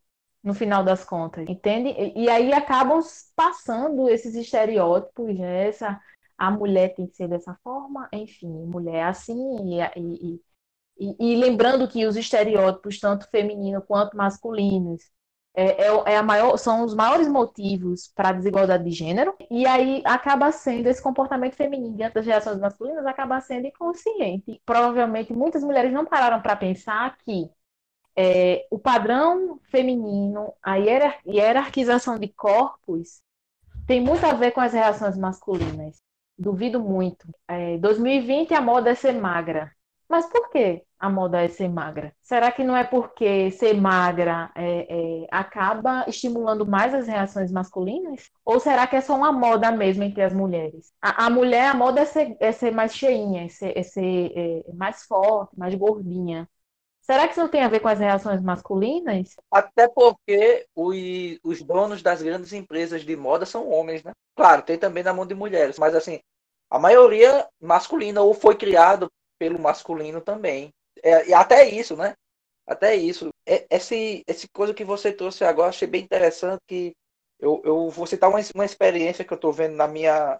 no 0.43 0.53
final 0.53 0.85
das 0.85 1.03
contas, 1.03 1.49
entende? 1.49 1.89
E, 1.91 2.25
e 2.25 2.29
aí 2.29 2.53
acabam 2.53 3.01
passando 3.35 4.09
esses 4.11 4.35
estereótipos, 4.35 5.39
né? 5.39 5.69
Essa, 5.69 5.99
a 6.37 6.51
mulher 6.51 6.95
tem 6.95 7.07
que 7.07 7.17
ser 7.17 7.27
dessa 7.29 7.59
forma, 7.65 8.07
enfim, 8.13 8.49
mulher 8.67 8.97
é 8.97 9.03
assim, 9.05 9.35
e, 9.65 9.81
e, 9.99 10.35
e, 10.35 10.43
e 11.19 11.37
lembrando 11.37 11.89
que 11.89 12.07
os 12.07 12.17
estereótipos, 12.17 13.01
tanto 13.01 13.29
feminino 13.31 13.83
quanto 13.83 14.17
masculinos, 14.17 15.03
é, 15.55 15.87
é, 15.87 16.15
é, 16.15 16.23
maior, 16.23 16.57
são 16.57 16.85
os 16.85 16.95
maiores 16.95 17.27
motivos 17.29 18.09
para 18.15 18.29
a 18.29 18.33
desigualdade 18.33 18.85
de 18.85 18.91
gênero, 18.91 19.35
e 19.51 19.67
aí 19.67 20.03
acaba 20.05 20.53
sendo 20.53 20.87
esse 20.89 21.03
comportamento 21.03 21.57
feminino 21.57 21.97
diante 21.97 22.15
das 22.15 22.25
gerações 22.25 22.59
masculinas, 22.61 23.05
acaba 23.07 23.41
sendo 23.41 23.67
inconsciente. 23.67 24.61
Provavelmente 24.65 25.33
muitas 25.33 25.63
mulheres 25.65 25.93
não 25.93 26.07
pararam 26.07 26.41
para 26.41 26.55
pensar 26.57 27.17
que 27.19 27.51
é, 28.17 28.67
o 28.71 28.79
padrão 28.79 29.59
feminino, 29.71 30.53
a 30.63 30.77
hierarquização 30.77 32.19
de 32.19 32.29
corpos, 32.29 33.23
tem 33.87 34.01
muito 34.01 34.25
a 34.25 34.35
ver 34.35 34.53
com 34.53 34.61
as 34.61 34.73
reações 34.73 35.17
masculinas. 35.19 36.01
Duvido 36.39 36.81
muito. 36.81 37.27
É, 37.49 37.77
2020 37.79 38.55
a 38.55 38.61
moda 38.61 38.91
é 38.91 38.95
ser 38.95 39.13
magra. 39.13 39.73
Mas 40.11 40.27
por 40.27 40.51
que 40.51 40.83
a 40.99 41.09
moda 41.09 41.41
é 41.41 41.47
ser 41.47 41.69
magra? 41.69 42.13
Será 42.21 42.51
que 42.51 42.65
não 42.65 42.77
é 42.77 42.83
porque 42.83 43.53
ser 43.53 43.75
magra 43.75 44.51
é, 44.57 45.23
é, 45.23 45.27
acaba 45.31 46.05
estimulando 46.09 46.67
mais 46.67 46.93
as 46.93 47.07
reações 47.07 47.53
masculinas? 47.53 48.29
Ou 48.45 48.59
será 48.59 48.89
que 48.89 48.97
é 48.97 49.01
só 49.01 49.15
uma 49.15 49.31
moda 49.31 49.71
mesmo 49.71 50.03
entre 50.03 50.21
as 50.21 50.33
mulheres? 50.33 50.93
A, 51.01 51.27
a 51.27 51.31
mulher, 51.31 51.71
a 51.71 51.75
moda 51.75 52.01
é 52.01 52.05
ser, 52.05 52.37
é 52.41 52.51
ser 52.51 52.73
mais 52.73 52.93
cheinha, 52.93 53.45
é 53.45 53.49
ser, 53.49 53.79
é 53.79 53.83
ser 53.85 54.33
é, 54.35 54.73
mais 54.75 55.05
forte, 55.05 55.57
mais 55.57 55.77
gordinha. 55.77 56.49
Será 57.03 57.27
que 57.27 57.33
isso 57.35 57.41
não 57.41 57.49
tem 57.49 57.63
a 57.63 57.69
ver 57.69 57.79
com 57.79 57.89
as 57.89 58.01
reações 58.01 58.43
masculinas? 58.43 59.37
Até 59.49 59.87
porque 59.87 60.67
os, 60.75 60.97
os 61.45 61.63
donos 61.63 62.03
das 62.03 62.21
grandes 62.21 62.53
empresas 62.53 63.03
de 63.03 63.15
moda 63.15 63.47
são 63.47 63.71
homens, 63.71 64.03
né? 64.03 64.11
Claro, 64.35 64.63
tem 64.63 64.77
também 64.77 65.05
na 65.05 65.15
mão 65.15 65.25
de 65.25 65.37
mulheres, 65.37 65.79
mas 65.79 65.95
assim, 65.95 66.19
a 66.69 66.81
maioria 66.81 67.47
masculina 67.61 68.21
ou 68.23 68.35
foi 68.35 68.57
criado 68.57 69.09
pelo 69.41 69.59
masculino 69.59 70.21
também. 70.21 70.71
É, 71.03 71.29
e 71.29 71.33
até 71.33 71.67
isso, 71.67 71.97
né? 71.97 72.15
Até 72.67 72.95
isso. 72.95 73.31
É, 73.47 73.67
esse, 73.71 74.23
esse 74.27 74.47
coisa 74.51 74.75
que 74.75 74.85
você 74.85 75.11
trouxe 75.11 75.45
agora, 75.45 75.71
achei 75.71 75.89
bem 75.89 76.05
interessante 76.05 76.61
que 76.69 76.93
eu, 77.39 77.63
eu 77.65 77.89
vou 77.89 78.07
citar 78.07 78.29
uma, 78.29 78.39
uma 78.55 78.67
experiência 78.67 79.25
que 79.25 79.33
eu 79.33 79.37
estou 79.37 79.51
vendo 79.51 79.75
na 79.77 79.89
minha, 79.89 80.39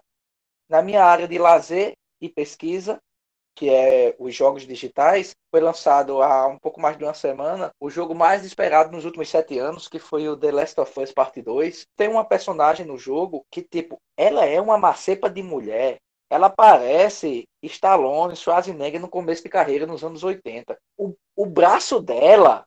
na 0.69 0.83
minha 0.83 1.03
área 1.03 1.27
de 1.27 1.39
lazer 1.39 1.93
e 2.21 2.29
pesquisa, 2.29 2.99
que 3.55 3.69
é 3.71 4.15
os 4.19 4.35
jogos 4.35 4.67
digitais, 4.67 5.35
foi 5.49 5.59
lançado 5.61 6.21
há 6.21 6.47
um 6.47 6.59
pouco 6.59 6.79
mais 6.79 6.95
de 6.95 7.03
uma 7.03 7.13
semana 7.13 7.71
o 7.79 7.89
jogo 7.89 8.13
mais 8.13 8.45
esperado 8.45 8.91
nos 8.91 9.03
últimos 9.03 9.29
sete 9.29 9.57
anos, 9.57 9.87
que 9.87 9.97
foi 9.97 10.29
o 10.29 10.37
The 10.37 10.51
Last 10.51 10.79
of 10.79 10.99
Us 10.99 11.11
Parte 11.11 11.41
2. 11.41 11.87
Tem 11.97 12.07
uma 12.07 12.23
personagem 12.23 12.85
no 12.85 12.99
jogo 12.99 13.43
que, 13.51 13.63
tipo, 13.63 13.97
ela 14.15 14.45
é 14.45 14.61
uma 14.61 14.77
macepa 14.77 15.27
de 15.27 15.41
mulher. 15.41 15.97
Ela 16.31 16.49
parece 16.49 17.45
Stallone, 17.61 18.37
Schwarzenegger 18.37 19.01
no 19.01 19.09
começo 19.09 19.43
de 19.43 19.49
carreira, 19.49 19.85
nos 19.85 20.01
anos 20.01 20.23
80. 20.23 20.77
O, 20.97 21.13
o 21.35 21.45
braço 21.45 21.99
dela 21.99 22.65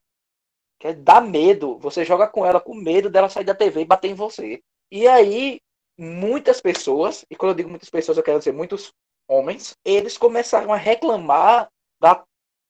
que 0.78 0.92
dá 0.92 1.18
medo. 1.18 1.78
Você 1.78 2.04
joga 2.04 2.28
com 2.28 2.44
ela 2.44 2.60
com 2.60 2.74
medo 2.74 3.08
dela 3.08 3.30
sair 3.30 3.44
da 3.44 3.54
TV 3.54 3.80
e 3.80 3.86
bater 3.86 4.10
em 4.10 4.14
você. 4.14 4.62
E 4.92 5.08
aí, 5.08 5.62
muitas 5.96 6.60
pessoas, 6.60 7.24
e 7.30 7.34
quando 7.34 7.52
eu 7.52 7.56
digo 7.56 7.70
muitas 7.70 7.88
pessoas, 7.88 8.18
eu 8.18 8.22
quero 8.22 8.38
dizer 8.38 8.52
muitos 8.52 8.92
homens, 9.26 9.74
eles 9.82 10.18
começaram 10.18 10.70
a 10.70 10.76
reclamar 10.76 11.70
da 11.98 12.22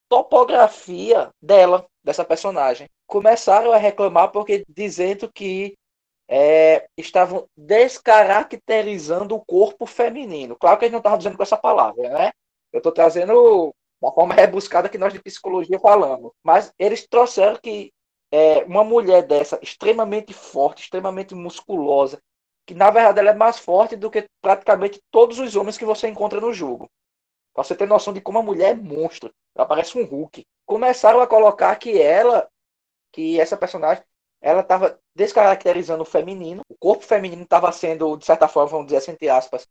topografia 0.09 1.29
dela, 1.43 1.85
dessa 2.05 2.25
personagem. 2.25 2.89
Começaram 3.05 3.73
a 3.73 3.79
reclamar 3.79 4.31
porque 4.31 4.65
dizendo 4.69 5.29
que 5.33 5.75
é, 6.29 6.89
estavam 6.97 7.49
descaracterizando 7.57 9.35
o 9.35 9.45
corpo 9.45 9.87
feminino. 9.87 10.57
Claro 10.57 10.79
que 10.79 10.85
eles 10.85 10.93
não 10.93 10.99
estavam 10.99 11.19
dizendo 11.19 11.37
com 11.37 11.43
essa 11.43 11.57
palavra, 11.57 12.09
né? 12.09 12.33
Eu 12.73 12.79
estou 12.79 12.93
trazendo 12.93 13.75
uma 14.01 14.13
forma 14.13 14.35
rebuscada 14.35 14.89
que 14.89 14.99
nós 14.99 15.13
de 15.13 15.23
psicologia 15.23 15.79
falamos. 15.79 16.33
Mas 16.43 16.73
eles 16.79 17.07
trouxeram 17.07 17.57
que 17.57 17.93
é, 18.33 18.65
uma 18.65 18.83
mulher 18.85 19.23
dessa, 19.23 19.59
extremamente 19.63 20.33
forte, 20.35 20.83
extremamente 20.83 21.35
musculosa, 21.35 22.21
que 22.67 22.75
na 22.75 22.91
verdade 22.91 23.21
ela 23.21 23.31
é 23.31 23.35
mais 23.35 23.59
forte 23.59 23.97
do 23.97 24.11
que 24.11 24.29
praticamente 24.41 25.01
todos 25.11 25.39
os 25.39 25.55
homens 25.55 25.79
que 25.79 25.85
você 25.85 26.09
encontra 26.09 26.41
no 26.41 26.53
jogo. 26.53 26.91
Pra 27.55 27.63
você 27.63 27.77
ter 27.77 27.87
noção 27.87 28.13
de 28.13 28.21
como 28.21 28.39
a 28.39 28.43
mulher 28.43 28.73
é 28.73 28.75
monstro. 28.75 29.33
Ela 29.55 29.67
parece 29.67 29.97
um 29.97 30.05
Hulk. 30.05 30.45
Começaram 30.67 31.21
a 31.21 31.27
colocar 31.27 31.77
que 31.77 32.01
ela, 32.01 32.49
que 33.13 33.39
essa 33.39 33.57
personagem, 33.57 34.03
ela 34.45 34.61
estava 34.61 35.01
descaracterizando 35.17 36.03
o 36.03 36.07
feminino. 36.07 36.61
O 36.69 36.77
corpo 36.77 37.03
feminino 37.03 37.45
estava 37.45 37.73
sendo, 37.73 38.15
de 38.15 38.27
certa 38.27 38.47
forma, 38.47 38.69
vamos 38.69 38.87
dizer 38.89 38.99
assim, 38.99 39.13
entre 39.13 39.31
aspas, 39.31 39.67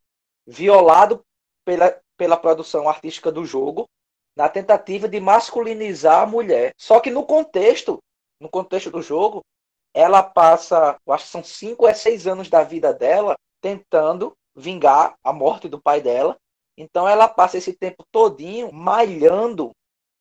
violado 0.47 1.23
pela, 1.63 1.95
pela 2.17 2.35
produção 2.35 2.89
artística 2.89 3.31
do 3.31 3.45
jogo, 3.45 3.87
na 4.35 4.49
tentativa 4.49 5.07
de 5.07 5.19
masculinizar 5.19 6.23
a 6.23 6.25
mulher. 6.25 6.73
Só 6.75 6.99
que 6.99 7.11
no 7.11 7.23
contexto, 7.23 7.99
no 8.41 8.49
contexto 8.49 8.89
do 8.89 8.99
jogo, 8.99 9.41
ela 9.93 10.23
passa, 10.23 10.97
eu 11.05 11.13
acho 11.13 11.25
que 11.25 11.31
são 11.31 11.43
cinco 11.43 11.85
a 11.85 11.93
seis 11.93 12.25
anos 12.25 12.49
da 12.49 12.63
vida 12.63 12.91
dela 12.91 13.35
tentando 13.61 14.33
vingar 14.55 15.13
a 15.23 15.31
morte 15.31 15.69
do 15.69 15.79
pai 15.79 16.01
dela. 16.01 16.35
Então 16.75 17.07
ela 17.07 17.27
passa 17.27 17.59
esse 17.59 17.73
tempo 17.73 18.03
todinho 18.11 18.73
malhando 18.73 19.69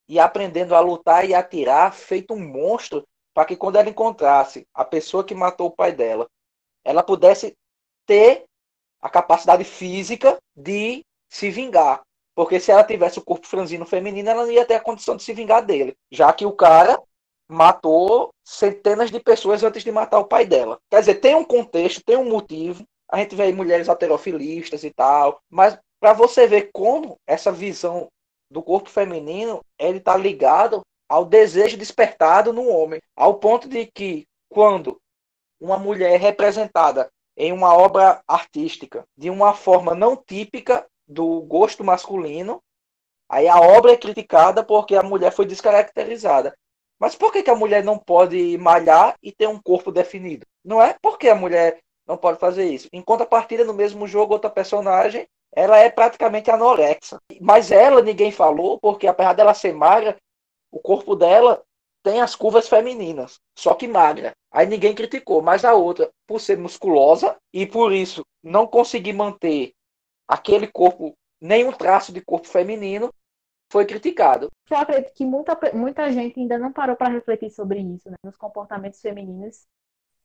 e 0.07 0.21
aprendendo 0.21 0.75
a 0.75 0.81
lutar 0.81 1.25
e 1.27 1.33
atirar, 1.33 1.95
feito 1.95 2.35
um 2.35 2.39
monstro, 2.39 3.03
para 3.35 3.45
que 3.45 3.57
quando 3.57 3.77
ela 3.77 3.89
encontrasse 3.89 4.67
a 4.75 4.85
pessoa 4.85 5.25
que 5.25 5.35
matou 5.35 5.69
o 5.69 5.75
pai 5.75 5.93
dela, 5.93 6.29
ela 6.85 7.03
pudesse 7.03 7.57
ter 8.07 8.45
a 9.01 9.09
capacidade 9.09 9.65
física 9.65 10.39
de 10.55 11.05
se 11.29 11.51
vingar. 11.51 12.03
Porque 12.35 12.61
se 12.61 12.71
ela 12.71 12.85
tivesse 12.85 13.19
o 13.19 13.25
corpo 13.25 13.47
franzino 13.47 13.85
feminino, 13.85 14.31
ela 14.31 14.45
não 14.45 14.53
ia 14.53 14.65
ter 14.65 14.75
a 14.75 14.81
condição 14.81 15.17
de 15.17 15.23
se 15.23 15.33
vingar 15.33 15.65
dele. 15.65 15.95
Já 16.11 16.33
que 16.33 16.47
o 16.47 16.53
cara 16.53 17.01
matou 17.49 18.31
centenas 18.43 19.11
de 19.11 19.21
pessoas 19.21 19.63
antes 19.63 19.85
de 19.85 19.93
matar 19.93 20.19
o 20.19 20.25
pai 20.25 20.47
dela. 20.47 20.79
Quer 20.91 21.01
dizer, 21.01 21.15
tem 21.17 21.35
um 21.35 21.45
contexto, 21.45 22.03
tem 22.05 22.17
um 22.17 22.29
motivo. 22.29 22.85
A 23.09 23.19
gente 23.19 23.37
vê 23.37 23.45
aí 23.45 23.53
mulheres 23.53 23.89
alterofilistas 23.89 24.85
e 24.85 24.91
tal, 24.91 25.41
mas 25.51 25.79
para 26.01 26.15
você 26.15 26.47
ver 26.47 26.71
como 26.73 27.19
essa 27.27 27.53
visão 27.53 28.09
do 28.51 28.63
corpo 28.63 28.89
feminino 28.89 29.61
ele 29.79 29.99
está 29.99 30.17
ligado 30.17 30.83
ao 31.13 31.27
desejo 31.27 31.77
despertado 31.77 32.55
no 32.55 32.67
homem, 32.67 32.99
ao 33.15 33.35
ponto 33.35 33.69
de 33.69 33.85
que 33.85 34.27
quando 34.49 34.99
uma 35.61 35.77
mulher 35.77 36.15
é 36.15 36.17
representada 36.17 37.13
em 37.37 37.53
uma 37.53 37.77
obra 37.77 38.23
artística 38.27 39.05
de 39.15 39.29
uma 39.29 39.53
forma 39.53 39.95
não 39.95 40.17
típica 40.17 40.87
do 41.07 41.43
gosto 41.43 41.85
masculino, 41.85 42.63
aí 43.29 43.47
a 43.47 43.61
obra 43.61 43.93
é 43.93 43.97
criticada 43.99 44.65
porque 44.65 44.97
a 44.97 45.03
mulher 45.03 45.31
foi 45.33 45.45
descaracterizada. 45.45 46.57
Mas 46.99 47.15
por 47.15 47.31
que, 47.31 47.43
que 47.43 47.51
a 47.51 47.55
mulher 47.55 47.85
não 47.85 47.99
pode 47.99 48.57
malhar 48.57 49.15
e 49.23 49.31
ter 49.31 49.49
um 49.49 49.61
corpo 49.61 49.93
definido? 49.93 50.47
Não 50.65 50.81
é 50.81 50.97
porque 51.03 51.29
a 51.29 51.35
mulher 51.35 51.79
não 52.07 52.17
pode 52.17 52.39
fazer 52.39 52.65
isso. 52.65 52.89
Em 52.91 53.03
contrapartida, 53.03 53.67
no 53.67 53.75
mesmo 53.75 54.07
jogo, 54.07 54.33
outra 54.33 54.49
personagem, 54.49 55.27
ela 55.55 55.77
é 55.77 55.91
praticamente 55.91 56.51
anorexa. 56.51 57.21
Mas 57.39 57.71
ela, 57.71 58.01
ninguém 58.01 58.33
falou, 58.33 58.79
porque 58.81 59.07
apesar 59.07 59.35
dela 59.35 59.53
ser 59.53 59.75
magra, 59.75 60.17
o 60.73 60.81
corpo 60.81 61.15
dela 61.15 61.63
tem 62.03 62.21
as 62.21 62.35
curvas 62.35 62.69
femininas, 62.69 63.39
só 63.57 63.75
que 63.75 63.87
magra. 63.87 64.33
Aí 64.51 64.67
ninguém 64.67 64.95
criticou, 64.95 65.41
mas 65.41 65.65
a 65.65 65.75
outra, 65.75 66.11
por 66.27 66.41
ser 66.41 66.59
musculosa 66.59 67.37
e 67.53 67.65
por 67.65 67.93
isso 67.93 68.25
não 68.43 68.67
conseguir 68.67 69.13
manter 69.13 69.73
aquele 70.27 70.67
corpo, 70.67 71.15
nenhum 71.41 71.73
traço 71.73 72.13
de 72.13 72.21
corpo 72.21 72.49
feminino, 72.49 73.13
foi 73.71 73.87
criticado. 73.87 74.51
Eu 74.71 74.77
acredito 74.77 75.15
que 75.15 75.25
muita, 75.25 75.59
muita 75.73 76.11
gente 76.13 76.41
ainda 76.41 76.59
não 76.59 76.73
parou 76.73 76.97
para 76.97 77.13
refletir 77.13 77.51
sobre 77.51 77.81
isso, 77.81 78.11
né? 78.11 78.17
nos 78.25 78.37
comportamentos 78.37 79.01
femininos 79.01 79.67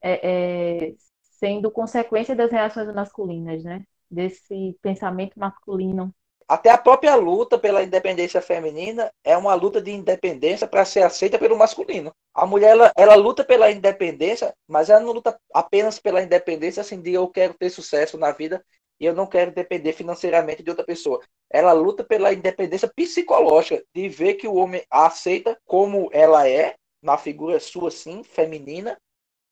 é, 0.02 0.88
é, 0.88 0.94
sendo 1.22 1.70
consequência 1.70 2.34
das 2.34 2.50
reações 2.50 2.92
masculinas, 2.94 3.62
né? 3.64 3.84
Desse 4.10 4.76
pensamento 4.82 5.38
masculino. 5.38 6.14
Até 6.48 6.70
a 6.70 6.78
própria 6.78 7.14
luta 7.14 7.58
pela 7.58 7.82
independência 7.82 8.40
feminina 8.40 9.12
é 9.22 9.36
uma 9.36 9.54
luta 9.54 9.82
de 9.82 9.90
independência 9.90 10.66
para 10.66 10.82
ser 10.86 11.02
aceita 11.02 11.38
pelo 11.38 11.58
masculino. 11.58 12.10
A 12.32 12.46
mulher 12.46 12.70
ela, 12.70 12.92
ela, 12.96 13.14
luta 13.14 13.44
pela 13.44 13.70
independência, 13.70 14.54
mas 14.66 14.88
ela 14.88 15.00
não 15.00 15.12
luta 15.12 15.38
apenas 15.52 15.98
pela 15.98 16.22
independência 16.22 16.80
assim 16.80 17.02
de 17.02 17.12
eu 17.12 17.28
quero 17.28 17.52
ter 17.52 17.68
sucesso 17.68 18.16
na 18.16 18.32
vida 18.32 18.64
e 18.98 19.04
eu 19.04 19.14
não 19.14 19.26
quero 19.26 19.52
depender 19.52 19.92
financeiramente 19.92 20.62
de 20.62 20.70
outra 20.70 20.86
pessoa. 20.86 21.20
Ela 21.50 21.72
luta 21.72 22.02
pela 22.02 22.32
independência 22.32 22.90
psicológica, 22.96 23.84
de 23.94 24.08
ver 24.08 24.34
que 24.34 24.48
o 24.48 24.54
homem 24.54 24.82
aceita 24.90 25.58
como 25.66 26.08
ela 26.12 26.48
é, 26.48 26.76
na 27.02 27.18
figura 27.18 27.60
sua, 27.60 27.90
sim, 27.90 28.22
feminina, 28.22 28.98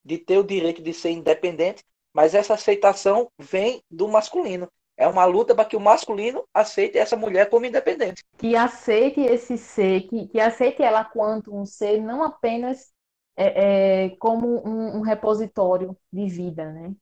de 0.03 0.17
ter 0.17 0.39
o 0.39 0.43
direito 0.43 0.81
de 0.81 0.93
ser 0.93 1.11
independente, 1.11 1.83
mas 2.11 2.33
essa 2.33 2.55
aceitação 2.55 3.29
vem 3.37 3.83
do 3.89 4.07
masculino. 4.07 4.67
É 4.97 5.07
uma 5.07 5.25
luta 5.25 5.53
para 5.53 5.65
que 5.65 5.77
o 5.77 5.79
masculino 5.79 6.43
aceite 6.53 6.97
essa 6.97 7.15
mulher 7.15 7.49
como 7.49 7.65
independente. 7.65 8.23
Que 8.37 8.55
aceite 8.55 9.21
esse 9.21 9.57
ser, 9.57 10.01
que, 10.07 10.27
que 10.27 10.39
aceite 10.39 10.81
ela 10.81 11.05
quanto 11.05 11.55
um 11.55 11.65
ser, 11.65 12.01
não 12.01 12.23
apenas 12.23 12.91
é, 13.35 14.05
é, 14.05 14.09
como 14.17 14.67
um, 14.67 14.97
um 14.97 15.01
repositório 15.01 15.95
de 16.11 16.27
vida, 16.27 16.71
né? 16.71 16.95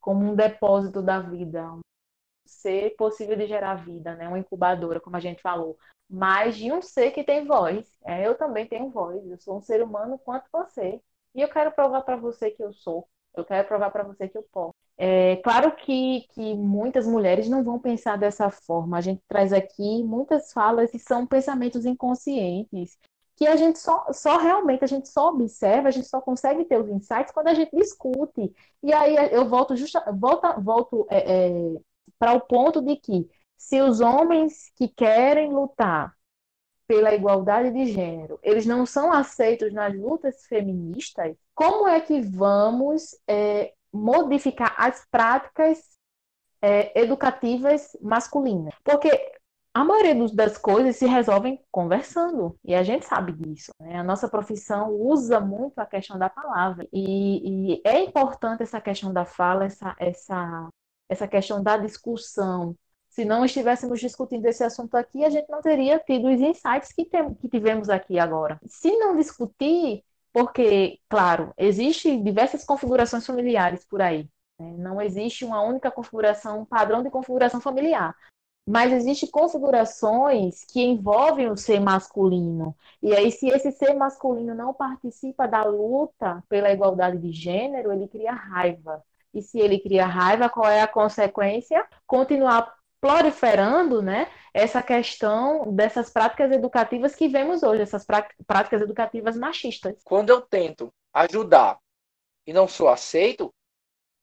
como 0.00 0.24
um 0.24 0.34
depósito 0.34 1.02
da 1.02 1.20
vida, 1.20 1.72
um 1.72 1.80
ser 2.46 2.96
possível 2.96 3.36
de 3.36 3.46
gerar 3.46 3.76
vida, 3.76 4.16
né? 4.16 4.26
Uma 4.28 4.38
incubadora, 4.38 5.00
como 5.00 5.16
a 5.16 5.20
gente 5.20 5.42
falou. 5.42 5.78
Mas 6.08 6.56
de 6.56 6.72
um 6.72 6.82
ser 6.82 7.12
que 7.12 7.22
tem 7.24 7.46
voz. 7.46 7.86
É, 8.04 8.26
eu 8.26 8.36
também 8.36 8.66
tenho 8.66 8.90
voz. 8.90 9.24
Eu 9.26 9.38
sou 9.38 9.58
um 9.58 9.62
ser 9.62 9.82
humano 9.82 10.18
quanto 10.18 10.46
você. 10.52 11.00
E 11.34 11.40
eu 11.40 11.48
quero 11.48 11.72
provar 11.72 12.02
para 12.02 12.16
você 12.16 12.50
que 12.50 12.62
eu 12.62 12.72
sou. 12.72 13.08
Eu 13.34 13.44
quero 13.44 13.68
provar 13.68 13.90
para 13.90 14.02
você 14.02 14.28
que 14.28 14.36
eu 14.38 14.42
posso. 14.50 14.69
É 15.02 15.36
claro 15.36 15.74
que, 15.76 16.26
que 16.34 16.54
muitas 16.54 17.06
mulheres 17.06 17.48
não 17.48 17.64
vão 17.64 17.78
pensar 17.78 18.18
dessa 18.18 18.50
forma. 18.50 18.98
A 18.98 19.00
gente 19.00 19.22
traz 19.26 19.50
aqui 19.50 20.04
muitas 20.04 20.52
falas 20.52 20.90
que 20.90 20.98
são 20.98 21.26
pensamentos 21.26 21.86
inconscientes, 21.86 22.98
que 23.34 23.46
a 23.46 23.56
gente 23.56 23.78
só, 23.78 24.12
só 24.12 24.36
realmente, 24.36 24.84
a 24.84 24.86
gente 24.86 25.08
só 25.08 25.30
observa, 25.30 25.88
a 25.88 25.90
gente 25.90 26.06
só 26.06 26.20
consegue 26.20 26.66
ter 26.66 26.78
os 26.78 26.90
insights 26.90 27.32
quando 27.32 27.48
a 27.48 27.54
gente 27.54 27.74
discute. 27.74 28.52
E 28.82 28.92
aí 28.92 29.16
eu 29.32 29.48
volto, 29.48 29.74
justa, 29.74 30.04
volta, 30.12 30.60
volto 30.60 31.06
é, 31.08 31.46
é, 31.48 31.80
para 32.18 32.34
o 32.34 32.40
ponto 32.42 32.82
de 32.82 32.96
que 32.96 33.26
se 33.56 33.80
os 33.80 34.00
homens 34.00 34.70
que 34.76 34.86
querem 34.86 35.50
lutar 35.50 36.14
pela 36.86 37.14
igualdade 37.14 37.72
de 37.72 37.86
gênero, 37.86 38.38
eles 38.42 38.66
não 38.66 38.84
são 38.84 39.10
aceitos 39.10 39.72
nas 39.72 39.96
lutas 39.96 40.44
feministas, 40.46 41.34
como 41.54 41.88
é 41.88 42.02
que 42.02 42.20
vamos 42.20 43.18
é, 43.26 43.72
modificar 43.92 44.74
as 44.76 45.06
práticas 45.10 45.78
é, 46.62 47.00
educativas 47.00 47.96
masculinas? 48.00 48.74
Porque 48.84 49.10
a 49.72 49.84
maioria 49.84 50.14
das 50.34 50.58
coisas 50.58 50.96
se 50.96 51.06
resolvem 51.06 51.60
conversando, 51.70 52.58
e 52.64 52.74
a 52.74 52.82
gente 52.82 53.06
sabe 53.06 53.32
disso. 53.32 53.72
Né? 53.78 53.98
A 53.98 54.04
nossa 54.04 54.28
profissão 54.28 54.90
usa 54.90 55.38
muito 55.38 55.78
a 55.78 55.86
questão 55.86 56.18
da 56.18 56.28
palavra, 56.28 56.86
e, 56.92 57.74
e 57.74 57.82
é 57.84 58.02
importante 58.02 58.62
essa 58.62 58.80
questão 58.80 59.12
da 59.12 59.24
fala, 59.24 59.64
essa, 59.64 59.94
essa, 59.98 60.68
essa 61.08 61.28
questão 61.28 61.62
da 61.62 61.76
discussão. 61.76 62.74
Se 63.08 63.24
não 63.24 63.44
estivéssemos 63.44 64.00
discutindo 64.00 64.46
esse 64.46 64.62
assunto 64.64 64.96
aqui, 64.96 65.24
a 65.24 65.30
gente 65.30 65.48
não 65.48 65.60
teria 65.60 65.98
tido 65.98 66.28
os 66.28 66.40
insights 66.40 66.92
que, 66.92 67.04
tem, 67.04 67.34
que 67.34 67.48
tivemos 67.48 67.88
aqui 67.88 68.18
agora. 68.18 68.58
Se 68.66 68.90
não 68.96 69.16
discutir, 69.16 70.04
porque, 70.32 70.98
claro, 71.08 71.52
existem 71.58 72.22
diversas 72.22 72.64
configurações 72.64 73.26
familiares 73.26 73.84
por 73.84 74.00
aí. 74.00 74.28
Né? 74.58 74.74
Não 74.78 75.00
existe 75.00 75.44
uma 75.44 75.62
única 75.62 75.90
configuração, 75.90 76.60
um 76.60 76.64
padrão 76.64 77.02
de 77.02 77.10
configuração 77.10 77.60
familiar 77.60 78.14
mas 78.70 78.92
existem 78.92 79.28
configurações 79.28 80.64
que 80.64 80.80
envolvem 80.80 81.50
o 81.50 81.56
ser 81.56 81.80
masculino. 81.80 82.76
E 83.02 83.12
aí, 83.14 83.32
se 83.32 83.48
esse 83.48 83.72
ser 83.72 83.94
masculino 83.94 84.54
não 84.54 84.72
participa 84.72 85.48
da 85.48 85.64
luta 85.64 86.42
pela 86.48 86.70
igualdade 86.70 87.18
de 87.18 87.32
gênero, 87.32 87.92
ele 87.92 88.06
cria 88.06 88.32
raiva. 88.32 89.02
E 89.34 89.42
se 89.42 89.58
ele 89.58 89.80
cria 89.80 90.06
raiva, 90.06 90.48
qual 90.48 90.68
é 90.68 90.80
a 90.82 90.88
consequência? 90.88 91.84
Continuar 92.06 92.72
proliferando 93.00 94.02
né, 94.02 94.30
essa 94.52 94.82
questão 94.82 95.72
dessas 95.72 96.10
práticas 96.10 96.52
educativas 96.52 97.14
que 97.14 97.28
vemos 97.28 97.62
hoje, 97.62 97.82
essas 97.82 98.04
práticas 98.46 98.82
educativas 98.82 99.36
machistas. 99.36 100.00
Quando 100.04 100.30
eu 100.30 100.40
tento 100.40 100.92
ajudar 101.12 101.78
e 102.46 102.52
não 102.52 102.68
sou 102.68 102.88
aceito, 102.88 103.52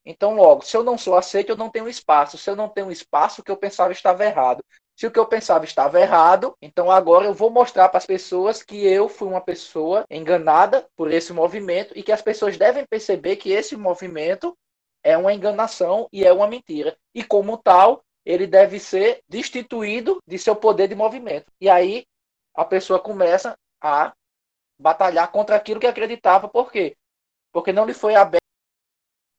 então, 0.09 0.35
logo, 0.35 0.63
se 0.63 0.77
eu 0.77 0.85
não 0.85 0.97
sou 0.97 1.17
aceito, 1.17 1.49
eu 1.49 1.57
não 1.57 1.69
tenho 1.69 1.89
espaço. 1.89 2.37
Se 2.37 2.49
eu 2.49 2.55
não 2.55 2.69
tenho 2.69 2.89
espaço, 2.89 3.41
o 3.41 3.43
que 3.43 3.51
eu 3.51 3.57
pensava 3.57 3.91
estava 3.91 4.23
errado. 4.23 4.63
Se 4.95 5.05
o 5.05 5.11
que 5.11 5.19
eu 5.19 5.25
pensava 5.25 5.65
estava 5.65 5.99
errado, 5.99 6.55
então 6.61 6.89
agora 6.89 7.25
eu 7.25 7.33
vou 7.33 7.49
mostrar 7.49 7.89
para 7.89 7.97
as 7.97 8.05
pessoas 8.05 8.63
que 8.63 8.87
eu 8.87 9.09
fui 9.09 9.27
uma 9.27 9.41
pessoa 9.41 10.05
enganada 10.09 10.87
por 10.95 11.11
esse 11.11 11.33
movimento 11.33 11.91
e 11.93 12.01
que 12.01 12.11
as 12.13 12.21
pessoas 12.21 12.57
devem 12.57 12.85
perceber 12.85 13.35
que 13.35 13.51
esse 13.51 13.75
movimento 13.75 14.57
é 15.03 15.17
uma 15.17 15.33
enganação 15.33 16.07
e 16.11 16.23
é 16.23 16.31
uma 16.31 16.47
mentira. 16.47 16.97
E 17.13 17.21
como 17.21 17.57
tal, 17.57 18.01
ele 18.27 18.45
deve 18.45 18.77
ser 18.77 19.23
destituído 19.29 20.21
de 20.27 20.37
seu 20.37 20.53
poder 20.53 20.89
de 20.89 20.95
movimento. 20.95 21.49
E 21.61 21.69
aí 21.69 22.05
a 22.53 22.65
pessoa 22.65 22.99
começa 22.99 23.57
a 23.81 24.13
batalhar 24.77 25.31
contra 25.31 25.55
aquilo 25.55 25.79
que 25.79 25.87
acreditava. 25.87 26.49
Por 26.49 26.69
quê? 26.69 26.97
Porque 27.53 27.71
não 27.71 27.85
lhe 27.85 27.93
foi 27.93 28.15
aberto 28.15 28.43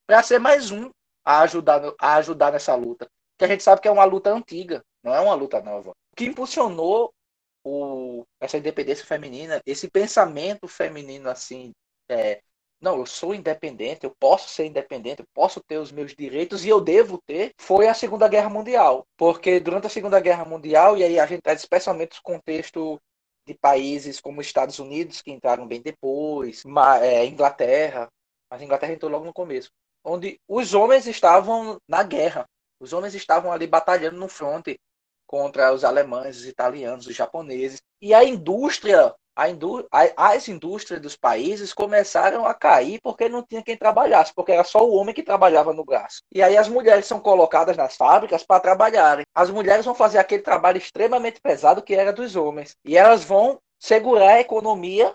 para 0.07 0.23
ser 0.23 0.39
mais 0.39 0.71
um 0.71 0.91
a 1.23 1.41
ajudar, 1.41 1.83
a 2.01 2.15
ajudar 2.15 2.51
nessa 2.51 2.75
luta. 2.75 3.07
Que 3.37 3.45
a 3.45 3.49
gente 3.49 3.63
sabe 3.63 3.83
que 3.83 3.89
é 3.89 3.91
uma 3.91 4.07
luta 4.07 4.33
antiga, 4.33 4.83
não 5.03 5.15
é 5.15 5.21
uma 5.21 5.35
luta 5.35 5.61
nova. 5.61 5.91
O 5.91 6.17
que 6.17 6.25
impulsionou 6.25 7.13
o, 7.63 8.25
essa 8.41 8.57
independência 8.57 9.05
feminina, 9.05 9.61
esse 9.67 9.91
pensamento 9.91 10.67
feminino 10.67 11.29
assim, 11.29 11.73
é, 12.09 12.41
não, 12.81 12.99
eu 12.99 13.07
sou 13.07 13.35
independente, 13.35 14.05
eu 14.05 14.15
posso 14.19 14.49
ser 14.49 14.67
independente, 14.67 15.21
eu 15.21 15.27
posso 15.35 15.61
ter 15.61 15.79
os 15.79 15.91
meus 15.93 16.15
direitos 16.15 16.65
e 16.65 16.69
eu 16.69 16.81
devo 16.81 17.19
ter, 17.27 17.53
foi 17.59 17.89
a 17.89 17.95
Segunda 17.95 18.29
Guerra 18.29 18.49
Mundial. 18.49 19.05
Porque 19.17 19.61
durante 19.61 19.87
a 19.87 19.91
Segunda 19.91 20.21
Guerra 20.21 20.45
Mundial, 20.45 20.97
e 20.97 21.05
aí 21.05 21.19
a 21.19 21.27
gente 21.27 21.43
traz 21.43 21.61
especialmente 21.61 22.19
o 22.19 22.23
contexto 22.23 23.01
de 23.47 23.55
países 23.55 24.21
como 24.21 24.41
Estados 24.41 24.79
Unidos, 24.79 25.23
que 25.23 25.31
entraram 25.33 25.67
bem 25.67 25.81
depois, 25.81 26.63
é, 27.03 27.27
Inglaterra, 27.27 28.09
mas 28.51 28.63
Inglaterra 28.63 28.93
entrou 28.93 29.11
logo 29.11 29.25
no 29.25 29.33
começo 29.33 29.71
onde 30.09 30.41
os 30.49 30.75
homens 30.75 31.07
estavam 31.07 31.79
na 31.87 32.03
guerra. 32.03 32.49
Os 32.81 32.93
homens 32.93 33.15
estavam 33.15 33.53
ali 33.53 33.67
batalhando 33.67 34.17
no 34.17 34.29
fronte 34.29 34.79
contra 35.27 35.73
os 35.73 35.85
alemães, 35.85 36.39
os 36.39 36.47
italianos, 36.47 37.07
os 37.07 37.15
japoneses. 37.15 37.83
E 38.01 38.15
a 38.15 38.25
indústria, 38.25 39.15
a 39.39 39.49
indú 39.49 39.87
as 40.17 40.49
indústrias 40.49 41.01
dos 41.01 41.15
países 41.15 41.73
começaram 41.73 42.45
a 42.45 42.53
cair 42.53 42.99
porque 43.01 43.29
não 43.29 43.41
tinha 43.41 43.63
quem 43.63 43.77
trabalhasse, 43.77 44.35
porque 44.35 44.51
era 44.51 44.65
só 44.65 44.85
o 44.85 44.93
homem 44.93 45.15
que 45.15 45.23
trabalhava 45.23 45.73
no 45.73 45.85
braço. 45.85 46.25
E 46.35 46.43
aí 46.43 46.57
as 46.57 46.69
mulheres 46.69 47.07
são 47.07 47.21
colocadas 47.21 47.77
nas 47.77 47.95
fábricas 47.95 48.43
para 48.43 48.59
trabalharem. 48.59 49.25
As 49.33 49.49
mulheres 49.49 49.85
vão 49.85 49.95
fazer 49.95 50.19
aquele 50.19 50.43
trabalho 50.43 50.79
extremamente 50.79 51.41
pesado 51.41 51.83
que 51.83 51.95
era 51.95 52.13
dos 52.13 52.35
homens. 52.35 52.77
E 52.85 52.97
elas 52.97 53.23
vão 53.23 53.61
segurar 53.79 54.35
a 54.35 54.41
economia 54.41 55.15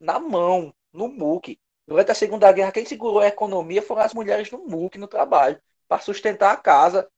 na 0.00 0.18
mão, 0.18 0.74
no 0.92 1.06
muque. 1.06 1.56
Durante 1.86 2.10
a 2.10 2.16
Segunda 2.16 2.50
Guerra, 2.50 2.72
quem 2.72 2.84
segurou 2.84 3.20
a 3.20 3.28
economia 3.28 3.80
foram 3.80 4.02
as 4.02 4.12
mulheres 4.12 4.50
no 4.50 4.58
MUC, 4.66 4.98
no 4.98 5.06
trabalho, 5.06 5.60
para 5.86 6.02
sustentar 6.02 6.52
a 6.52 6.56
casa, 6.56 7.08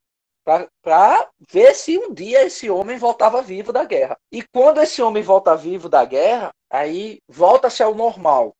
para 0.44 1.30
ver 1.50 1.74
se 1.74 1.98
um 1.98 2.12
dia 2.12 2.44
esse 2.44 2.68
homem 2.68 2.98
voltava 2.98 3.42
vivo 3.42 3.72
da 3.72 3.84
guerra. 3.84 4.18
E 4.30 4.42
quando 4.42 4.80
esse 4.80 5.02
homem 5.02 5.22
volta 5.22 5.56
vivo 5.56 5.88
da 5.88 6.04
guerra, 6.04 6.52
aí 6.70 7.18
volta-se 7.26 7.82
ao 7.82 7.94
normal, 7.94 8.54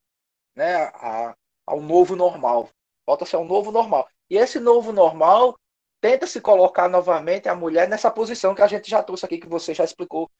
né? 0.56 0.84
A, 0.94 1.34
ao 1.66 1.80
novo 1.80 2.16
normal. 2.16 2.70
Volta-se 3.06 3.36
ao 3.36 3.44
novo 3.44 3.70
normal. 3.70 4.08
E 4.30 4.36
esse 4.36 4.58
novo 4.58 4.92
normal 4.92 5.58
tenta 6.00 6.26
se 6.26 6.40
colocar 6.40 6.88
novamente 6.88 7.48
a 7.48 7.54
mulher 7.54 7.88
nessa 7.88 8.10
posição 8.10 8.54
que 8.54 8.62
a 8.62 8.66
gente 8.66 8.90
já 8.90 9.02
trouxe 9.02 9.24
aqui, 9.26 9.38
que 9.38 9.48
você 9.48 9.74
já 9.74 9.84
explicou 9.84 10.30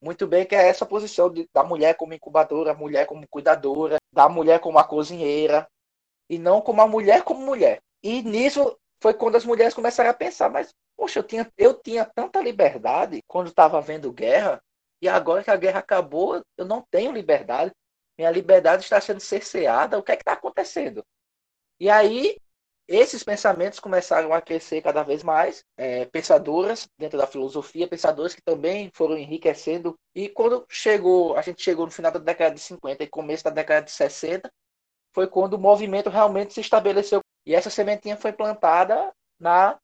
muito 0.00 0.26
bem, 0.26 0.44
que 0.44 0.54
é 0.54 0.68
essa 0.68 0.84
posição 0.84 1.30
de, 1.30 1.48
da 1.52 1.62
mulher 1.62 1.96
como 1.96 2.12
incubadora, 2.12 2.74
mulher 2.74 3.06
como 3.06 3.26
cuidadora, 3.28 3.98
da 4.12 4.28
mulher 4.28 4.58
como 4.58 4.78
a 4.78 4.84
cozinheira, 4.84 5.68
e 6.28 6.38
não 6.38 6.60
como 6.60 6.82
a 6.82 6.88
mulher 6.88 7.22
como 7.22 7.40
mulher. 7.40 7.80
E 8.02 8.20
nisso 8.22 8.76
foi 9.02 9.12
quando 9.14 9.36
as 9.36 9.44
mulheres 9.44 9.74
começaram 9.74 10.10
a 10.10 10.14
pensar, 10.14 10.48
mas, 10.48 10.72
poxa, 10.96 11.18
eu 11.18 11.24
tinha, 11.24 11.52
eu 11.58 11.74
tinha 11.74 12.04
tanta 12.04 12.40
liberdade 12.40 13.20
quando 13.26 13.48
estava 13.48 13.80
vendo 13.80 14.12
guerra, 14.12 14.62
e 15.02 15.08
agora 15.08 15.42
que 15.42 15.50
a 15.50 15.56
guerra 15.56 15.80
acabou, 15.80 16.40
eu 16.56 16.64
não 16.64 16.80
tenho 16.90 17.10
liberdade. 17.12 17.72
Minha 18.16 18.30
liberdade 18.30 18.84
está 18.84 19.00
sendo 19.00 19.20
cerceada. 19.20 19.98
O 19.98 20.02
que 20.02 20.12
é 20.12 20.16
que 20.16 20.22
está 20.22 20.34
acontecendo? 20.34 21.04
E 21.80 21.90
aí 21.90 22.36
esses 22.86 23.24
pensamentos 23.24 23.80
começaram 23.80 24.32
a 24.32 24.40
crescer 24.40 24.82
cada 24.82 25.02
vez 25.02 25.22
mais, 25.22 25.64
é, 25.76 26.04
pensadoras 26.06 26.88
dentro 26.98 27.18
da 27.18 27.26
filosofia, 27.26 27.88
pensadoras 27.88 28.34
que 28.34 28.42
também 28.42 28.90
foram 28.94 29.16
enriquecendo. 29.16 29.98
E 30.14 30.28
quando 30.28 30.64
chegou, 30.68 31.36
a 31.36 31.42
gente 31.42 31.62
chegou 31.62 31.86
no 31.86 31.92
final 31.92 32.12
da 32.12 32.18
década 32.18 32.54
de 32.54 32.60
50 32.60 33.02
e 33.02 33.08
começo 33.08 33.44
da 33.44 33.50
década 33.50 33.86
de 33.86 33.92
60, 33.92 34.52
foi 35.14 35.26
quando 35.26 35.54
o 35.54 35.58
movimento 35.58 36.10
realmente 36.10 36.54
se 36.54 36.60
estabeleceu. 36.60 37.21
E 37.46 37.54
essa 37.54 37.70
sementinha 37.70 38.16
foi 38.16 38.32
plantada 38.32 39.12
na 39.38 39.78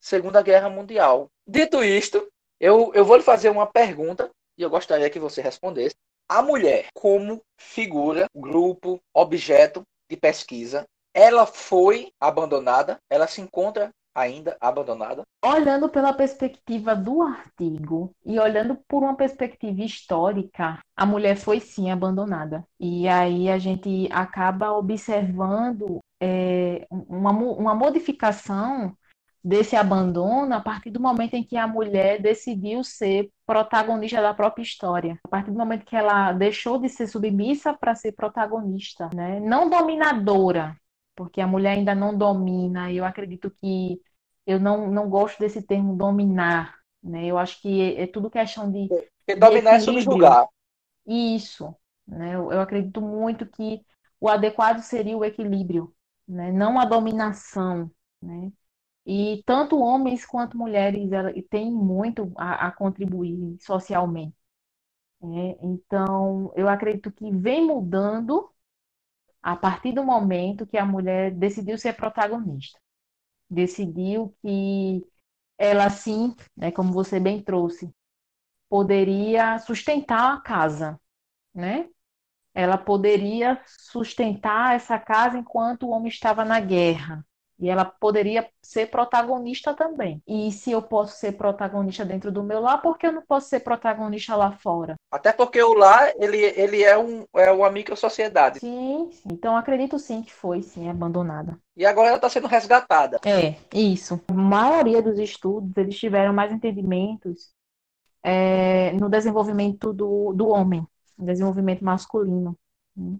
Segunda 0.00 0.42
Guerra 0.42 0.68
Mundial. 0.68 1.28
Dito 1.46 1.82
isto, 1.82 2.28
Eu, 2.60 2.92
eu 2.92 3.04
vou 3.04 3.16
lhe 3.16 3.22
fazer 3.22 3.50
uma 3.50 3.66
pergunta 3.66 4.30
e 4.56 4.62
eu 4.62 4.70
gostaria 4.70 5.08
que 5.08 5.20
você 5.20 5.40
respondesse. 5.40 5.94
A 6.28 6.42
mulher, 6.42 6.88
como 6.92 7.40
figura, 7.56 8.26
grupo, 8.34 9.00
objeto 9.14 9.82
de 10.10 10.16
pesquisa, 10.16 10.84
ela 11.14 11.46
foi 11.46 12.12
abandonada? 12.20 12.98
Ela 13.08 13.26
se 13.26 13.40
encontra 13.40 13.90
ainda 14.14 14.56
abandonada? 14.60 15.22
Olhando 15.44 15.88
pela 15.88 16.12
perspectiva 16.12 16.96
do 16.96 17.22
artigo 17.22 18.12
e 18.26 18.38
olhando 18.40 18.76
por 18.88 19.04
uma 19.04 19.16
perspectiva 19.16 19.82
histórica, 19.82 20.80
a 20.96 21.06
mulher 21.06 21.36
foi 21.36 21.60
sim 21.60 21.90
abandonada. 21.90 22.66
E 22.80 23.06
aí 23.06 23.48
a 23.48 23.58
gente 23.58 24.08
acaba 24.10 24.72
observando 24.72 26.00
é, 26.20 26.86
uma, 26.90 27.30
uma 27.30 27.74
modificação 27.74 28.96
desse 29.42 29.76
abandono 29.76 30.52
a 30.54 30.60
partir 30.60 30.90
do 30.90 31.00
momento 31.00 31.34
em 31.34 31.44
que 31.44 31.56
a 31.56 31.66
mulher 31.66 32.20
decidiu 32.20 32.82
ser 32.82 33.30
protagonista 33.46 34.20
da 34.20 34.34
própria 34.34 34.62
história. 34.62 35.18
A 35.24 35.28
partir 35.28 35.50
do 35.50 35.58
momento 35.58 35.86
que 35.86 35.96
ela 35.96 36.32
deixou 36.32 36.78
de 36.78 36.88
ser 36.88 37.06
submissa 37.06 37.72
para 37.72 37.94
ser 37.94 38.12
protagonista, 38.12 39.08
né? 39.14 39.40
Não 39.40 39.70
dominadora, 39.70 40.76
porque 41.16 41.40
a 41.40 41.46
mulher 41.46 41.76
ainda 41.76 41.94
não 41.94 42.16
domina. 42.16 42.92
Eu 42.92 43.04
acredito 43.04 43.50
que 43.50 44.00
eu 44.46 44.58
não, 44.58 44.90
não 44.90 45.08
gosto 45.08 45.38
desse 45.38 45.62
termo 45.62 45.96
dominar, 45.96 46.74
né? 47.02 47.26
Eu 47.26 47.38
acho 47.38 47.60
que 47.62 47.80
é, 47.80 48.02
é 48.02 48.06
tudo 48.06 48.30
questão 48.30 48.70
de, 48.70 48.88
porque 48.88 49.38
dominar 49.38 49.74
é 49.74 49.80
subjugar. 49.80 50.46
Isso, 51.06 51.74
né? 52.06 52.34
Eu, 52.34 52.50
eu 52.50 52.60
acredito 52.60 53.00
muito 53.00 53.46
que 53.46 53.80
o 54.20 54.28
adequado 54.28 54.80
seria 54.80 55.16
o 55.16 55.24
equilíbrio, 55.24 55.94
né? 56.28 56.52
Não 56.52 56.78
a 56.78 56.84
dominação, 56.84 57.90
né? 58.22 58.52
E 59.06 59.42
tanto 59.46 59.78
homens 59.80 60.26
quanto 60.26 60.58
mulheres 60.58 61.08
têm 61.50 61.72
muito 61.72 62.32
a, 62.36 62.68
a 62.68 62.72
contribuir 62.72 63.56
socialmente. 63.60 64.36
Né? 65.22 65.56
Então, 65.62 66.52
eu 66.56 66.68
acredito 66.68 67.10
que 67.12 67.30
vem 67.32 67.66
mudando 67.66 68.50
a 69.42 69.56
partir 69.56 69.92
do 69.92 70.04
momento 70.04 70.66
que 70.66 70.76
a 70.78 70.84
mulher 70.86 71.32
decidiu 71.32 71.78
ser 71.78 71.94
protagonista. 71.94 72.78
Decidiu 73.50 74.34
que 74.42 75.04
ela, 75.58 75.90
sim, 75.90 76.34
né, 76.56 76.72
como 76.72 76.92
você 76.92 77.20
bem 77.20 77.42
trouxe, 77.42 77.90
poderia 78.68 79.58
sustentar 79.60 80.34
a 80.34 80.40
casa, 80.40 81.00
né? 81.54 81.88
Ela 82.54 82.76
poderia 82.76 83.60
sustentar 83.66 84.74
essa 84.74 84.98
casa 84.98 85.38
enquanto 85.38 85.84
o 85.84 85.90
homem 85.90 86.08
estava 86.08 86.44
na 86.44 86.60
guerra. 86.60 87.24
E 87.60 87.68
ela 87.68 87.84
poderia 87.84 88.48
ser 88.62 88.86
protagonista 88.86 89.74
também. 89.74 90.22
E 90.26 90.52
se 90.52 90.70
eu 90.70 90.80
posso 90.80 91.16
ser 91.16 91.32
protagonista 91.32 92.04
dentro 92.04 92.30
do 92.30 92.42
meu 92.42 92.60
lar, 92.60 92.80
por 92.80 92.96
que 92.96 93.06
eu 93.08 93.12
não 93.12 93.22
posso 93.22 93.48
ser 93.48 93.60
protagonista 93.60 94.36
lá 94.36 94.52
fora? 94.52 94.94
Até 95.10 95.32
porque 95.32 95.60
o 95.60 95.74
lar, 95.74 96.12
ele, 96.16 96.38
ele 96.38 96.84
é, 96.84 96.96
um, 96.96 97.24
é 97.34 97.50
uma 97.50 97.68
micro-sociedade. 97.68 98.60
Sim, 98.60 99.08
sim, 99.10 99.28
então 99.32 99.56
acredito 99.56 99.98
sim 99.98 100.22
que 100.22 100.32
foi, 100.32 100.62
sim, 100.62 100.88
abandonada. 100.88 101.58
E 101.76 101.84
agora 101.84 102.08
ela 102.08 102.16
está 102.16 102.28
sendo 102.28 102.46
resgatada. 102.46 103.18
É, 103.26 103.56
isso. 103.76 104.20
A 104.28 104.32
maioria 104.32 105.02
dos 105.02 105.18
estudos, 105.18 105.76
eles 105.76 105.98
tiveram 105.98 106.32
mais 106.32 106.52
entendimentos 106.52 107.50
é, 108.22 108.92
no 108.92 109.08
desenvolvimento 109.08 109.92
do, 109.92 110.32
do 110.32 110.48
homem, 110.48 110.86
desenvolvimento 111.18 111.84
masculino. 111.84 112.58
Né? 112.96 113.18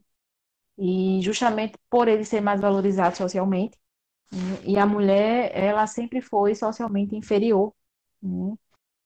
E 0.78 1.20
justamente 1.22 1.78
por 1.90 2.08
ele 2.08 2.24
ser 2.24 2.40
mais 2.40 2.60
valorizado 2.60 3.16
socialmente, 3.16 3.78
e 4.64 4.78
a 4.78 4.86
mulher, 4.86 5.50
ela 5.54 5.86
sempre 5.86 6.20
foi 6.20 6.54
socialmente 6.54 7.16
inferior. 7.16 7.72
Né? 8.22 8.54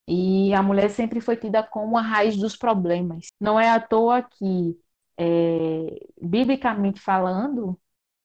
E 0.09 0.55
a 0.55 0.63
mulher 0.63 0.91
sempre 0.91 1.21
foi 1.21 1.37
tida 1.37 1.63
como 1.63 1.97
a 1.97 2.03
raiz 2.03 2.37
dos 2.37 2.57
problemas. 2.57 3.29
Não 3.41 3.59
é 3.59 3.71
à 3.71 3.81
toa 3.81 4.23
que, 4.23 4.79
é, 5.17 6.09
biblicamente 6.21 7.01
falando, 7.01 7.79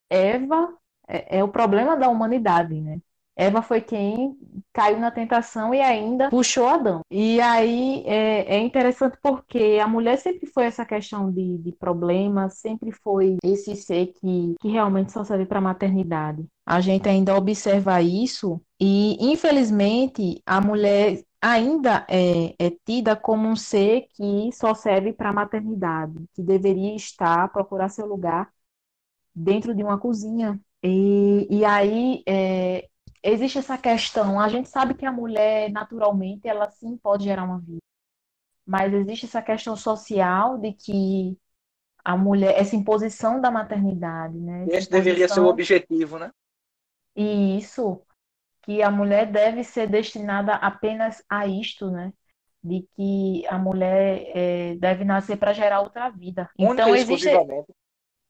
Eva 0.09 0.77
é, 1.07 1.39
é, 1.39 1.43
o 1.43 1.49
problema 1.49 1.97
da 1.97 2.09
humanidade, 2.09 2.79
né? 2.81 3.01
Eva 3.37 3.61
foi 3.61 3.81
quem 3.81 4.35
caiu 4.73 4.99
na 4.99 5.11
tentação 5.11 5.73
e 5.73 5.79
ainda 5.79 6.29
puxou 6.29 6.67
Adão. 6.67 7.01
E 7.09 7.39
aí 7.39 8.03
é, 8.07 8.55
é 8.55 8.59
interessante 8.59 9.15
porque 9.21 9.79
a 9.81 9.87
mulher 9.87 10.17
sempre 10.17 10.47
foi 10.47 10.65
essa 10.65 10.83
questão 10.83 11.31
de, 11.31 11.59
de 11.59 11.71
problema, 11.71 12.49
sempre 12.49 12.91
foi 12.91 13.37
esse 13.43 13.75
ser 13.75 14.07
que, 14.07 14.55
que 14.59 14.69
realmente 14.69 15.11
só 15.11 15.23
serve 15.23 15.45
para 15.45 15.59
a 15.59 15.61
maternidade. 15.61 16.43
A 16.65 16.81
gente 16.81 17.07
ainda 17.07 17.35
observa 17.35 18.01
isso 18.01 18.59
e, 18.79 19.17
infelizmente, 19.31 20.41
a 20.45 20.59
mulher 20.59 21.21
ainda 21.41 22.05
é, 22.09 22.55
é, 22.57 22.71
tida 22.85 23.15
como 23.15 23.47
um 23.47 23.55
ser 23.55 24.07
que 24.13 24.49
só 24.51 24.73
serve 24.73 25.13
para 25.13 25.29
a 25.29 25.33
maternidade, 25.33 26.15
que 26.33 26.41
deveria 26.41 26.95
estar, 26.95 27.51
procurar 27.53 27.89
seu 27.89 28.07
lugar 28.07 28.49
dentro 29.33 29.75
de 29.75 29.83
uma 29.83 29.99
cozinha. 29.99 30.59
E, 30.83 31.47
e 31.49 31.65
aí 31.65 32.23
é, 32.27 32.87
existe 33.31 33.59
essa 33.59 33.77
questão. 33.77 34.39
A 34.39 34.47
gente 34.47 34.69
sabe 34.69 34.93
que 34.93 35.05
a 35.05 35.11
mulher, 35.11 35.71
naturalmente, 35.71 36.47
ela 36.47 36.69
sim 36.69 36.97
pode 36.97 37.25
gerar 37.25 37.43
uma 37.43 37.59
vida. 37.59 37.81
Mas 38.65 38.93
existe 38.93 39.25
essa 39.25 39.41
questão 39.41 39.75
social 39.75 40.57
de 40.57 40.73
que 40.73 41.37
a 42.03 42.17
mulher, 42.17 42.57
essa 42.57 42.75
imposição 42.75 43.39
da 43.39 43.51
maternidade, 43.51 44.37
né? 44.37 44.63
Essa 44.63 44.77
Esse 44.77 44.89
deveria 44.89 45.27
ser 45.27 45.39
o 45.39 45.47
objetivo, 45.47 46.17
né? 46.17 46.31
E 47.15 47.57
isso, 47.57 48.01
que 48.63 48.81
a 48.81 48.91
mulher 48.91 49.31
deve 49.31 49.63
ser 49.63 49.87
destinada 49.87 50.53
apenas 50.55 51.23
a 51.29 51.47
isto, 51.47 51.89
né? 51.89 52.13
De 52.63 52.87
que 52.95 53.45
a 53.47 53.57
mulher 53.57 54.31
é, 54.35 54.75
deve 54.75 55.03
nascer 55.03 55.37
para 55.37 55.53
gerar 55.53 55.81
outra 55.81 56.09
vida. 56.09 56.49
Única 56.57 56.83
então, 56.83 56.95
existe, 56.95 57.29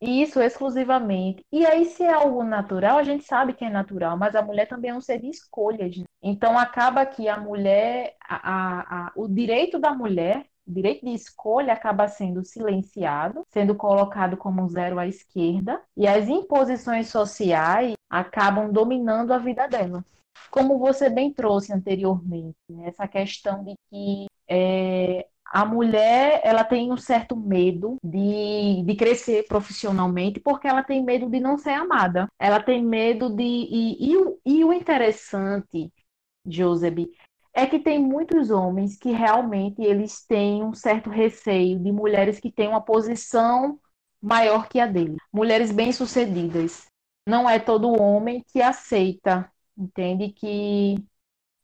isso, 0.01 0.39
exclusivamente. 0.39 1.43
E 1.51 1.65
aí, 1.65 1.85
se 1.85 2.03
é 2.03 2.13
algo 2.13 2.43
natural, 2.43 2.97
a 2.97 3.03
gente 3.03 3.23
sabe 3.23 3.53
que 3.53 3.65
é 3.65 3.69
natural, 3.69 4.17
mas 4.17 4.35
a 4.35 4.41
mulher 4.41 4.67
também 4.67 4.91
é 4.91 4.95
um 4.95 5.01
ser 5.01 5.19
de 5.19 5.29
escolhas. 5.29 5.95
Então, 6.21 6.57
acaba 6.57 7.05
que 7.05 7.27
a 7.27 7.39
mulher, 7.39 8.15
a, 8.27 9.07
a, 9.07 9.11
o 9.15 9.27
direito 9.27 9.79
da 9.79 9.93
mulher, 9.93 10.45
o 10.67 10.71
direito 10.71 11.05
de 11.05 11.13
escolha 11.13 11.73
acaba 11.73 12.07
sendo 12.07 12.43
silenciado, 12.43 13.43
sendo 13.47 13.73
colocado 13.73 14.37
como 14.37 14.67
zero 14.67 14.99
à 14.99 15.07
esquerda, 15.07 15.81
e 15.95 16.07
as 16.07 16.27
imposições 16.27 17.07
sociais 17.09 17.95
acabam 18.09 18.71
dominando 18.71 19.31
a 19.31 19.37
vida 19.37 19.67
dela. 19.67 20.03
Como 20.51 20.77
você 20.77 21.09
bem 21.09 21.33
trouxe 21.33 21.73
anteriormente, 21.73 22.57
né? 22.69 22.87
essa 22.87 23.07
questão 23.07 23.63
de 23.63 23.73
que 23.89 24.27
é, 24.47 25.27
a 25.51 25.65
mulher 25.65 26.41
ela 26.43 26.63
tem 26.63 26.91
um 26.91 26.97
certo 26.97 27.35
medo 27.35 27.97
de, 28.03 28.83
de 28.85 28.95
crescer 28.95 29.45
profissionalmente 29.47 30.39
porque 30.39 30.67
ela 30.67 30.83
tem 30.83 31.03
medo 31.03 31.29
de 31.29 31.39
não 31.39 31.57
ser 31.57 31.71
amada. 31.71 32.27
Ela 32.39 32.61
tem 32.61 32.83
medo 32.83 33.29
de. 33.29 33.43
E, 33.43 34.13
e, 34.13 34.37
e 34.45 34.63
o 34.63 34.73
interessante, 34.73 35.91
Joseph, 36.45 37.07
é 37.53 37.65
que 37.65 37.79
tem 37.79 37.99
muitos 37.99 38.51
homens 38.51 38.97
que 38.97 39.11
realmente 39.11 39.81
eles 39.81 40.23
têm 40.25 40.63
um 40.63 40.73
certo 40.73 41.09
receio 41.09 41.79
de 41.79 41.91
mulheres 41.91 42.39
que 42.39 42.51
têm 42.51 42.67
uma 42.67 42.81
posição 42.81 43.79
maior 44.21 44.67
que 44.69 44.79
a 44.79 44.85
dele. 44.85 45.17
Mulheres 45.33 45.71
bem-sucedidas. 45.71 46.85
Não 47.27 47.49
é 47.49 47.59
todo 47.59 47.99
homem 47.99 48.43
que 48.51 48.61
aceita, 48.61 49.51
entende? 49.77 50.29
Que 50.29 50.95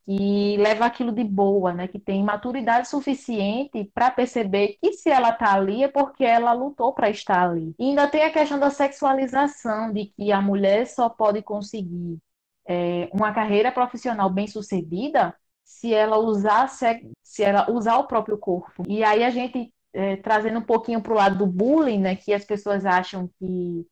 que 0.05 0.57
leva 0.57 0.85
aquilo 0.85 1.11
de 1.11 1.23
boa, 1.23 1.73
né? 1.73 1.87
Que 1.87 1.99
tem 1.99 2.23
maturidade 2.23 2.87
suficiente 2.87 3.89
para 3.93 4.11
perceber 4.11 4.77
que 4.81 4.93
se 4.93 5.09
ela 5.09 5.29
está 5.29 5.53
ali 5.53 5.83
é 5.83 5.87
porque 5.87 6.23
ela 6.25 6.53
lutou 6.53 6.93
para 6.93 7.09
estar 7.09 7.49
ali. 7.49 7.73
E 7.79 7.89
ainda 7.89 8.07
tem 8.07 8.23
a 8.23 8.31
questão 8.31 8.59
da 8.59 8.69
sexualização, 8.69 9.91
de 9.93 10.05
que 10.07 10.31
a 10.31 10.41
mulher 10.41 10.85
só 10.87 11.09
pode 11.09 11.41
conseguir 11.41 12.17
é, 12.67 13.09
uma 13.13 13.33
carreira 13.33 13.71
profissional 13.71 14.29
bem 14.29 14.47
sucedida 14.47 15.35
se 15.63 15.93
ela 15.93 16.17
usar 16.17 16.67
se 16.67 17.43
ela 17.43 17.71
usar 17.71 17.97
o 17.97 18.07
próprio 18.07 18.37
corpo. 18.37 18.83
E 18.87 19.03
aí 19.03 19.23
a 19.23 19.29
gente 19.29 19.73
é, 19.93 20.17
trazendo 20.17 20.59
um 20.59 20.63
pouquinho 20.63 21.01
para 21.01 21.13
o 21.13 21.15
lado 21.15 21.37
do 21.37 21.47
bullying, 21.47 21.99
né? 21.99 22.15
Que 22.15 22.33
as 22.33 22.43
pessoas 22.43 22.85
acham 22.85 23.29
que 23.39 23.85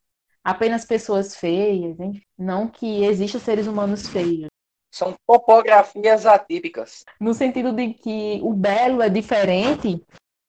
apenas 0.44 0.86
pessoas 0.86 1.36
feias, 1.36 2.00
hein? 2.00 2.22
não 2.38 2.68
que 2.68 3.04
existam 3.06 3.40
seres 3.40 3.68
humanos 3.68 4.08
feios. 4.08 4.51
São 4.92 5.16
topografias 5.26 6.26
atípicas. 6.26 7.06
No 7.20 7.34
sentido 7.34 7.72
de 7.74 7.94
que 7.94 8.40
o 8.44 8.54
belo 8.54 9.02
é 9.02 9.10
diferente 9.10 10.04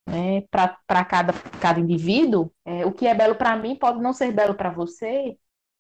né, 0.09 0.43
para 0.51 1.05
cada, 1.05 1.32
cada 1.61 1.80
indivíduo. 1.80 2.51
É, 2.64 2.84
o 2.84 2.93
que 2.93 3.07
é 3.07 3.14
belo 3.14 3.34
para 3.34 3.57
mim 3.57 3.76
pode 3.76 4.01
não 4.01 4.12
ser 4.12 4.32
belo 4.32 4.55
para 4.55 4.70
você. 4.70 5.36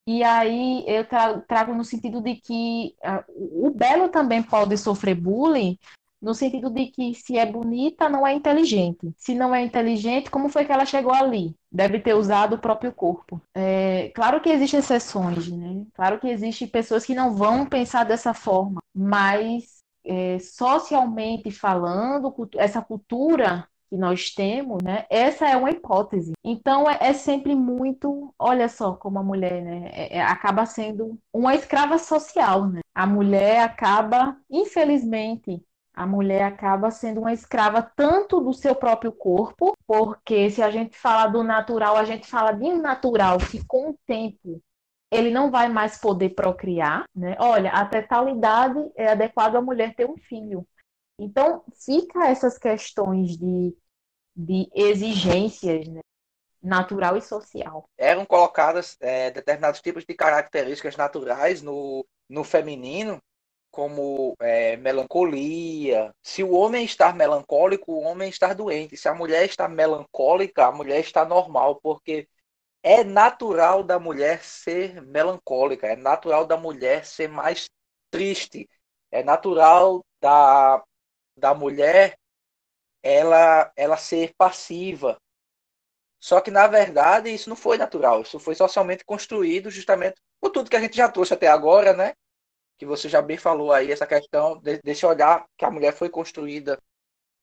E 0.06 0.22
aí 0.24 0.84
eu 0.86 1.06
trago 1.46 1.74
no 1.74 1.84
sentido 1.84 2.20
de 2.20 2.34
que 2.36 2.94
uh, 3.04 3.66
o 3.66 3.70
belo 3.70 4.08
também 4.08 4.42
pode 4.42 4.76
sofrer 4.76 5.14
bullying 5.14 5.78
no 6.22 6.34
sentido 6.34 6.70
de 6.70 6.86
que 6.86 7.14
se 7.14 7.36
é 7.36 7.44
bonita, 7.44 8.08
não 8.08 8.24
é 8.26 8.32
inteligente. 8.32 9.12
Se 9.18 9.34
não 9.34 9.52
é 9.54 9.62
inteligente, 9.62 10.30
como 10.30 10.48
foi 10.48 10.64
que 10.64 10.72
ela 10.72 10.86
chegou 10.86 11.12
ali? 11.12 11.54
Deve 11.70 11.98
ter 11.98 12.14
usado 12.14 12.54
o 12.54 12.58
próprio 12.58 12.92
corpo. 12.92 13.40
É, 13.54 14.12
claro 14.14 14.40
que 14.40 14.48
existem 14.48 14.78
exceções, 14.78 15.50
né? 15.50 15.84
Claro 15.94 16.20
que 16.20 16.28
existem 16.28 16.68
pessoas 16.68 17.04
que 17.04 17.14
não 17.14 17.34
vão 17.34 17.66
pensar 17.66 18.04
dessa 18.04 18.32
forma, 18.32 18.80
mas 18.94 19.82
é, 20.04 20.38
socialmente 20.38 21.50
falando, 21.50 22.32
essa 22.56 22.80
cultura 22.80 23.66
que 23.92 23.96
nós 23.98 24.30
temos, 24.30 24.82
né? 24.82 25.04
Essa 25.10 25.46
é 25.48 25.54
uma 25.54 25.70
hipótese. 25.70 26.32
Então 26.42 26.88
é, 26.88 26.96
é 27.00 27.12
sempre 27.12 27.54
muito, 27.54 28.34
olha 28.38 28.66
só 28.66 28.94
como 28.94 29.18
a 29.18 29.22
mulher, 29.22 29.62
né? 29.62 29.90
É, 29.92 30.16
é, 30.16 30.22
acaba 30.22 30.64
sendo 30.64 31.18
uma 31.30 31.54
escrava 31.54 31.98
social, 31.98 32.68
né? 32.68 32.80
A 32.94 33.06
mulher 33.06 33.60
acaba, 33.60 34.34
infelizmente, 34.50 35.62
a 35.94 36.06
mulher 36.06 36.42
acaba 36.42 36.90
sendo 36.90 37.20
uma 37.20 37.32
escrava 37.32 37.82
tanto 37.82 38.40
do 38.40 38.52
seu 38.52 38.74
próprio 38.74 39.12
corpo, 39.12 39.76
porque 39.86 40.50
se 40.50 40.62
a 40.62 40.70
gente 40.70 40.96
fala 40.96 41.26
do 41.26 41.42
natural, 41.42 41.96
a 41.96 42.04
gente 42.04 42.26
fala 42.26 42.52
de 42.52 42.72
natural 42.72 43.38
que 43.38 43.64
com 43.66 43.90
o 43.90 43.98
tempo 44.06 44.60
ele 45.10 45.30
não 45.30 45.50
vai 45.50 45.68
mais 45.68 45.98
poder 45.98 46.30
procriar, 46.30 47.04
né? 47.14 47.36
Olha, 47.38 47.70
até 47.70 48.00
tal 48.00 48.28
idade 48.30 48.78
é 48.96 49.08
adequado 49.08 49.56
a 49.56 49.60
mulher 49.60 49.94
ter 49.94 50.08
um 50.08 50.16
filho. 50.16 50.66
Então, 51.18 51.62
fica 51.84 52.26
essas 52.26 52.56
questões 52.56 53.36
de, 53.36 53.76
de 54.34 54.70
exigências, 54.74 55.86
né? 55.86 56.00
natural 56.62 57.16
e 57.16 57.20
social. 57.20 57.84
Eram 57.98 58.24
colocadas 58.24 58.96
é, 59.00 59.30
determinados 59.30 59.80
tipos 59.80 60.04
de 60.04 60.14
características 60.14 60.96
naturais 60.96 61.60
no, 61.60 62.06
no 62.28 62.44
feminino, 62.44 63.20
como 63.72 64.36
é, 64.40 64.76
melancolia. 64.76 66.14
Se 66.22 66.44
o 66.44 66.52
homem 66.52 66.84
está 66.84 67.12
melancólico, 67.12 67.92
o 67.92 68.02
homem 68.02 68.28
está 68.30 68.52
doente. 68.54 68.96
Se 68.96 69.08
a 69.08 69.14
mulher 69.14 69.46
está 69.46 69.68
melancólica, 69.68 70.66
a 70.66 70.72
mulher 70.72 71.00
está 71.00 71.24
normal, 71.24 71.80
porque 71.82 72.28
é 72.82 73.04
natural 73.04 73.82
da 73.82 73.98
mulher 73.98 74.44
ser 74.44 75.02
melancólica, 75.02 75.86
é 75.88 75.96
natural 75.96 76.46
da 76.46 76.56
mulher 76.56 77.06
ser 77.06 77.28
mais 77.28 77.68
triste, 78.10 78.68
é 79.10 79.22
natural 79.22 80.04
da, 80.20 80.82
da 81.36 81.54
mulher 81.54 82.16
ela, 83.02 83.72
ela 83.76 83.96
ser 83.96 84.34
passiva. 84.36 85.18
Só 86.20 86.40
que, 86.40 86.50
na 86.50 86.66
verdade, 86.68 87.30
isso 87.34 87.48
não 87.48 87.56
foi 87.56 87.76
natural, 87.78 88.22
isso 88.22 88.38
foi 88.38 88.54
socialmente 88.54 89.04
construído 89.04 89.70
justamente 89.70 90.20
por 90.40 90.50
tudo 90.50 90.70
que 90.70 90.76
a 90.76 90.80
gente 90.80 90.96
já 90.96 91.08
trouxe 91.08 91.34
até 91.34 91.48
agora, 91.48 91.92
né? 91.92 92.14
Que 92.82 92.86
você 92.86 93.08
já 93.08 93.22
bem 93.22 93.36
falou 93.36 93.72
aí, 93.72 93.92
essa 93.92 94.04
questão 94.04 94.58
desse 94.58 95.06
olhar 95.06 95.46
que 95.56 95.64
a 95.64 95.70
mulher 95.70 95.92
foi 95.92 96.08
construída 96.08 96.76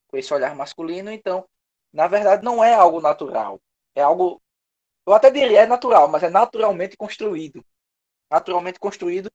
com 0.10 0.18
esse 0.18 0.34
olhar 0.34 0.54
masculino. 0.54 1.10
Então, 1.10 1.48
na 1.94 2.08
verdade, 2.08 2.44
não 2.44 2.62
é 2.62 2.74
algo 2.74 3.00
natural, 3.00 3.58
é 3.96 4.02
algo 4.02 4.42
eu 5.08 5.14
até 5.14 5.32
diria 5.32 5.62
é 5.62 5.66
natural, 5.66 6.10
mas 6.10 6.24
é 6.24 6.30
naturalmente 6.30 6.98
construído. 6.98 7.64
Naturalmente 8.30 8.82
construído 8.82 9.32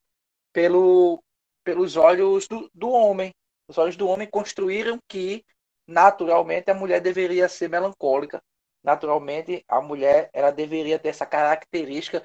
pelo, 0.53 1.25
pelos 1.65 1.97
olhos 1.97 2.47
do, 2.47 2.71
do 2.75 2.91
homem. 2.91 3.35
Os 3.67 3.79
olhos 3.79 3.97
do 3.97 4.07
homem 4.07 4.29
construíram 4.29 4.99
que 5.09 5.43
naturalmente 5.87 6.71
a 6.71 6.75
mulher 6.75 7.01
deveria 7.01 7.49
ser 7.49 7.71
melancólica. 7.71 8.43
Naturalmente 8.83 9.65
a 9.67 9.81
mulher 9.81 10.29
ela 10.35 10.51
deveria 10.51 10.99
ter 10.99 11.09
essa 11.09 11.25
característica 11.25 12.23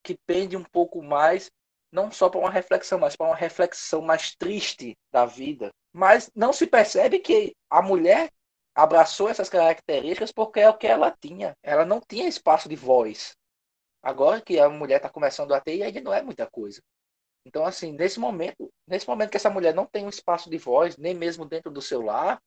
que 0.00 0.16
pende 0.24 0.56
um 0.56 0.62
pouco 0.62 1.02
mais 1.02 1.50
não 1.96 2.10
só 2.12 2.28
para 2.28 2.40
uma 2.40 2.50
reflexão, 2.50 2.98
mas 2.98 3.16
para 3.16 3.26
uma 3.26 3.34
reflexão 3.34 4.02
mais 4.02 4.36
triste 4.36 4.94
da 5.10 5.24
vida. 5.24 5.70
Mas 5.94 6.30
não 6.34 6.52
se 6.52 6.66
percebe 6.66 7.20
que 7.20 7.56
a 7.70 7.80
mulher 7.80 8.30
abraçou 8.74 9.30
essas 9.30 9.48
características 9.48 10.30
porque 10.30 10.60
é 10.60 10.68
o 10.68 10.76
que 10.76 10.86
ela 10.86 11.10
tinha. 11.10 11.56
Ela 11.62 11.86
não 11.86 11.98
tinha 11.98 12.28
espaço 12.28 12.68
de 12.68 12.76
voz. 12.76 13.34
Agora 14.02 14.42
que 14.42 14.60
a 14.60 14.68
mulher 14.68 14.96
está 14.96 15.08
começando 15.08 15.54
a 15.54 15.60
ter, 15.60 15.82
ainda 15.82 16.02
não 16.02 16.12
é 16.12 16.22
muita 16.22 16.46
coisa. 16.46 16.82
Então, 17.46 17.64
assim, 17.64 17.92
nesse 17.92 18.20
momento, 18.20 18.70
nesse 18.86 19.08
momento 19.08 19.30
que 19.30 19.38
essa 19.38 19.48
mulher 19.48 19.74
não 19.74 19.86
tem 19.86 20.04
um 20.04 20.10
espaço 20.10 20.50
de 20.50 20.58
voz, 20.58 20.98
nem 20.98 21.14
mesmo 21.14 21.46
dentro 21.46 21.70
do 21.70 21.80
seu 21.80 22.02
lar, 22.02 22.38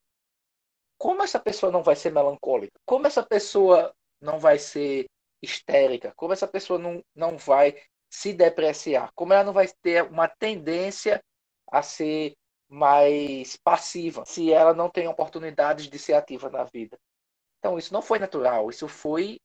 como 0.96 1.24
essa 1.24 1.40
pessoa 1.40 1.72
não 1.72 1.82
vai 1.82 1.96
ser 1.96 2.12
melancólica? 2.12 2.78
Como 2.86 3.04
essa 3.04 3.22
pessoa 3.22 3.92
não 4.20 4.38
vai 4.38 4.60
ser 4.60 5.06
histérica? 5.42 6.12
Como 6.14 6.32
essa 6.32 6.46
pessoa 6.46 6.78
não, 6.78 7.02
não 7.16 7.36
vai 7.36 7.74
se 8.10 8.32
depreciar? 8.32 9.10
Como 9.14 9.32
ela 9.32 9.44
não 9.44 9.52
vai 9.52 9.68
ter 9.82 10.02
uma 10.04 10.28
tendência 10.28 11.22
a 11.70 11.82
ser 11.82 12.34
mais 12.68 13.56
passiva, 13.56 14.24
se 14.26 14.52
ela 14.52 14.74
não 14.74 14.90
tem 14.90 15.08
oportunidades 15.08 15.88
de 15.88 15.98
ser 15.98 16.14
ativa 16.14 16.50
na 16.50 16.64
vida. 16.64 16.98
Então, 17.58 17.78
isso 17.78 17.92
não 17.92 18.02
foi 18.02 18.18
natural, 18.18 18.70
isso 18.70 18.88
foi 18.88 19.38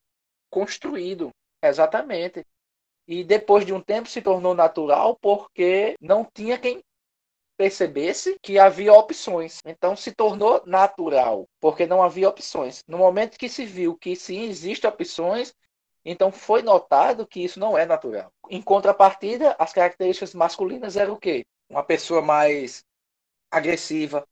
construído, 0.50 1.32
exatamente. 1.62 2.46
E 3.08 3.24
depois 3.24 3.66
de 3.66 3.74
um 3.74 3.82
tempo 3.82 4.10
se 4.10 4.22
tornou 4.22 4.56
natural 4.56 5.18
porque 5.22 5.96
não 6.02 6.26
tinha 6.26 6.58
quem 6.58 6.82
percebesse 7.58 8.38
que 8.42 8.60
havia 8.60 8.94
opções. 8.94 9.60
Então 9.66 9.96
se 9.96 10.12
tornou 10.12 10.62
natural, 10.66 11.48
porque 11.60 11.86
não 11.86 12.04
havia 12.04 12.30
opções. 12.30 12.84
No 12.88 12.98
momento 12.98 13.38
que 13.38 13.50
se 13.50 13.66
viu 13.66 13.96
que 13.98 14.16
sim 14.16 14.44
existem 14.44 14.90
opções, 14.90 15.54
então 16.06 16.32
foi 16.32 16.62
notado 16.62 17.26
que 17.26 17.44
isso 17.44 17.60
não 17.60 17.76
é 17.76 17.86
natural. 17.86 18.32
Em 18.50 18.62
contrapartida, 18.62 19.56
as 19.58 19.74
características 19.74 20.36
masculinas 20.36 20.96
eram 20.96 21.16
o 21.16 21.20
quê? 21.20 21.44
Uma 21.68 21.84
pessoa 21.84 22.22
mais 22.22 22.84
agressiva, 23.50 24.24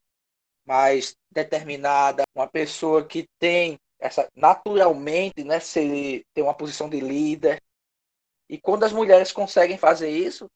mais 0.64 1.16
determinada, 1.30 2.22
uma 2.34 2.46
pessoa 2.46 3.04
que 3.04 3.26
tem 3.38 3.76
essa 3.98 4.28
naturalmente, 4.34 5.42
né, 5.42 5.58
se 5.60 6.24
tem 6.32 6.44
uma 6.44 6.54
posição 6.54 6.88
de 6.88 7.00
líder. 7.00 7.60
E 8.48 8.58
quando 8.58 8.84
as 8.84 8.92
mulheres 8.92 9.32
conseguem 9.32 9.78
fazer 9.78 10.10
isso, 10.10 10.46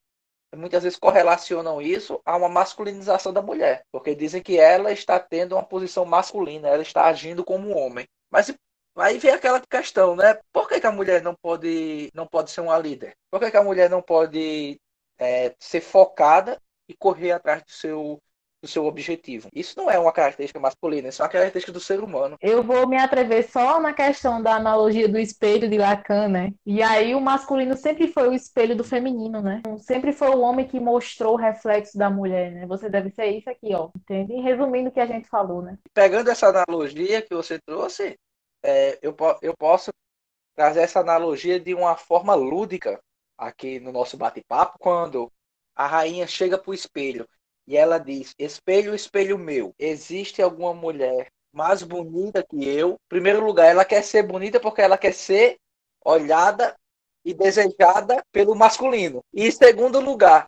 muitas 0.54 0.82
vezes 0.82 0.98
correlacionam 0.98 1.80
isso 1.80 2.20
a 2.24 2.36
uma 2.36 2.48
masculinização 2.48 3.32
da 3.32 3.42
mulher, 3.42 3.84
porque 3.90 4.14
dizem 4.14 4.42
que 4.42 4.58
ela 4.58 4.92
está 4.92 5.18
tendo 5.18 5.54
uma 5.54 5.64
posição 5.64 6.04
masculina, 6.04 6.68
ela 6.68 6.82
está 6.82 7.06
agindo 7.06 7.44
como 7.44 7.68
um 7.68 7.76
homem. 7.76 8.06
Mas 8.30 8.54
aí 9.00 9.18
vem 9.18 9.32
aquela 9.32 9.60
questão, 9.60 10.16
né? 10.16 10.38
Por 10.52 10.68
que, 10.68 10.80
que 10.80 10.86
a 10.86 10.92
mulher 10.92 11.22
não 11.22 11.34
pode, 11.34 12.10
não 12.14 12.26
pode 12.26 12.50
ser 12.50 12.60
uma 12.60 12.78
líder? 12.78 13.14
Por 13.30 13.40
que, 13.40 13.50
que 13.50 13.56
a 13.56 13.62
mulher 13.62 13.88
não 13.90 14.02
pode 14.02 14.80
é, 15.18 15.54
ser 15.58 15.80
focada 15.80 16.60
e 16.88 16.94
correr 16.94 17.32
atrás 17.32 17.62
do 17.62 17.70
seu 17.70 18.22
do 18.60 18.68
seu 18.68 18.86
objetivo. 18.86 19.48
Isso 19.54 19.78
não 19.78 19.90
é 19.90 19.98
uma 19.98 20.12
característica 20.12 20.58
masculina, 20.58 21.08
isso 21.08 21.22
é 21.22 21.24
uma 21.24 21.30
característica 21.30 21.72
do 21.72 21.80
ser 21.80 22.00
humano. 22.00 22.36
Eu 22.40 22.62
vou 22.62 22.88
me 22.88 22.96
atrever 22.96 23.48
só 23.48 23.80
na 23.80 23.92
questão 23.92 24.42
da 24.42 24.56
analogia 24.56 25.08
do 25.08 25.18
espelho 25.18 25.68
de 25.68 25.78
Lacan, 25.78 26.28
né? 26.28 26.52
E 26.66 26.82
aí 26.82 27.14
o 27.14 27.20
masculino 27.20 27.76
sempre 27.76 28.08
foi 28.08 28.28
o 28.28 28.34
espelho 28.34 28.76
do 28.76 28.84
feminino, 28.84 29.40
né? 29.40 29.62
Sempre 29.78 30.12
foi 30.12 30.30
o 30.30 30.40
homem 30.40 30.66
que 30.66 30.80
mostrou 30.80 31.34
o 31.34 31.36
reflexo 31.36 31.96
da 31.96 32.10
mulher, 32.10 32.50
né? 32.50 32.66
Você 32.66 32.88
deve 32.88 33.10
ser 33.10 33.26
isso 33.26 33.48
aqui, 33.48 33.74
ó. 33.74 33.90
Entende? 33.96 34.34
Resumindo 34.40 34.88
o 34.88 34.92
que 34.92 35.00
a 35.00 35.06
gente 35.06 35.28
falou, 35.28 35.62
né? 35.62 35.78
Pegando 35.94 36.30
essa 36.30 36.48
analogia 36.48 37.22
que 37.22 37.34
você 37.34 37.58
trouxe, 37.60 38.18
é, 38.62 38.98
eu, 39.02 39.14
eu 39.42 39.56
posso 39.56 39.90
trazer 40.54 40.80
essa 40.80 41.00
analogia 41.00 41.60
de 41.60 41.74
uma 41.74 41.96
forma 41.96 42.34
lúdica 42.34 43.00
aqui 43.36 43.78
no 43.78 43.92
nosso 43.92 44.16
bate-papo, 44.16 44.78
quando 44.78 45.30
a 45.74 45.86
rainha 45.86 46.26
chega 46.26 46.58
para 46.58 46.70
o 46.70 46.74
espelho 46.74 47.28
e 47.66 47.76
ela 47.76 47.98
diz: 47.98 48.34
Espelho, 48.38 48.94
espelho 48.94 49.38
meu, 49.38 49.74
existe 49.78 50.42
alguma 50.42 50.74
mulher 50.74 51.28
mais 51.52 51.82
bonita 51.82 52.42
que 52.42 52.66
eu? 52.66 52.92
Em 52.92 53.08
primeiro 53.08 53.44
lugar, 53.44 53.66
ela 53.66 53.84
quer 53.84 54.02
ser 54.02 54.22
bonita 54.22 54.58
porque 54.58 54.82
ela 54.82 54.98
quer 54.98 55.14
ser 55.14 55.58
olhada 56.04 56.76
e 57.24 57.34
desejada 57.34 58.24
pelo 58.32 58.54
masculino. 58.54 59.22
E 59.32 59.46
em 59.46 59.50
segundo 59.50 60.00
lugar, 60.00 60.46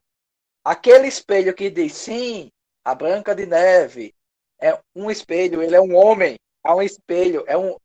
aquele 0.65 1.07
espelho 1.07 1.55
que 1.55 1.71
diz 1.71 1.93
sim, 1.95 2.51
a 2.85 2.95
Branca 2.95 3.35
de 3.35 3.47
Neve 3.47 4.15
é 4.61 4.79
um 4.95 5.11
espelho, 5.11 5.63
ele 5.63 5.77
é 5.77 5.81
um 5.81 5.95
homem, 5.95 6.37
é 6.65 6.73
um 6.73 6.83
espelho, 6.83 7.45
é 7.47 7.57
um 7.57 7.77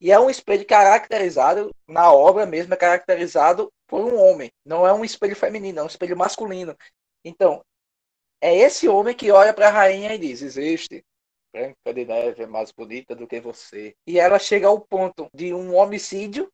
e 0.00 0.10
é 0.12 0.18
um 0.18 0.28
espelho 0.28 0.66
caracterizado 0.66 1.74
na 1.88 2.12
obra 2.12 2.46
mesmo 2.46 2.74
é 2.74 2.76
caracterizado 2.76 3.72
por 3.86 4.00
um 4.00 4.18
homem, 4.18 4.50
não 4.64 4.86
é 4.86 4.92
um 4.92 5.04
espelho 5.04 5.36
feminino, 5.36 5.80
é 5.80 5.82
um 5.82 5.86
espelho 5.86 6.16
masculino. 6.16 6.76
Então, 7.24 7.64
é 8.40 8.54
esse 8.56 8.88
homem 8.88 9.14
que 9.14 9.30
olha 9.30 9.54
para 9.54 9.68
a 9.68 9.72
rainha 9.72 10.14
e 10.14 10.18
diz: 10.18 10.42
Existe. 10.42 11.04
Branca 11.52 11.94
de 11.94 12.04
Neve 12.04 12.42
é 12.42 12.46
mais 12.46 12.72
bonita 12.72 13.14
do 13.14 13.28
que 13.28 13.40
você. 13.40 13.94
E 14.06 14.18
ela 14.18 14.40
chega 14.40 14.66
ao 14.66 14.80
ponto 14.80 15.28
de 15.32 15.54
um 15.54 15.74
homicídio, 15.76 16.52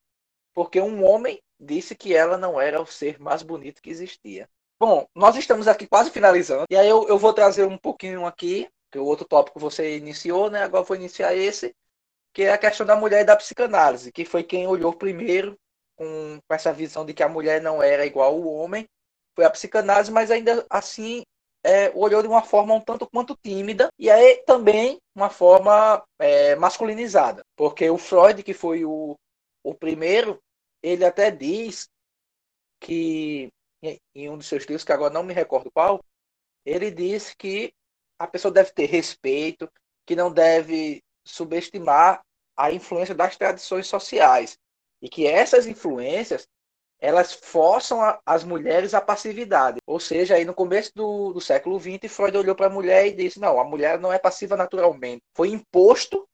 porque 0.54 0.78
um 0.78 1.02
homem 1.04 1.40
disse 1.58 1.94
que 1.94 2.14
ela 2.14 2.36
não 2.36 2.60
era 2.60 2.80
o 2.80 2.86
ser 2.86 3.18
mais 3.18 3.42
bonito 3.42 3.80
que 3.80 3.90
existia. 3.90 4.48
Bom, 4.78 5.06
nós 5.14 5.36
estamos 5.36 5.66
aqui 5.66 5.86
quase 5.86 6.10
finalizando. 6.10 6.66
E 6.70 6.76
aí 6.76 6.88
eu, 6.88 7.08
eu 7.08 7.18
vou 7.18 7.32
trazer 7.32 7.64
um 7.64 7.78
pouquinho 7.78 8.26
aqui, 8.26 8.68
que 8.90 8.98
o 8.98 9.04
outro 9.04 9.26
tópico 9.26 9.58
você 9.58 9.96
iniciou, 9.96 10.50
né? 10.50 10.62
Agora 10.62 10.84
vou 10.84 10.96
iniciar 10.96 11.34
esse, 11.34 11.74
que 12.32 12.42
é 12.42 12.52
a 12.52 12.58
questão 12.58 12.86
da 12.86 12.96
mulher 12.96 13.22
e 13.22 13.24
da 13.24 13.36
psicanálise, 13.36 14.12
que 14.12 14.24
foi 14.24 14.42
quem 14.42 14.66
olhou 14.66 14.92
primeiro 14.92 15.56
com 15.96 16.38
essa 16.48 16.72
visão 16.72 17.04
de 17.04 17.12
que 17.12 17.22
a 17.22 17.28
mulher 17.28 17.60
não 17.60 17.82
era 17.82 18.06
igual 18.06 18.32
ao 18.34 18.46
homem. 18.46 18.86
Foi 19.34 19.44
a 19.44 19.50
psicanálise, 19.50 20.10
mas 20.10 20.30
ainda 20.30 20.64
assim 20.70 21.22
é, 21.62 21.90
olhou 21.94 22.22
de 22.22 22.28
uma 22.28 22.42
forma 22.42 22.74
um 22.74 22.80
tanto 22.80 23.08
quanto 23.08 23.36
tímida 23.36 23.88
e 23.98 24.10
aí 24.10 24.42
também 24.46 24.98
uma 25.14 25.28
forma 25.28 26.02
é, 26.18 26.56
masculinizada, 26.56 27.42
porque 27.56 27.88
o 27.90 27.98
Freud, 27.98 28.42
que 28.42 28.54
foi 28.54 28.84
o, 28.84 29.14
o 29.62 29.74
primeiro, 29.74 30.40
ele 30.82 31.04
até 31.04 31.30
diz 31.30 31.88
que 32.80 33.50
em 34.14 34.28
um 34.28 34.36
dos 34.36 34.46
seus 34.46 34.64
livros, 34.64 34.84
que 34.84 34.92
agora 34.92 35.12
não 35.12 35.22
me 35.22 35.32
recordo 35.32 35.70
qual, 35.70 36.02
ele 36.64 36.90
diz 36.90 37.34
que 37.34 37.72
a 38.18 38.26
pessoa 38.26 38.52
deve 38.52 38.72
ter 38.72 38.86
respeito, 38.86 39.70
que 40.06 40.14
não 40.14 40.30
deve 40.30 41.02
subestimar 41.24 42.20
a 42.56 42.72
influência 42.72 43.14
das 43.14 43.36
tradições 43.36 43.86
sociais 43.86 44.58
e 45.00 45.08
que 45.08 45.26
essas 45.26 45.66
influências 45.66 46.46
elas 47.00 47.32
forçam 47.32 48.02
a, 48.02 48.20
as 48.26 48.44
mulheres 48.44 48.92
à 48.92 49.00
passividade. 49.00 49.78
Ou 49.86 49.98
seja, 49.98 50.34
aí 50.34 50.44
no 50.44 50.54
começo 50.54 50.92
do, 50.94 51.32
do 51.32 51.40
século 51.40 51.80
XX, 51.80 52.12
Freud 52.12 52.36
olhou 52.36 52.54
para 52.54 52.66
a 52.66 52.70
mulher 52.70 53.06
e 53.06 53.12
disse: 53.12 53.40
não, 53.40 53.58
a 53.58 53.64
mulher 53.64 53.98
não 53.98 54.12
é 54.12 54.18
passiva 54.18 54.56
naturalmente. 54.56 55.22
Foi 55.34 55.48
imposto 55.48 56.28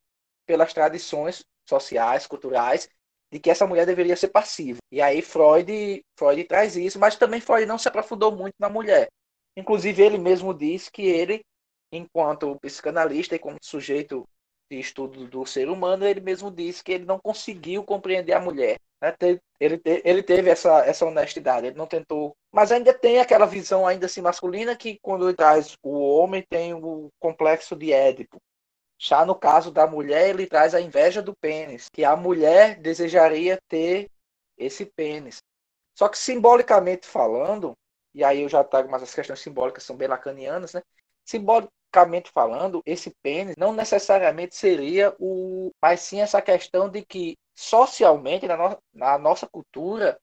pelas 0.44 0.72
tradições 0.72 1.44
sociais, 1.68 2.26
culturais, 2.26 2.88
de 3.30 3.38
que 3.38 3.50
essa 3.50 3.66
mulher 3.66 3.86
deveria 3.86 4.16
ser 4.16 4.28
passiva. 4.28 4.78
E 4.90 5.00
aí 5.00 5.22
Freud, 5.22 6.02
Freud 6.18 6.44
traz 6.44 6.76
isso, 6.76 6.98
mas 6.98 7.16
também 7.16 7.40
Freud 7.40 7.66
não 7.66 7.78
se 7.78 7.88
aprofundou 7.88 8.32
muito 8.32 8.54
na 8.58 8.68
mulher. 8.68 9.08
Inclusive 9.56 10.02
ele 10.02 10.18
mesmo 10.18 10.52
diz 10.52 10.88
que 10.88 11.02
ele, 11.02 11.44
enquanto 11.92 12.58
psicanalista 12.60 13.34
e 13.34 13.38
como 13.38 13.56
sujeito 13.62 14.26
de 14.70 14.78
estudo 14.78 15.26
do 15.26 15.46
ser 15.46 15.68
humano, 15.68 16.04
ele 16.06 16.20
mesmo 16.20 16.50
disse 16.50 16.82
que 16.82 16.92
ele 16.92 17.04
não 17.04 17.18
conseguiu 17.18 17.84
compreender 17.84 18.32
a 18.32 18.40
mulher. 18.40 18.78
Né? 19.00 19.14
Ele, 19.60 19.80
ele 19.84 20.22
teve 20.22 20.50
essa, 20.50 20.84
essa 20.84 21.06
honestidade, 21.06 21.66
ele 21.66 21.76
não 21.76 21.86
tentou. 21.86 22.36
Mas 22.52 22.72
ainda 22.72 22.92
tem 22.92 23.18
aquela 23.18 23.46
visão 23.46 23.86
ainda 23.86 24.06
assim 24.06 24.20
masculina 24.20 24.76
que 24.76 24.98
quando 25.00 25.28
ele 25.28 25.36
traz 25.36 25.76
o 25.82 25.98
homem 25.98 26.44
tem 26.48 26.74
o 26.74 27.08
complexo 27.18 27.76
de 27.76 27.92
Édipo. 27.92 28.38
Já 28.98 29.24
no 29.26 29.34
caso 29.34 29.70
da 29.70 29.86
mulher, 29.86 30.30
ele 30.30 30.46
traz 30.46 30.74
a 30.74 30.80
inveja 30.80 31.20
do 31.20 31.36
pênis, 31.36 31.88
que 31.92 32.02
a 32.02 32.16
mulher 32.16 32.80
desejaria 32.80 33.58
ter 33.68 34.10
esse 34.56 34.86
pênis. 34.86 35.38
Só 35.94 36.08
que 36.08 36.18
simbolicamente 36.18 37.06
falando, 37.06 37.74
e 38.14 38.24
aí 38.24 38.42
eu 38.42 38.48
já 38.48 38.64
trago 38.64 38.90
mais 38.90 39.02
as 39.02 39.14
questões 39.14 39.40
simbólicas 39.40 39.84
são 39.84 39.96
bem 39.96 40.08
lacanianas, 40.08 40.72
né? 40.72 40.82
Falando, 42.32 42.82
esse 42.84 43.14
pênis 43.22 43.56
não 43.56 43.72
necessariamente 43.72 44.54
seria 44.54 45.14
o, 45.18 45.70
mas 45.80 46.00
sim 46.00 46.20
essa 46.20 46.42
questão 46.42 46.88
de 46.88 47.04
que 47.04 47.36
socialmente 47.54 48.46
na, 48.46 48.56
no... 48.56 48.78
na 48.92 49.18
nossa 49.18 49.46
cultura 49.46 50.18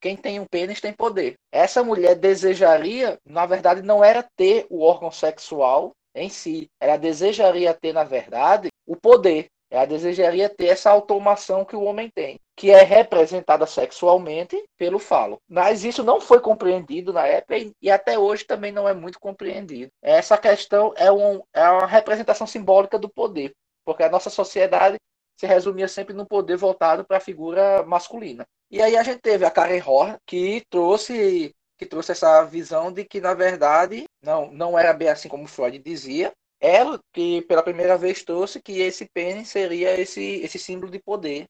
quem 0.00 0.16
tem 0.16 0.40
um 0.40 0.46
pênis 0.46 0.80
tem 0.80 0.92
poder. 0.92 1.36
Essa 1.52 1.84
mulher 1.84 2.16
desejaria, 2.16 3.18
na 3.24 3.46
verdade, 3.46 3.82
não 3.82 4.02
era 4.02 4.28
ter 4.36 4.66
o 4.68 4.82
órgão 4.82 5.12
sexual 5.12 5.92
em 6.12 6.28
si. 6.28 6.68
Ela 6.80 6.96
desejaria 6.96 7.72
ter, 7.72 7.92
na 7.92 8.02
verdade, 8.02 8.68
o 8.84 8.96
poder. 8.96 9.46
Ela 9.70 9.86
desejaria 9.86 10.48
ter 10.48 10.66
essa 10.66 10.90
automação 10.90 11.64
que 11.64 11.76
o 11.76 11.84
homem 11.84 12.10
tem, 12.12 12.38
que 12.56 12.70
é 12.70 12.82
representada 12.82 13.66
sexualmente 13.66 14.62
pelo 14.76 14.98
falo. 14.98 15.40
Mas 15.48 15.84
isso 15.84 16.02
não 16.02 16.20
foi 16.20 16.40
compreendido 16.40 17.12
na 17.12 17.26
época 17.26 17.56
e 17.80 17.90
até 17.90 18.18
hoje 18.18 18.44
também 18.44 18.72
não 18.72 18.88
é 18.88 18.94
muito 18.94 19.18
compreendido. 19.18 19.90
Essa 20.02 20.36
questão 20.36 20.92
é, 20.96 21.10
um, 21.10 21.42
é 21.52 21.68
uma 21.68 21.86
representação 21.86 22.46
simbólica 22.46 22.98
do 22.98 23.08
poder, 23.08 23.52
porque 23.84 24.02
a 24.02 24.10
nossa 24.10 24.30
sociedade 24.30 24.96
se 25.38 25.46
resumia 25.46 25.88
sempre 25.88 26.14
no 26.14 26.26
poder 26.26 26.56
voltado 26.56 27.04
para 27.04 27.16
a 27.16 27.20
figura 27.20 27.82
masculina. 27.84 28.44
E 28.70 28.80
aí 28.80 28.96
a 28.96 29.02
gente 29.02 29.20
teve 29.20 29.44
a 29.44 29.50
Karen 29.50 29.82
Horn, 29.84 30.16
que 30.26 30.62
trouxe 30.70 31.54
que 31.78 31.86
trouxe 31.86 32.12
essa 32.12 32.44
visão 32.44 32.92
de 32.92 33.04
que, 33.04 33.20
na 33.20 33.34
verdade, 33.34 34.04
não, 34.22 34.52
não 34.52 34.78
era 34.78 34.92
bem 34.92 35.08
assim 35.08 35.28
como 35.28 35.48
Freud 35.48 35.76
dizia. 35.80 36.32
Ela 36.60 37.00
que 37.12 37.42
pela 37.42 37.62
primeira 37.62 37.98
vez 37.98 38.22
trouxe 38.22 38.62
que 38.62 38.78
esse 38.80 39.08
pênis 39.12 39.48
seria 39.48 39.98
esse, 40.00 40.40
esse 40.44 40.60
símbolo 40.60 40.92
de 40.92 41.00
poder 41.00 41.46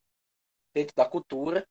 dentro 0.75 0.95
da 0.97 1.05
cultura, 1.05 1.67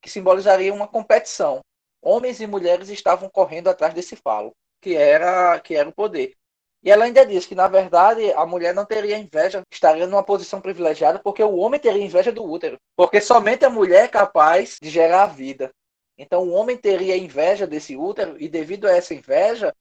que 0.00 0.10
simbolizaria 0.10 0.72
uma 0.72 0.88
competição. 0.88 1.60
Homens 2.00 2.40
e 2.40 2.46
mulheres 2.46 2.88
estavam 2.88 3.28
correndo 3.28 3.68
atrás 3.68 3.92
desse 3.94 4.16
falo, 4.16 4.52
que 4.80 4.94
era, 4.94 5.58
que 5.60 5.74
era 5.74 5.88
o 5.88 5.94
poder. 5.94 6.34
E 6.82 6.90
ela 6.90 7.04
ainda 7.04 7.26
diz 7.26 7.44
que, 7.44 7.56
na 7.56 7.66
verdade, 7.66 8.32
a 8.32 8.46
mulher 8.46 8.72
não 8.72 8.84
teria 8.84 9.18
inveja, 9.18 9.62
estaria 9.70 10.06
numa 10.06 10.22
posição 10.22 10.60
privilegiada, 10.60 11.18
porque 11.18 11.42
o 11.42 11.56
homem 11.56 11.80
teria 11.80 12.04
inveja 12.04 12.30
do 12.30 12.44
útero. 12.44 12.78
Porque 12.96 13.20
somente 13.20 13.64
a 13.64 13.70
mulher 13.70 14.04
é 14.04 14.08
capaz 14.08 14.78
de 14.80 14.88
gerar 14.88 15.24
a 15.24 15.26
vida. 15.26 15.72
Então 16.16 16.44
o 16.44 16.52
homem 16.52 16.76
teria 16.76 17.16
inveja 17.16 17.66
desse 17.66 17.96
útero, 17.96 18.40
e 18.40 18.48
devido 18.48 18.86
a 18.86 18.92
essa 18.96 19.12
inveja, 19.12 19.74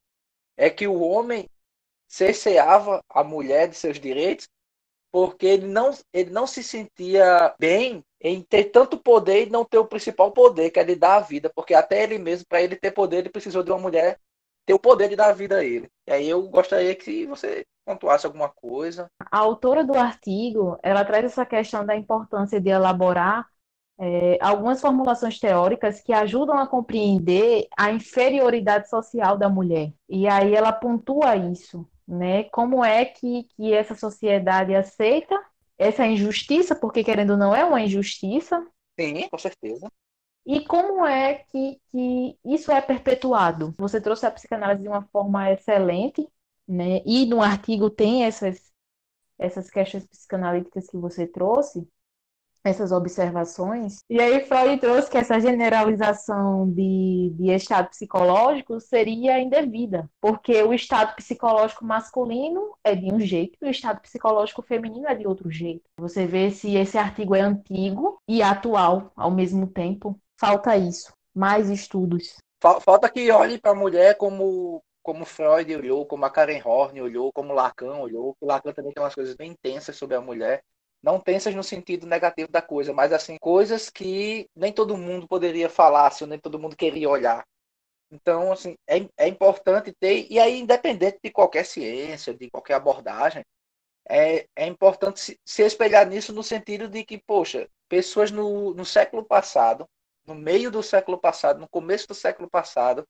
é 0.55 0.69
que 0.69 0.87
o 0.87 0.99
homem 0.99 1.47
cerceava 2.07 3.03
a 3.09 3.23
mulher 3.23 3.67
de 3.67 3.75
seus 3.75 3.99
direitos, 3.99 4.47
porque 5.11 5.45
ele 5.45 5.67
não, 5.67 5.91
ele 6.13 6.31
não 6.31 6.47
se 6.47 6.63
sentia 6.63 7.55
bem 7.59 8.03
em 8.21 8.41
ter 8.41 8.65
tanto 8.65 8.97
poder 8.97 9.47
e 9.47 9.49
não 9.49 9.63
ter 9.63 9.77
o 9.77 9.85
principal 9.85 10.31
poder, 10.31 10.71
que 10.71 10.79
é 10.79 10.83
de 10.83 10.95
dar 10.95 11.17
a 11.17 11.21
vida, 11.21 11.51
porque 11.53 11.73
até 11.73 12.03
ele 12.03 12.17
mesmo, 12.17 12.45
para 12.47 12.61
ele 12.61 12.75
ter 12.75 12.91
poder, 12.91 13.17
ele 13.17 13.29
precisou 13.29 13.63
de 13.63 13.71
uma 13.71 13.79
mulher 13.79 14.19
ter 14.65 14.73
o 14.73 14.79
poder 14.79 15.07
de 15.07 15.15
dar 15.15 15.29
a 15.29 15.33
vida 15.33 15.57
a 15.57 15.63
ele. 15.63 15.89
E 16.05 16.11
aí 16.11 16.29
eu 16.29 16.41
gostaria 16.49 16.93
que 16.93 17.25
você 17.25 17.65
pontuasse 17.85 18.25
alguma 18.25 18.49
coisa. 18.49 19.09
A 19.31 19.37
autora 19.39 19.83
do 19.83 19.97
artigo, 19.97 20.77
ela 20.83 21.05
traz 21.05 21.25
essa 21.25 21.45
questão 21.45 21.85
da 21.85 21.95
importância 21.95 22.59
de 22.59 22.69
elaborar 22.69 23.47
é, 23.99 24.37
algumas 24.41 24.79
formulações 24.79 25.39
teóricas 25.39 26.01
que 26.01 26.13
ajudam 26.13 26.57
a 26.57 26.67
compreender 26.67 27.67
a 27.77 27.91
inferioridade 27.91 28.89
social 28.89 29.37
da 29.37 29.49
mulher. 29.49 29.91
E 30.07 30.27
aí 30.27 30.53
ela 30.53 30.71
pontua 30.71 31.35
isso, 31.35 31.87
né? 32.07 32.43
Como 32.45 32.83
é 32.83 33.05
que, 33.05 33.43
que 33.55 33.73
essa 33.73 33.95
sociedade 33.95 34.75
aceita 34.75 35.35
essa 35.77 36.05
injustiça, 36.05 36.75
porque 36.75 37.03
querendo 37.03 37.31
ou 37.31 37.37
não 37.37 37.55
é 37.55 37.63
uma 37.65 37.81
injustiça. 37.81 38.65
Sim, 38.99 39.27
com 39.29 39.37
certeza. 39.37 39.91
E 40.45 40.65
como 40.65 41.05
é 41.05 41.35
que, 41.51 41.79
que 41.91 42.39
isso 42.45 42.71
é 42.71 42.81
perpetuado? 42.81 43.75
Você 43.77 43.99
trouxe 44.01 44.25
a 44.25 44.31
psicanálise 44.31 44.81
de 44.83 44.87
uma 44.89 45.03
forma 45.07 45.51
excelente, 45.51 46.27
né? 46.67 47.01
E 47.05 47.25
no 47.25 47.41
artigo 47.41 47.89
tem 47.89 48.23
essas, 48.25 48.71
essas 49.39 49.69
questões 49.69 50.07
psicanalíticas 50.07 50.89
que 50.89 50.97
você 50.97 51.27
trouxe, 51.27 51.87
essas 52.67 52.91
observações. 52.91 53.99
E 54.09 54.21
aí 54.21 54.45
Freud 54.45 54.79
trouxe 54.79 55.09
que 55.09 55.17
essa 55.17 55.39
generalização 55.39 56.69
de, 56.69 57.31
de 57.35 57.51
estado 57.51 57.89
psicológico 57.89 58.79
seria 58.79 59.39
indevida, 59.39 60.09
porque 60.21 60.61
o 60.63 60.73
estado 60.73 61.15
psicológico 61.15 61.85
masculino 61.85 62.75
é 62.83 62.95
de 62.95 63.11
um 63.13 63.19
jeito 63.19 63.57
e 63.61 63.65
o 63.65 63.71
estado 63.71 64.01
psicológico 64.01 64.61
feminino 64.61 65.07
é 65.07 65.15
de 65.15 65.27
outro 65.27 65.49
jeito. 65.49 65.83
Você 65.99 66.25
vê 66.25 66.51
se 66.51 66.75
esse 66.75 66.97
artigo 66.97 67.35
é 67.35 67.41
antigo 67.41 68.21
e 68.27 68.41
atual 68.41 69.11
ao 69.15 69.31
mesmo 69.31 69.67
tempo. 69.67 70.19
Falta 70.39 70.75
isso, 70.77 71.11
mais 71.35 71.69
estudos. 71.69 72.37
Falta 72.61 73.09
que 73.09 73.31
olhe 73.31 73.59
para 73.59 73.71
a 73.71 73.75
mulher 73.75 74.17
como 74.17 74.81
como 75.03 75.23
Freud 75.23 75.73
olhou, 75.73 76.05
como 76.05 76.25
a 76.25 76.29
Karen 76.29 76.61
Horn 76.65 76.99
olhou, 76.99 77.31
como 77.31 77.53
Lacan 77.53 77.93
olhou. 77.93 78.35
O 78.41 78.45
Lacan 78.45 78.73
também 78.73 78.91
tem 78.91 79.01
umas 79.01 79.15
coisas 79.15 79.37
bem 79.37 79.51
intensas 79.51 79.95
sobre 79.95 80.17
a 80.17 80.21
mulher 80.21 80.61
não 81.01 81.19
tensas 81.19 81.53
no 81.55 81.63
sentido 81.63 82.07
negativo 82.07 82.51
da 82.51 82.61
coisa, 82.61 82.93
mas 82.93 83.13
assim, 83.13 83.37
coisas 83.39 83.89
que 83.89 84.49
nem 84.55 84.71
todo 84.73 84.97
mundo 84.97 85.27
poderia 85.27 85.69
falar, 85.69 86.07
assim, 86.07 86.25
nem 86.25 86.39
todo 86.39 86.59
mundo 86.59 86.75
queria 86.75 87.09
olhar. 87.09 87.45
Então, 88.11 88.51
assim, 88.51 88.75
é, 88.87 89.07
é 89.17 89.27
importante 89.27 89.93
ter, 89.99 90.27
e 90.29 90.39
aí, 90.39 90.59
independente 90.59 91.19
de 91.23 91.31
qualquer 91.31 91.65
ciência, 91.65 92.33
de 92.33 92.49
qualquer 92.49 92.75
abordagem, 92.75 93.43
é, 94.09 94.47
é 94.55 94.65
importante 94.67 95.19
se, 95.19 95.39
se 95.45 95.63
espelhar 95.63 96.07
nisso 96.07 96.33
no 96.33 96.43
sentido 96.43 96.87
de 96.87 97.03
que, 97.03 97.17
poxa, 97.17 97.69
pessoas 97.89 98.31
no, 98.31 98.73
no 98.73 98.85
século 98.85 99.25
passado, 99.25 99.85
no 100.25 100.35
meio 100.35 100.71
do 100.71 100.81
século 100.81 101.17
passado, 101.17 101.59
no 101.59 101.67
começo 101.67 102.07
do 102.07 102.13
século 102.15 102.49
passado, 102.49 103.05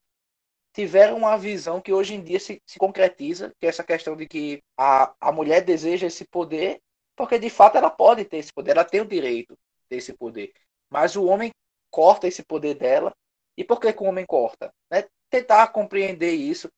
tiveram 0.73 1.17
uma 1.17 1.37
visão 1.37 1.81
que 1.81 1.93
hoje 1.93 2.15
em 2.15 2.23
dia 2.23 2.39
se, 2.39 2.61
se 2.65 2.77
concretiza, 2.77 3.53
que 3.59 3.65
é 3.65 3.69
essa 3.69 3.83
questão 3.83 4.15
de 4.15 4.27
que 4.27 4.61
a, 4.77 5.13
a 5.19 5.31
mulher 5.31 5.63
deseja 5.63 6.07
esse 6.07 6.25
poder 6.25 6.79
porque 7.17 7.39
de 7.39 7.49
fato 7.49 7.77
ela 7.77 7.89
pode 7.89 8.23
ter 8.23 8.37
esse 8.37 8.53
poder, 8.53 8.71
ela 8.71 8.85
tem 8.85 9.01
o 9.01 9.05
direito 9.05 9.57
desse 9.89 10.13
poder. 10.13 10.53
Mas 10.87 11.15
o 11.15 11.25
homem 11.25 11.51
corta 11.89 12.27
esse 12.27 12.43
poder 12.43 12.75
dela. 12.75 13.11
E 13.57 13.63
por 13.63 13.81
que, 13.81 13.91
que 13.91 14.03
o 14.03 14.05
homem 14.05 14.25
corta? 14.25 14.71
Né? 14.89 15.03
Tentar 15.29 15.67
compreender 15.69 16.31
isso. 16.31 16.69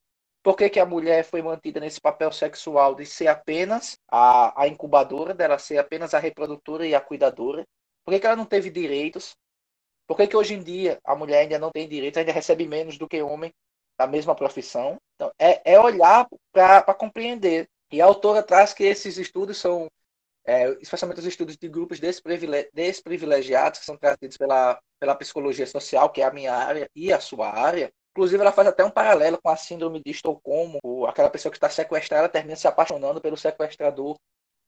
Por 0.42 0.56
que, 0.56 0.70
que 0.70 0.80
a 0.80 0.86
mulher 0.86 1.22
foi 1.24 1.42
mantida 1.42 1.78
nesse 1.78 2.00
papel 2.00 2.32
sexual 2.32 2.94
de 2.94 3.04
ser 3.04 3.28
apenas 3.28 3.98
a, 4.10 4.62
a 4.62 4.66
incubadora, 4.66 5.34
dela 5.34 5.58
ser 5.58 5.76
apenas 5.76 6.14
a 6.14 6.18
reprodutora 6.18 6.86
e 6.86 6.94
a 6.94 7.00
cuidadora? 7.00 7.66
Por 8.02 8.12
que, 8.12 8.20
que 8.20 8.26
ela 8.26 8.36
não 8.36 8.46
teve 8.46 8.70
direitos? 8.70 9.36
Por 10.06 10.16
que, 10.16 10.26
que 10.26 10.36
hoje 10.36 10.54
em 10.54 10.62
dia 10.62 10.98
a 11.04 11.14
mulher 11.14 11.40
ainda 11.40 11.58
não 11.58 11.70
tem 11.70 11.86
direitos, 11.86 12.16
ainda 12.16 12.32
recebe 12.32 12.66
menos 12.66 12.96
do 12.96 13.06
que 13.06 13.20
o 13.20 13.28
homem 13.28 13.52
da 13.98 14.06
mesma 14.06 14.34
profissão? 14.34 14.96
Então, 15.14 15.30
é, 15.38 15.74
é 15.74 15.78
olhar 15.78 16.26
para 16.50 16.94
compreender. 16.94 17.68
E 17.92 18.00
a 18.00 18.06
autora 18.06 18.42
traz 18.42 18.72
que 18.72 18.84
esses 18.84 19.18
estudos 19.18 19.58
são 19.58 19.90
é, 20.46 20.70
especialmente 20.80 21.20
os 21.20 21.26
estudos 21.26 21.56
de 21.56 21.68
grupos 21.68 22.00
desprivilegiados, 22.00 23.80
que 23.80 23.84
são 23.84 23.96
trazidos 23.96 24.36
pela, 24.36 24.80
pela 24.98 25.14
psicologia 25.14 25.66
social, 25.66 26.10
que 26.10 26.22
é 26.22 26.24
a 26.24 26.32
minha 26.32 26.54
área 26.54 26.88
e 26.94 27.12
a 27.12 27.20
sua 27.20 27.50
área. 27.50 27.92
Inclusive, 28.12 28.40
ela 28.40 28.52
faz 28.52 28.66
até 28.66 28.84
um 28.84 28.90
paralelo 28.90 29.38
com 29.40 29.48
a 29.48 29.56
síndrome 29.56 30.02
de 30.04 30.10
Estocolmo. 30.10 30.80
Aquela 31.06 31.30
pessoa 31.30 31.50
que 31.50 31.56
está 31.56 31.70
sequestrada 31.70 32.28
termina 32.28 32.56
se 32.56 32.66
apaixonando 32.66 33.20
pelo 33.20 33.36
sequestrador, 33.36 34.16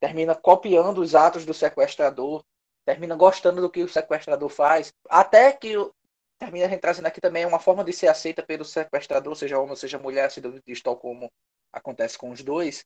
termina 0.00 0.34
copiando 0.34 0.98
os 1.00 1.14
atos 1.14 1.44
do 1.44 1.52
sequestrador, 1.52 2.44
termina 2.84 3.16
gostando 3.16 3.60
do 3.60 3.70
que 3.70 3.82
o 3.82 3.88
sequestrador 3.88 4.48
faz, 4.48 4.92
até 5.08 5.52
que 5.52 5.74
termina 6.38 6.66
a 6.66 6.68
gente 6.68 6.80
trazendo 6.80 7.06
aqui 7.06 7.20
também 7.20 7.46
uma 7.46 7.60
forma 7.60 7.84
de 7.84 7.92
ser 7.92 8.08
aceita 8.08 8.42
pelo 8.42 8.64
sequestrador, 8.64 9.36
seja 9.36 9.58
homem 9.58 9.76
seja 9.76 9.98
mulher, 9.98 10.26
a 10.26 10.30
síndrome 10.30 10.60
de 10.64 10.72
Estocolmo 10.72 11.30
acontece 11.72 12.18
com 12.18 12.30
os 12.30 12.42
dois. 12.42 12.84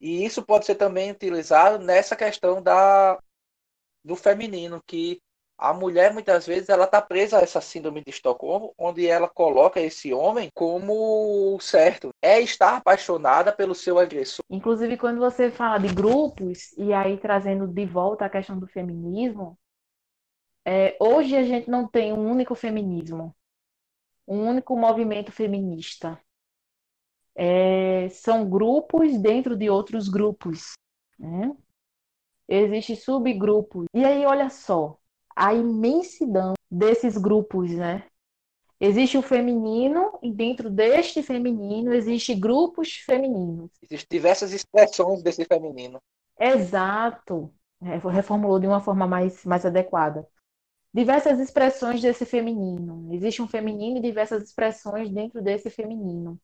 E 0.00 0.24
isso 0.24 0.44
pode 0.44 0.66
ser 0.66 0.74
também 0.74 1.10
utilizado 1.10 1.82
nessa 1.82 2.14
questão 2.14 2.62
da, 2.62 3.18
do 4.04 4.16
feminino, 4.16 4.82
que 4.86 5.20
a 5.56 5.72
mulher 5.72 6.12
muitas 6.12 6.46
vezes 6.46 6.68
ela 6.68 6.84
está 6.84 7.00
presa 7.00 7.38
a 7.38 7.40
essa 7.40 7.60
síndrome 7.60 8.02
de 8.02 8.10
Estocolmo, 8.10 8.74
onde 8.76 9.06
ela 9.06 9.28
coloca 9.28 9.80
esse 9.80 10.12
homem 10.12 10.50
como 10.52 11.58
certo, 11.60 12.10
é 12.20 12.40
estar 12.40 12.76
apaixonada 12.76 13.52
pelo 13.52 13.74
seu 13.74 13.98
agressor. 13.98 14.44
Inclusive 14.50 14.96
quando 14.96 15.20
você 15.20 15.50
fala 15.50 15.78
de 15.78 15.94
grupos 15.94 16.72
e 16.76 16.92
aí 16.92 17.16
trazendo 17.16 17.66
de 17.66 17.86
volta 17.86 18.24
a 18.24 18.30
questão 18.30 18.58
do 18.58 18.66
feminismo, 18.66 19.56
é, 20.66 20.96
hoje 20.98 21.36
a 21.36 21.42
gente 21.42 21.70
não 21.70 21.86
tem 21.86 22.12
um 22.12 22.28
único 22.28 22.54
feminismo, 22.54 23.34
um 24.26 24.48
único 24.48 24.76
movimento 24.76 25.30
feminista. 25.30 26.18
É, 27.34 28.08
são 28.10 28.48
grupos 28.48 29.18
dentro 29.18 29.56
de 29.56 29.68
outros 29.68 30.08
grupos, 30.08 30.72
né? 31.18 31.54
Existem 32.48 32.94
subgrupos. 32.94 33.86
E 33.94 34.04
aí, 34.04 34.24
olha 34.26 34.50
só, 34.50 34.98
a 35.34 35.54
imensidão 35.54 36.54
desses 36.70 37.16
grupos, 37.16 37.70
né? 37.72 38.04
Existe 38.80 39.16
o 39.16 39.22
feminino 39.22 40.18
e 40.22 40.32
dentro 40.32 40.68
deste 40.68 41.22
feminino 41.22 41.94
existe 41.94 42.34
grupos 42.34 42.96
femininos. 42.96 43.70
Existem 43.82 44.18
diversas 44.18 44.52
expressões 44.52 45.22
desse 45.22 45.44
feminino. 45.44 45.98
Exato. 46.38 47.52
É, 47.80 47.96
reformulou 47.96 48.58
de 48.58 48.66
uma 48.66 48.80
forma 48.80 49.06
mais, 49.06 49.44
mais 49.44 49.64
adequada. 49.64 50.26
Diversas 50.92 51.38
expressões 51.40 52.00
desse 52.00 52.24
feminino. 52.26 53.08
Existe 53.12 53.42
um 53.42 53.48
feminino 53.48 53.98
e 53.98 54.02
diversas 54.02 54.42
expressões 54.42 55.10
dentro 55.10 55.42
desse 55.42 55.70
feminino. 55.70 56.38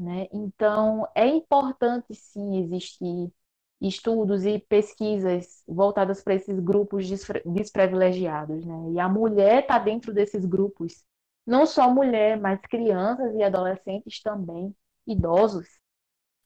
Né? 0.00 0.28
Então, 0.32 1.06
é 1.14 1.26
importante 1.26 2.14
sim 2.14 2.56
existir 2.56 3.30
estudos 3.78 4.46
e 4.46 4.58
pesquisas 4.58 5.62
voltadas 5.68 6.22
para 6.22 6.34
esses 6.34 6.58
grupos 6.58 7.06
desprivilegiados, 7.44 8.64
né? 8.64 8.92
E 8.92 8.98
a 8.98 9.08
mulher 9.10 9.62
está 9.62 9.78
dentro 9.78 10.12
desses 10.14 10.46
grupos, 10.46 11.04
não 11.46 11.66
só 11.66 11.90
mulher, 11.90 12.40
mas 12.40 12.58
crianças 12.62 13.34
e 13.34 13.42
adolescentes 13.42 14.22
também, 14.22 14.74
idosos, 15.06 15.68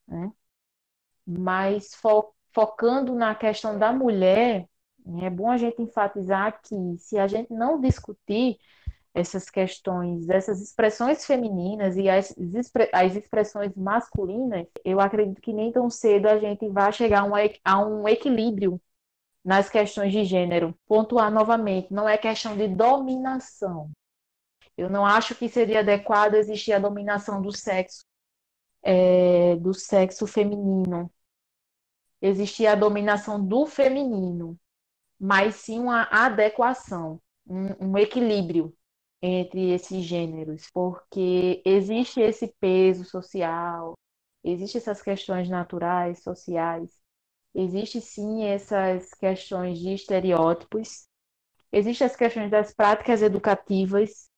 né? 0.08 0.32
Mas 1.26 1.94
fo 1.94 2.32
focando 2.52 3.14
na 3.14 3.34
questão 3.34 3.78
da 3.78 3.92
mulher, 3.92 4.68
é 5.22 5.30
bom 5.30 5.50
a 5.50 5.56
gente 5.56 5.82
enfatizar 5.82 6.60
que 6.62 6.98
se 6.98 7.18
a 7.18 7.26
gente 7.28 7.52
não 7.52 7.80
discutir 7.80 8.58
essas 9.14 9.48
questões, 9.48 10.28
essas 10.28 10.60
expressões 10.60 11.24
femininas 11.24 11.96
e 11.96 12.08
as, 12.08 12.34
as 12.92 13.14
expressões 13.14 13.72
masculinas, 13.76 14.66
eu 14.84 15.00
acredito 15.00 15.40
que 15.40 15.52
nem 15.52 15.70
tão 15.70 15.88
cedo 15.88 16.26
a 16.26 16.36
gente 16.38 16.68
vai 16.68 16.92
chegar 16.92 17.20
a 17.20 17.24
um, 17.24 17.32
a 17.64 17.86
um 17.86 18.08
equilíbrio 18.08 18.80
nas 19.44 19.70
questões 19.70 20.12
de 20.12 20.24
gênero. 20.24 20.76
Pontuar 20.86 21.30
novamente, 21.30 21.92
não 21.92 22.08
é 22.08 22.18
questão 22.18 22.56
de 22.56 22.66
dominação. 22.66 23.90
Eu 24.76 24.90
não 24.90 25.06
acho 25.06 25.36
que 25.36 25.48
seria 25.48 25.80
adequado 25.80 26.34
existir 26.34 26.72
a 26.72 26.80
dominação 26.80 27.40
do 27.40 27.56
sexo, 27.56 28.04
é, 28.82 29.54
do 29.56 29.72
sexo 29.72 30.26
feminino. 30.26 31.08
Existir 32.20 32.66
a 32.66 32.74
dominação 32.74 33.44
do 33.44 33.66
feminino, 33.66 34.58
mas 35.20 35.56
sim 35.56 35.78
uma 35.78 36.08
adequação, 36.10 37.20
um, 37.46 37.90
um 37.90 37.98
equilíbrio 37.98 38.74
entre 39.26 39.70
esses 39.72 40.04
gêneros, 40.04 40.68
porque 40.70 41.62
existe 41.64 42.20
esse 42.20 42.54
peso 42.60 43.06
social, 43.06 43.94
existe 44.44 44.76
essas 44.76 45.00
questões 45.00 45.48
naturais, 45.48 46.22
sociais, 46.22 46.90
existe 47.54 48.02
sim 48.02 48.44
essas 48.44 49.14
questões 49.14 49.78
de 49.78 49.94
estereótipos, 49.94 51.06
existem 51.72 52.06
as 52.06 52.14
questões 52.14 52.50
das 52.50 52.74
práticas 52.74 53.22
educativas, 53.22 54.28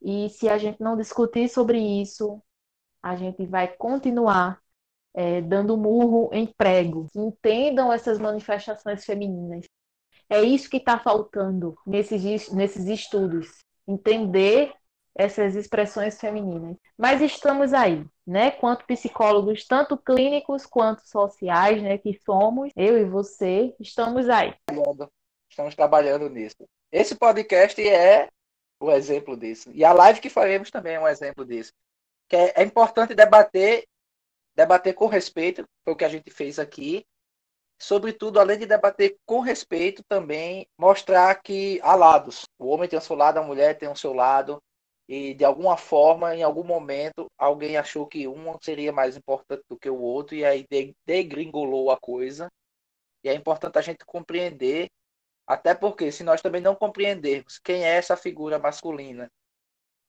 e 0.00 0.30
se 0.30 0.48
a 0.48 0.56
gente 0.56 0.80
não 0.80 0.96
discutir 0.96 1.46
sobre 1.50 1.78
isso, 1.78 2.42
a 3.02 3.16
gente 3.16 3.44
vai 3.44 3.68
continuar 3.76 4.58
é, 5.12 5.42
dando 5.42 5.76
murro 5.76 6.30
em 6.32 6.46
prego, 6.46 7.08
entendam 7.14 7.92
essas 7.92 8.18
manifestações 8.18 9.04
femininas. 9.04 9.66
É 10.30 10.42
isso 10.42 10.70
que 10.70 10.78
está 10.78 10.98
faltando 10.98 11.76
nesses, 11.86 12.50
nesses 12.50 12.86
estudos 12.86 13.63
entender 13.86 14.72
essas 15.14 15.54
expressões 15.54 16.18
femininas. 16.20 16.76
Mas 16.98 17.20
estamos 17.20 17.72
aí, 17.72 18.04
né? 18.26 18.50
Quanto 18.50 18.84
psicólogos, 18.84 19.66
tanto 19.66 19.96
clínicos 19.96 20.66
quanto 20.66 21.06
sociais, 21.06 21.80
né? 21.82 21.98
Que 21.98 22.18
somos, 22.24 22.72
eu 22.74 22.98
e 22.98 23.04
você, 23.04 23.74
estamos 23.78 24.28
aí. 24.28 24.54
Estamos 25.48 25.74
trabalhando 25.74 26.28
nisso. 26.28 26.56
Esse 26.90 27.14
podcast 27.14 27.80
é 27.88 28.28
o 28.80 28.90
exemplo 28.90 29.36
disso. 29.36 29.70
E 29.72 29.84
a 29.84 29.92
live 29.92 30.20
que 30.20 30.28
faremos 30.28 30.70
também 30.70 30.94
é 30.94 31.00
um 31.00 31.08
exemplo 31.08 31.44
disso. 31.44 31.72
Que 32.28 32.36
é, 32.36 32.54
é 32.56 32.62
importante 32.62 33.14
debater, 33.14 33.86
debater 34.54 34.94
com 34.94 35.06
respeito, 35.06 35.64
foi 35.84 35.92
o 35.92 35.96
que 35.96 36.04
a 36.04 36.08
gente 36.08 36.30
fez 36.30 36.58
aqui, 36.58 37.06
sobretudo, 37.78 38.40
além 38.40 38.58
de 38.58 38.66
debater 38.66 39.16
com 39.26 39.40
respeito, 39.40 40.02
também 40.08 40.66
mostrar 40.78 41.34
que 41.42 41.80
há 41.82 41.94
lados. 41.94 42.44
O 42.58 42.68
homem 42.68 42.88
tem 42.88 42.98
o 42.98 43.02
seu 43.02 43.16
lado, 43.16 43.38
a 43.38 43.42
mulher 43.42 43.78
tem 43.78 43.88
o 43.88 43.96
seu 43.96 44.12
lado, 44.12 44.62
e 45.08 45.34
de 45.34 45.44
alguma 45.44 45.76
forma, 45.76 46.34
em 46.34 46.42
algum 46.42 46.64
momento, 46.64 47.26
alguém 47.36 47.76
achou 47.76 48.06
que 48.06 48.26
um 48.26 48.56
seria 48.60 48.92
mais 48.92 49.16
importante 49.16 49.62
do 49.68 49.78
que 49.78 49.90
o 49.90 50.00
outro, 50.00 50.34
e 50.34 50.44
aí 50.44 50.66
degringolou 51.06 51.90
a 51.90 51.98
coisa. 51.98 52.50
E 53.22 53.28
é 53.28 53.34
importante 53.34 53.78
a 53.78 53.82
gente 53.82 54.04
compreender, 54.04 54.88
até 55.46 55.74
porque 55.74 56.10
se 56.10 56.24
nós 56.24 56.40
também 56.40 56.60
não 56.60 56.74
compreendermos 56.74 57.58
quem 57.58 57.84
é 57.84 57.96
essa 57.96 58.16
figura 58.16 58.58
masculina, 58.58 59.30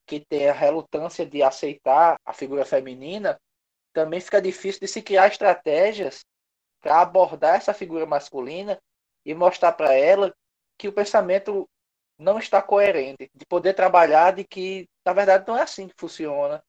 que 0.06 0.20
tem 0.20 0.50
a 0.50 0.54
relutância 0.54 1.26
de 1.26 1.42
aceitar 1.42 2.18
a 2.26 2.34
figura 2.34 2.64
feminina, 2.64 3.40
também 3.92 4.20
fica 4.22 4.42
difícil 4.42 4.82
de 4.82 4.88
se 4.88 5.02
criar 5.02 5.28
estratégias 5.28 6.24
para 6.86 7.02
abordar 7.02 7.56
essa 7.56 7.74
figura 7.74 8.06
masculina 8.06 8.80
e 9.26 9.34
mostrar 9.34 9.72
para 9.72 9.96
ela 9.96 10.32
que 10.78 10.88
o 10.88 10.94
pensamento 10.94 11.68
não 12.16 12.38
está 12.38 12.62
coerente, 12.62 13.28
de 13.34 13.44
poder 13.48 13.74
trabalhar 13.74 14.36
de 14.36 14.44
que 14.44 14.88
na 15.04 15.12
verdade 15.12 15.46
não 15.48 15.58
é 15.58 15.64
assim 15.64 15.88
que 15.88 15.96
funciona, 15.98 16.64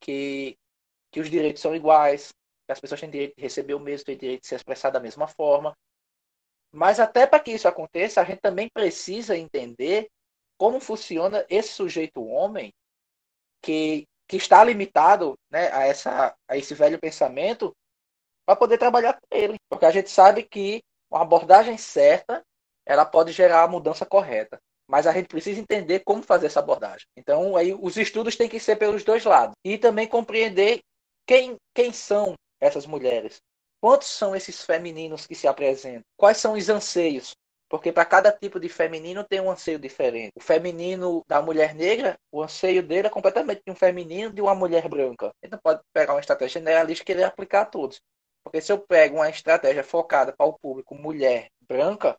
que 0.00 0.56
que 1.12 1.20
os 1.20 1.28
direitos 1.28 1.60
são 1.60 1.74
iguais, 1.74 2.32
que 2.66 2.72
as 2.72 2.80
pessoas 2.80 3.00
têm 3.00 3.10
direito 3.10 3.36
de 3.36 3.42
receber 3.42 3.74
o 3.74 3.80
mesmo, 3.80 4.06
têm 4.06 4.16
direito 4.16 4.42
de 4.42 4.46
se 4.46 4.54
expressar 4.54 4.88
da 4.88 5.00
mesma 5.00 5.28
forma. 5.28 5.76
Mas 6.72 6.98
até 6.98 7.26
para 7.26 7.40
que 7.40 7.50
isso 7.50 7.68
aconteça, 7.68 8.20
a 8.20 8.24
gente 8.24 8.40
também 8.40 8.70
precisa 8.72 9.36
entender 9.36 10.08
como 10.56 10.80
funciona 10.80 11.44
esse 11.50 11.72
sujeito 11.72 12.24
homem 12.24 12.72
que, 13.60 14.06
que 14.26 14.36
está 14.36 14.62
limitado 14.64 15.36
né, 15.50 15.70
a, 15.72 15.86
essa, 15.86 16.34
a 16.48 16.56
esse 16.56 16.72
velho 16.74 16.98
pensamento 16.98 17.76
para 18.50 18.56
poder 18.56 18.78
trabalhar 18.78 19.12
com 19.12 19.20
ele. 19.30 19.54
Porque 19.68 19.86
a 19.86 19.92
gente 19.92 20.10
sabe 20.10 20.42
que 20.42 20.82
uma 21.08 21.22
abordagem 21.22 21.78
certa 21.78 22.42
ela 22.84 23.04
pode 23.04 23.30
gerar 23.30 23.62
a 23.62 23.68
mudança 23.68 24.04
correta. 24.04 24.58
Mas 24.88 25.06
a 25.06 25.12
gente 25.12 25.28
precisa 25.28 25.60
entender 25.60 26.00
como 26.00 26.20
fazer 26.20 26.46
essa 26.46 26.58
abordagem. 26.58 27.06
Então, 27.16 27.56
aí 27.56 27.72
os 27.72 27.96
estudos 27.96 28.34
têm 28.34 28.48
que 28.48 28.58
ser 28.58 28.74
pelos 28.74 29.04
dois 29.04 29.24
lados. 29.24 29.54
E 29.64 29.78
também 29.78 30.08
compreender 30.08 30.80
quem, 31.24 31.54
quem 31.72 31.92
são 31.92 32.34
essas 32.60 32.86
mulheres. 32.86 33.40
Quantos 33.80 34.08
são 34.08 34.34
esses 34.34 34.64
femininos 34.64 35.28
que 35.28 35.36
se 35.36 35.46
apresentam? 35.46 36.02
Quais 36.16 36.38
são 36.38 36.54
os 36.54 36.68
anseios? 36.68 37.36
Porque 37.68 37.92
para 37.92 38.04
cada 38.04 38.32
tipo 38.32 38.58
de 38.58 38.68
feminino 38.68 39.22
tem 39.22 39.40
um 39.40 39.48
anseio 39.48 39.78
diferente. 39.78 40.32
O 40.34 40.42
feminino 40.42 41.22
da 41.28 41.40
mulher 41.40 41.72
negra, 41.72 42.18
o 42.32 42.42
anseio 42.42 42.82
dele 42.82 43.06
é 43.06 43.10
completamente 43.10 43.62
de 43.64 43.70
um 43.70 43.76
feminino 43.76 44.32
de 44.32 44.42
uma 44.42 44.56
mulher 44.56 44.88
branca. 44.88 45.30
Ele 45.40 45.52
não 45.52 45.58
pode 45.60 45.80
pegar 45.92 46.14
uma 46.14 46.20
estratégia 46.20 46.58
generalista 46.58 47.04
e 47.04 47.06
querer 47.06 47.22
aplicar 47.22 47.60
a 47.60 47.66
todos. 47.66 48.00
Porque 48.42 48.60
se 48.60 48.72
eu 48.72 48.78
pego 48.78 49.16
uma 49.16 49.28
estratégia 49.28 49.84
focada 49.84 50.32
para 50.32 50.46
o 50.46 50.58
público 50.58 50.94
mulher 50.94 51.48
branca 51.68 52.16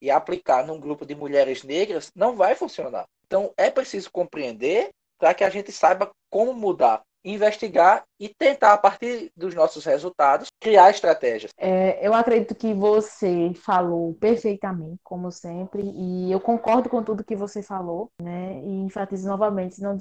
e 0.00 0.10
aplicar 0.10 0.66
num 0.66 0.78
grupo 0.78 1.06
de 1.06 1.14
mulheres 1.14 1.62
negras, 1.62 2.10
não 2.14 2.36
vai 2.36 2.54
funcionar. 2.54 3.06
Então 3.26 3.52
é 3.56 3.70
preciso 3.70 4.10
compreender 4.10 4.90
para 5.18 5.34
que 5.34 5.44
a 5.44 5.50
gente 5.50 5.72
saiba 5.72 6.10
como 6.30 6.52
mudar, 6.52 7.02
investigar 7.24 8.04
e 8.20 8.28
tentar, 8.28 8.74
a 8.74 8.78
partir 8.78 9.32
dos 9.34 9.54
nossos 9.54 9.84
resultados, 9.84 10.48
criar 10.60 10.90
estratégias. 10.90 11.50
É, 11.56 12.06
eu 12.06 12.12
acredito 12.12 12.54
que 12.54 12.74
você 12.74 13.52
falou 13.54 14.14
perfeitamente, 14.14 15.00
como 15.02 15.32
sempre, 15.32 15.82
e 15.82 16.30
eu 16.30 16.38
concordo 16.38 16.90
com 16.90 17.02
tudo 17.02 17.24
que 17.24 17.34
você 17.34 17.62
falou, 17.62 18.10
né? 18.20 18.60
E 18.62 18.82
enfatizo 18.82 19.26
novamente, 19.26 19.76
se, 19.76 19.82
não 19.82 19.96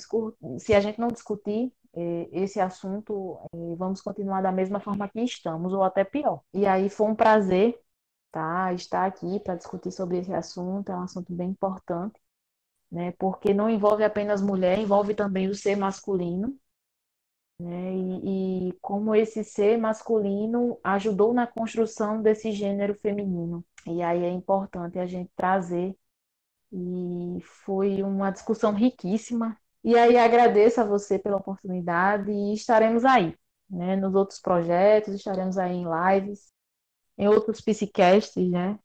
se 0.59 0.73
a 0.73 0.81
gente 0.81 0.99
não 0.99 1.07
discutir 1.07 1.71
esse 2.31 2.59
assunto, 2.59 3.39
é, 3.53 3.75
vamos 3.75 4.01
continuar 4.01 4.41
da 4.41 4.51
mesma 4.51 4.79
forma 4.79 5.07
que 5.09 5.21
estamos, 5.21 5.73
ou 5.73 5.83
até 5.83 6.03
pior. 6.03 6.41
E 6.53 6.65
aí 6.65 6.89
foi 6.89 7.07
um 7.07 7.15
prazer 7.15 7.79
tá, 8.31 8.73
estar 8.73 9.05
aqui 9.05 9.39
para 9.41 9.55
discutir 9.55 9.91
sobre 9.91 10.19
esse 10.19 10.33
assunto, 10.33 10.91
é 10.91 10.95
um 10.95 11.03
assunto 11.03 11.33
bem 11.33 11.49
importante, 11.51 12.19
né, 12.91 13.11
porque 13.13 13.53
não 13.53 13.69
envolve 13.69 14.03
apenas 14.03 14.41
mulher, 14.41 14.79
envolve 14.79 15.15
também 15.15 15.47
o 15.49 15.55
ser 15.55 15.75
masculino, 15.77 16.57
né? 17.59 17.93
E, 17.95 18.69
e 18.69 18.73
como 18.81 19.15
esse 19.15 19.43
ser 19.43 19.77
masculino 19.77 20.79
ajudou 20.83 21.33
na 21.33 21.47
construção 21.47 22.21
desse 22.21 22.51
gênero 22.51 22.95
feminino. 22.95 23.65
E 23.87 24.01
aí 24.01 24.23
é 24.23 24.29
importante 24.29 24.99
a 24.99 25.05
gente 25.05 25.31
trazer. 25.35 25.95
E 26.73 27.39
foi 27.43 28.03
uma 28.03 28.31
discussão 28.31 28.73
riquíssima. 28.73 29.57
E 29.83 29.97
aí 29.97 30.17
agradeço 30.17 30.79
a 30.81 30.85
você 30.85 31.19
pela 31.19 31.37
oportunidade 31.37 32.31
e 32.31 32.53
estaremos 32.53 33.03
aí, 33.03 33.35
né? 33.69 33.95
Nos 33.95 34.15
outros 34.15 34.39
projetos, 34.39 35.13
estaremos 35.13 35.57
aí 35.57 35.73
em 35.73 35.85
lives, 35.85 36.51
em 37.17 37.27
outros 37.27 37.59
psicasts, 37.59 38.49
né? 38.49 38.79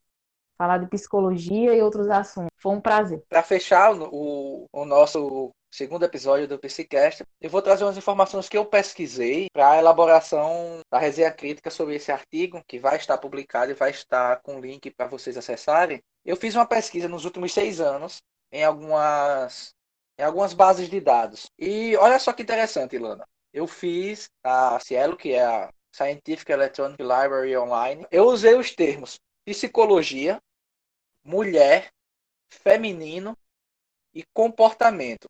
Falar 0.57 0.79
de 0.79 0.89
psicologia 0.89 1.75
e 1.75 1.83
outros 1.83 2.09
assuntos. 2.09 2.51
Foi 2.57 2.73
um 2.73 2.81
prazer. 2.81 3.23
Para 3.29 3.45
fechar 3.45 3.93
o, 3.95 4.67
o 4.73 4.85
nosso 4.85 5.53
segundo 5.71 6.05
episódio 6.05 6.49
do 6.49 6.59
Psicast, 6.59 7.23
eu 7.41 7.51
vou 7.51 7.63
trazer 7.63 7.85
umas 7.85 7.97
informações 7.97 8.49
que 8.49 8.57
eu 8.57 8.65
pesquisei 8.65 9.47
para 9.53 9.73
a 9.73 9.79
elaboração 9.79 10.81
da 10.91 10.99
resenha 10.99 11.31
crítica 11.31 11.71
sobre 11.71 11.95
esse 11.97 12.11
artigo, 12.11 12.63
que 12.67 12.79
vai 12.79 12.97
estar 12.97 13.19
publicado 13.19 13.71
e 13.71 13.75
vai 13.75 13.91
estar 13.91 14.41
com 14.43 14.61
link 14.61 14.91
para 14.91 15.07
vocês 15.07 15.37
acessarem. 15.37 16.03
Eu 16.25 16.37
fiz 16.37 16.55
uma 16.55 16.67
pesquisa 16.67 17.09
nos 17.09 17.25
últimos 17.25 17.53
seis 17.53 17.81
anos 17.81 18.19
em 18.51 18.65
algumas, 18.65 19.75
em 20.19 20.25
algumas 20.25 20.53
bases 20.53 20.89
de 20.89 21.01
dados. 21.01 21.51
E 21.59 21.97
olha 21.97 22.19
só 22.19 22.33
que 22.33 22.43
interessante, 22.43 22.97
Ilana. 22.97 23.27
Eu 23.53 23.67
fiz 23.67 24.29
a 24.43 24.79
Cielo, 24.81 25.17
que 25.17 25.33
é 25.33 25.45
a 25.45 25.73
Scientific 25.93 26.51
Electronic 26.51 27.01
Library 27.03 27.57
Online. 27.57 28.07
Eu 28.11 28.25
usei 28.25 28.55
os 28.57 28.75
termos 28.75 29.19
psicologia, 29.45 30.41
mulher, 31.25 31.91
feminino 32.51 33.37
e 34.13 34.25
comportamento. 34.35 35.27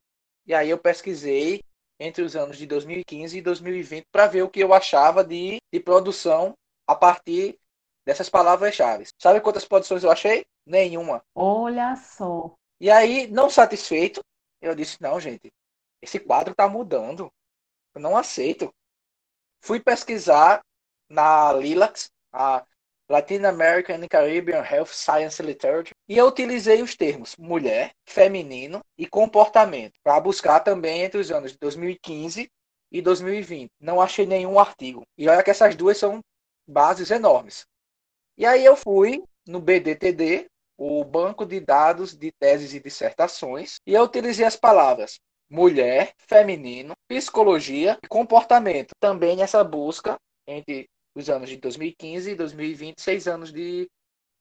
E 0.47 0.55
aí 0.55 0.71
eu 0.71 0.79
pesquisei 0.79 1.63
entre 2.01 2.23
os 2.23 2.35
anos 2.35 2.57
de 2.57 2.67
2015 2.67 3.37
e 3.37 3.43
2020 3.43 4.07
para 4.11 4.27
ver 4.27 4.43
o 4.43 4.49
que 4.49 4.61
eu 4.61 4.73
achava 4.73 5.23
de, 5.25 5.59
de 5.73 5.81
produção 5.81 6.55
a 6.87 6.95
partir 6.95 7.59
dessas 8.07 8.31
palavras-chave. 8.31 9.07
Sabe 9.21 9.41
quantas 9.41 9.65
produções 9.65 10.03
eu 10.03 10.11
achei? 10.11 10.47
Nenhuma. 10.65 11.23
Olha 11.35 11.95
só. 11.97 12.55
E 12.81 12.91
aí, 12.91 13.27
não 13.27 13.51
satisfeito, 13.51 14.21
eu 14.61 14.75
disse: 14.75 15.01
não, 15.01 15.21
gente, 15.21 15.53
esse 16.03 16.19
quadro 16.19 16.53
está 16.53 16.69
mudando. 16.69 17.31
Eu 17.95 18.01
não 18.01 18.17
aceito. 18.17 18.73
Fui 19.61 19.81
pesquisar 19.81 20.61
na 21.09 21.53
Lilacs, 21.53 22.11
a 22.33 22.65
Latin 23.11 23.45
American 23.45 23.97
and 23.97 24.09
Caribbean 24.09 24.63
Health 24.63 24.93
Science 24.93 25.43
Literature, 25.43 25.95
e 26.07 26.19
eu 26.19 26.27
utilizei 26.27 26.83
os 26.83 26.95
termos 26.95 27.35
mulher, 27.37 27.93
feminino 28.07 28.85
e 28.99 29.07
comportamento 29.07 29.95
para 30.03 30.21
buscar 30.21 30.61
também 30.61 31.03
entre 31.03 31.19
os 31.19 31.31
anos 31.31 31.53
de 31.53 31.59
2015 31.59 32.51
e 32.93 33.03
2020. 33.03 33.71
Não 33.81 34.01
achei 34.01 34.27
nenhum 34.27 34.59
artigo. 34.59 35.03
E 35.17 35.27
olha 35.29 35.43
que 35.43 35.51
essas 35.51 35.75
duas 35.75 35.97
são 35.97 36.21
bases 36.67 37.11
enormes. 37.11 37.67
E 38.37 38.45
aí 38.45 38.65
eu 38.65 38.77
fui 38.77 39.23
no 39.47 39.61
BDTD, 39.61 40.47
o 40.79 41.05
banco 41.05 41.45
de 41.45 41.59
dados 41.59 42.17
de 42.17 42.31
teses 42.31 42.73
e 42.73 42.81
dissertações, 42.81 43.81
e 43.85 43.95
eu 43.95 44.05
utilizei 44.05 44.47
as 44.47 44.57
palavras 44.57 45.19
mulher, 45.51 46.13
feminino, 46.19 46.95
psicologia 47.09 47.99
e 48.03 48.07
comportamento. 48.07 48.91
Também 49.01 49.37
nessa 49.37 49.65
busca 49.65 50.17
entre 50.47 50.89
os 51.15 51.29
anos 51.29 51.49
de 51.49 51.57
2015 51.57 52.31
e 52.31 52.35
2020, 52.35 53.01
seis 53.01 53.27
anos 53.27 53.53
de, 53.53 53.89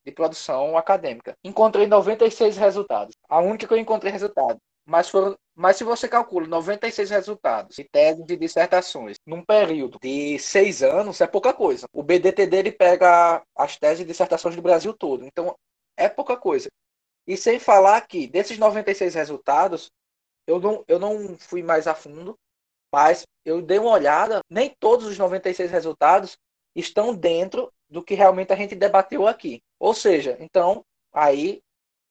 de 0.05 0.11
produção 0.11 0.77
acadêmica. 0.77 1.33
Encontrei 1.43 1.87
96 1.87 2.57
resultados. 2.57 3.15
A 3.29 3.39
única 3.39 3.67
que 3.67 3.73
eu 3.73 3.77
encontrei 3.77 4.11
resultado. 4.11 4.59
Mas, 4.85 5.09
foram, 5.09 5.35
mas 5.53 5.75
se 5.75 5.83
você 5.83 6.07
calcula 6.07 6.47
96 6.47 7.09
resultados 7.09 7.75
de 7.75 7.83
teses 7.83 8.23
e 8.29 8.37
dissertações 8.37 9.17
num 9.25 9.43
período 9.43 9.99
de 10.01 10.39
seis 10.39 10.81
anos, 10.81 11.19
é 11.19 11.27
pouca 11.27 11.53
coisa. 11.53 11.87
O 11.91 12.01
BDT 12.01 12.47
dele 12.47 12.71
pega 12.71 13.43
as 13.53 13.77
teses 13.77 14.01
e 14.01 14.05
dissertações 14.05 14.55
do 14.55 14.61
Brasil 14.61 14.93
todo. 14.93 15.25
Então, 15.25 15.53
é 15.97 16.07
pouca 16.07 16.37
coisa. 16.37 16.69
E 17.25 17.35
sem 17.35 17.59
falar 17.59 17.99
que 18.07 18.27
desses 18.27 18.57
96 18.57 19.13
resultados, 19.15 19.91
eu 20.47 20.59
não, 20.59 20.85
eu 20.87 20.97
não 20.97 21.37
fui 21.37 21.61
mais 21.61 21.87
a 21.87 21.93
fundo, 21.93 22.37
mas 22.93 23.23
eu 23.43 23.61
dei 23.61 23.79
uma 23.79 23.91
olhada, 23.91 24.39
nem 24.49 24.73
todos 24.79 25.05
os 25.05 25.17
96 25.17 25.69
resultados 25.69 26.37
estão 26.73 27.13
dentro 27.13 27.71
do 27.89 28.03
que 28.03 28.15
realmente 28.15 28.53
a 28.53 28.55
gente 28.55 28.75
debateu 28.75 29.27
aqui. 29.27 29.61
Ou 29.79 29.93
seja, 29.93 30.37
então, 30.39 30.85
aí, 31.11 31.61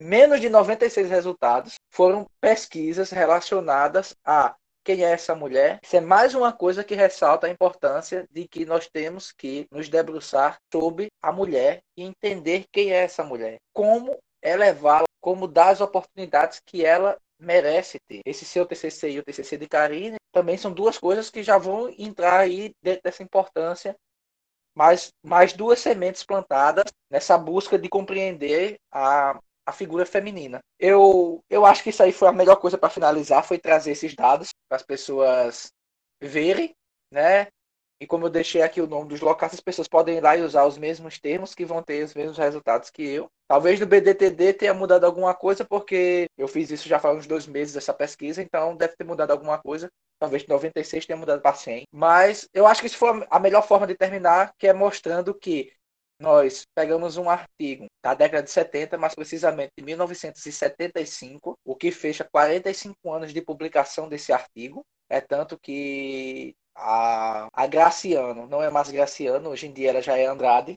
menos 0.00 0.40
de 0.40 0.48
96 0.48 1.08
resultados 1.08 1.74
foram 1.90 2.26
pesquisas 2.40 3.10
relacionadas 3.10 4.14
a 4.24 4.54
quem 4.86 5.04
é 5.04 5.10
essa 5.10 5.34
mulher. 5.34 5.80
Isso 5.82 5.96
é 5.96 6.00
mais 6.00 6.32
uma 6.32 6.52
coisa 6.52 6.84
que 6.84 6.94
ressalta 6.94 7.48
a 7.48 7.50
importância 7.50 8.24
de 8.30 8.46
que 8.46 8.64
nós 8.64 8.88
temos 8.88 9.32
que 9.32 9.66
nos 9.68 9.88
debruçar 9.88 10.58
sobre 10.72 11.08
a 11.20 11.32
mulher 11.32 11.80
e 11.96 12.04
entender 12.04 12.66
quem 12.72 12.92
é 12.92 13.02
essa 13.02 13.24
mulher, 13.24 13.58
como 13.74 14.16
elevá-la, 14.40 15.06
como 15.20 15.48
dar 15.48 15.70
as 15.70 15.80
oportunidades 15.80 16.62
que 16.64 16.84
ela 16.86 17.18
merece 17.36 17.98
ter. 18.06 18.20
Esse 18.24 18.44
seu 18.44 18.64
TCC 18.64 19.10
e 19.10 19.18
o 19.18 19.24
TCC 19.24 19.58
de 19.58 19.66
Karine 19.66 20.18
também 20.32 20.56
são 20.56 20.72
duas 20.72 20.96
coisas 20.96 21.30
que 21.30 21.42
já 21.42 21.58
vão 21.58 21.92
entrar 21.98 22.38
aí 22.38 22.72
dentro 22.80 23.02
dessa 23.02 23.24
importância 23.24 23.96
mais, 24.72 25.12
mais 25.20 25.52
duas 25.52 25.80
sementes 25.80 26.22
plantadas 26.22 26.84
nessa 27.10 27.36
busca 27.36 27.76
de 27.76 27.88
compreender 27.88 28.78
a, 28.92 29.40
a 29.66 29.72
figura 29.72 30.06
feminina. 30.06 30.60
Eu, 30.78 31.44
eu 31.50 31.66
acho 31.66 31.82
que 31.82 31.90
isso 31.90 32.02
aí 32.02 32.12
foi 32.12 32.28
a 32.28 32.32
melhor 32.32 32.56
coisa 32.56 32.78
para 32.78 32.88
finalizar, 32.88 33.44
foi 33.44 33.58
trazer 33.58 33.90
esses 33.90 34.14
dados 34.14 34.50
para 34.68 34.76
as 34.76 34.82
pessoas 34.82 35.72
verem, 36.20 36.72
né? 37.10 37.48
E 37.98 38.06
como 38.06 38.26
eu 38.26 38.30
deixei 38.30 38.60
aqui 38.60 38.80
o 38.80 38.86
nome 38.86 39.08
dos 39.08 39.22
locais, 39.22 39.54
as 39.54 39.60
pessoas 39.60 39.88
podem 39.88 40.18
ir 40.18 40.20
lá 40.20 40.36
e 40.36 40.42
usar 40.42 40.66
os 40.66 40.76
mesmos 40.76 41.18
termos 41.18 41.54
que 41.54 41.64
vão 41.64 41.82
ter 41.82 42.04
os 42.04 42.14
mesmos 42.14 42.36
resultados 42.36 42.90
que 42.90 43.02
eu. 43.02 43.26
Talvez 43.48 43.80
no 43.80 43.86
BDTD 43.86 44.52
tenha 44.52 44.74
mudado 44.74 45.04
alguma 45.04 45.34
coisa, 45.34 45.64
porque 45.64 46.26
eu 46.36 46.46
fiz 46.46 46.70
isso 46.70 46.88
já 46.88 46.98
faz 46.98 47.16
uns 47.16 47.26
dois 47.26 47.46
meses, 47.46 47.74
essa 47.74 47.94
pesquisa, 47.94 48.42
então 48.42 48.76
deve 48.76 48.96
ter 48.96 49.04
mudado 49.04 49.30
alguma 49.30 49.58
coisa. 49.58 49.88
Talvez 50.18 50.46
96 50.46 51.06
tenha 51.06 51.16
mudado 51.16 51.40
para 51.40 51.54
100. 51.54 51.84
Mas 51.90 52.46
eu 52.52 52.66
acho 52.66 52.82
que 52.82 52.86
isso 52.86 52.98
foi 52.98 53.26
a 53.30 53.40
melhor 53.40 53.66
forma 53.66 53.86
de 53.86 53.94
terminar, 53.94 54.52
que 54.58 54.66
é 54.66 54.74
mostrando 54.74 55.34
que 55.34 55.72
nós 56.18 56.66
pegamos 56.74 57.16
um 57.16 57.28
artigo 57.28 57.86
da 58.02 58.14
década 58.14 58.42
de 58.42 58.50
70, 58.50 58.96
mais 58.96 59.14
precisamente 59.14 59.72
de 59.76 59.84
1975, 59.84 61.58
o 61.64 61.76
que 61.76 61.90
fecha 61.90 62.24
45 62.24 63.12
anos 63.12 63.32
de 63.32 63.42
publicação 63.42 64.08
desse 64.08 64.32
artigo. 64.32 64.84
É 65.08 65.20
tanto 65.20 65.58
que 65.58 66.54
a, 66.74 67.48
a 67.52 67.66
Graciano 67.66 68.46
não 68.46 68.62
é 68.62 68.70
mais 68.70 68.90
Graciano, 68.90 69.50
hoje 69.50 69.66
em 69.66 69.72
dia 69.72 69.90
ela 69.90 70.02
já 70.02 70.16
é 70.16 70.26
Andrade, 70.26 70.74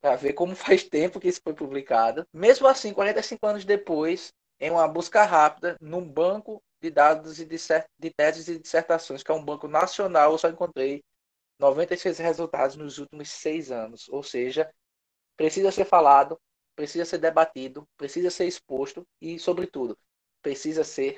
para 0.00 0.16
ver 0.16 0.34
como 0.34 0.54
faz 0.56 0.84
tempo 0.84 1.18
que 1.18 1.28
isso 1.28 1.40
foi 1.42 1.54
publicado. 1.54 2.26
Mesmo 2.32 2.66
assim, 2.66 2.92
45 2.92 3.46
anos 3.46 3.64
depois, 3.64 4.32
em 4.60 4.70
uma 4.70 4.86
busca 4.86 5.24
rápida, 5.24 5.76
num 5.80 6.06
banco 6.06 6.62
de 6.80 6.90
dados 6.90 7.40
e 7.40 7.44
de, 7.44 7.56
de 7.98 8.10
teses 8.10 8.48
e 8.48 8.58
dissertações, 8.58 9.22
que 9.22 9.30
é 9.30 9.34
um 9.34 9.44
banco 9.44 9.66
nacional, 9.66 10.32
eu 10.32 10.38
só 10.38 10.48
encontrei 10.48 11.02
96 11.58 12.18
resultados 12.18 12.76
nos 12.76 12.98
últimos 12.98 13.30
seis 13.30 13.70
anos. 13.70 14.08
Ou 14.08 14.22
seja, 14.22 14.70
precisa 15.36 15.70
ser 15.70 15.84
falado, 15.84 16.38
precisa 16.74 17.04
ser 17.04 17.18
debatido, 17.18 17.86
precisa 17.96 18.30
ser 18.30 18.46
exposto 18.46 19.06
e, 19.20 19.38
sobretudo, 19.38 19.98
precisa 20.42 20.84
ser 20.84 21.16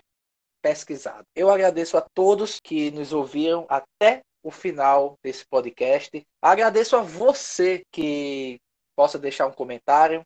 pesquisado. 0.63 1.27
Eu 1.35 1.51
agradeço 1.51 1.97
a 1.97 2.01
todos 2.01 2.61
que 2.61 2.91
nos 2.91 3.13
ouviram 3.13 3.67
até 3.69 4.23
o 4.43 4.51
final 4.51 5.19
desse 5.23 5.47
podcast. 5.47 6.27
Agradeço 6.41 6.97
a 6.97 7.03
você 7.03 7.83
que 7.93 8.61
possa 8.97 9.19
deixar 9.19 9.47
um 9.47 9.53
comentário. 9.53 10.25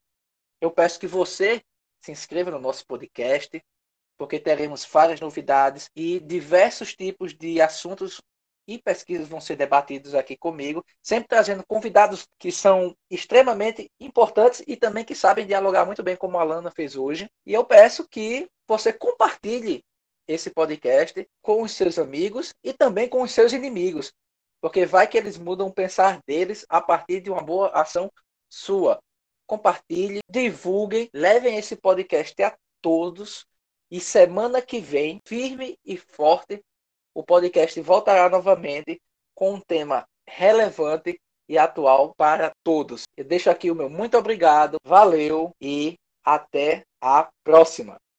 Eu 0.60 0.70
peço 0.70 1.00
que 1.00 1.06
você 1.06 1.62
se 2.00 2.12
inscreva 2.12 2.50
no 2.50 2.58
nosso 2.58 2.86
podcast, 2.86 3.62
porque 4.16 4.38
teremos 4.38 4.84
várias 4.84 5.20
novidades 5.20 5.90
e 5.94 6.20
diversos 6.20 6.94
tipos 6.94 7.34
de 7.34 7.60
assuntos 7.60 8.20
e 8.74 8.82
pesquisas 8.82 9.28
vão 9.28 9.40
ser 9.40 9.56
debatidos 9.56 10.14
aqui 10.14 10.36
comigo, 10.36 10.84
sempre 11.02 11.28
trazendo 11.28 11.64
convidados 11.66 12.26
que 12.38 12.50
são 12.50 12.96
extremamente 13.10 13.90
importantes 14.00 14.62
e 14.66 14.76
também 14.76 15.04
que 15.04 15.14
sabem 15.14 15.46
dialogar 15.46 15.84
muito 15.84 16.02
bem, 16.02 16.16
como 16.16 16.38
a 16.38 16.40
Alana 16.40 16.70
fez 16.70 16.96
hoje. 16.96 17.30
E 17.44 17.52
eu 17.52 17.64
peço 17.64 18.08
que 18.08 18.48
você 18.66 18.92
compartilhe 18.92 19.84
esse 20.26 20.50
podcast 20.50 21.28
com 21.42 21.62
os 21.62 21.72
seus 21.72 21.98
amigos 21.98 22.54
e 22.62 22.72
também 22.72 23.08
com 23.08 23.22
os 23.22 23.32
seus 23.32 23.52
inimigos, 23.52 24.12
porque 24.60 24.86
vai 24.86 25.06
que 25.06 25.18
eles 25.18 25.36
mudam 25.36 25.66
o 25.66 25.74
pensar 25.74 26.20
deles 26.26 26.64
a 26.68 26.80
partir 26.80 27.20
de 27.20 27.30
uma 27.30 27.42
boa 27.42 27.68
ação 27.70 28.10
sua. 28.48 29.00
Compartilhe, 29.46 30.20
divulguem, 30.30 31.10
levem 31.12 31.56
esse 31.58 31.76
podcast 31.76 32.40
a 32.42 32.56
todos 32.80 33.44
e 33.90 34.00
semana 34.00 34.62
que 34.62 34.80
vem, 34.80 35.20
firme 35.26 35.78
e 35.84 35.98
forte, 35.98 36.64
o 37.14 37.22
podcast 37.22 37.80
voltará 37.80 38.28
novamente 38.28 39.00
com 39.34 39.54
um 39.54 39.60
tema 39.60 40.06
relevante 40.26 41.18
e 41.48 41.58
atual 41.58 42.14
para 42.14 42.52
todos. 42.64 43.02
Eu 43.16 43.24
deixo 43.24 43.50
aqui 43.50 43.70
o 43.70 43.74
meu 43.74 43.90
muito 43.90 44.16
obrigado, 44.16 44.78
valeu 44.84 45.54
e 45.60 45.94
até 46.24 46.84
a 47.00 47.28
próxima. 47.44 48.02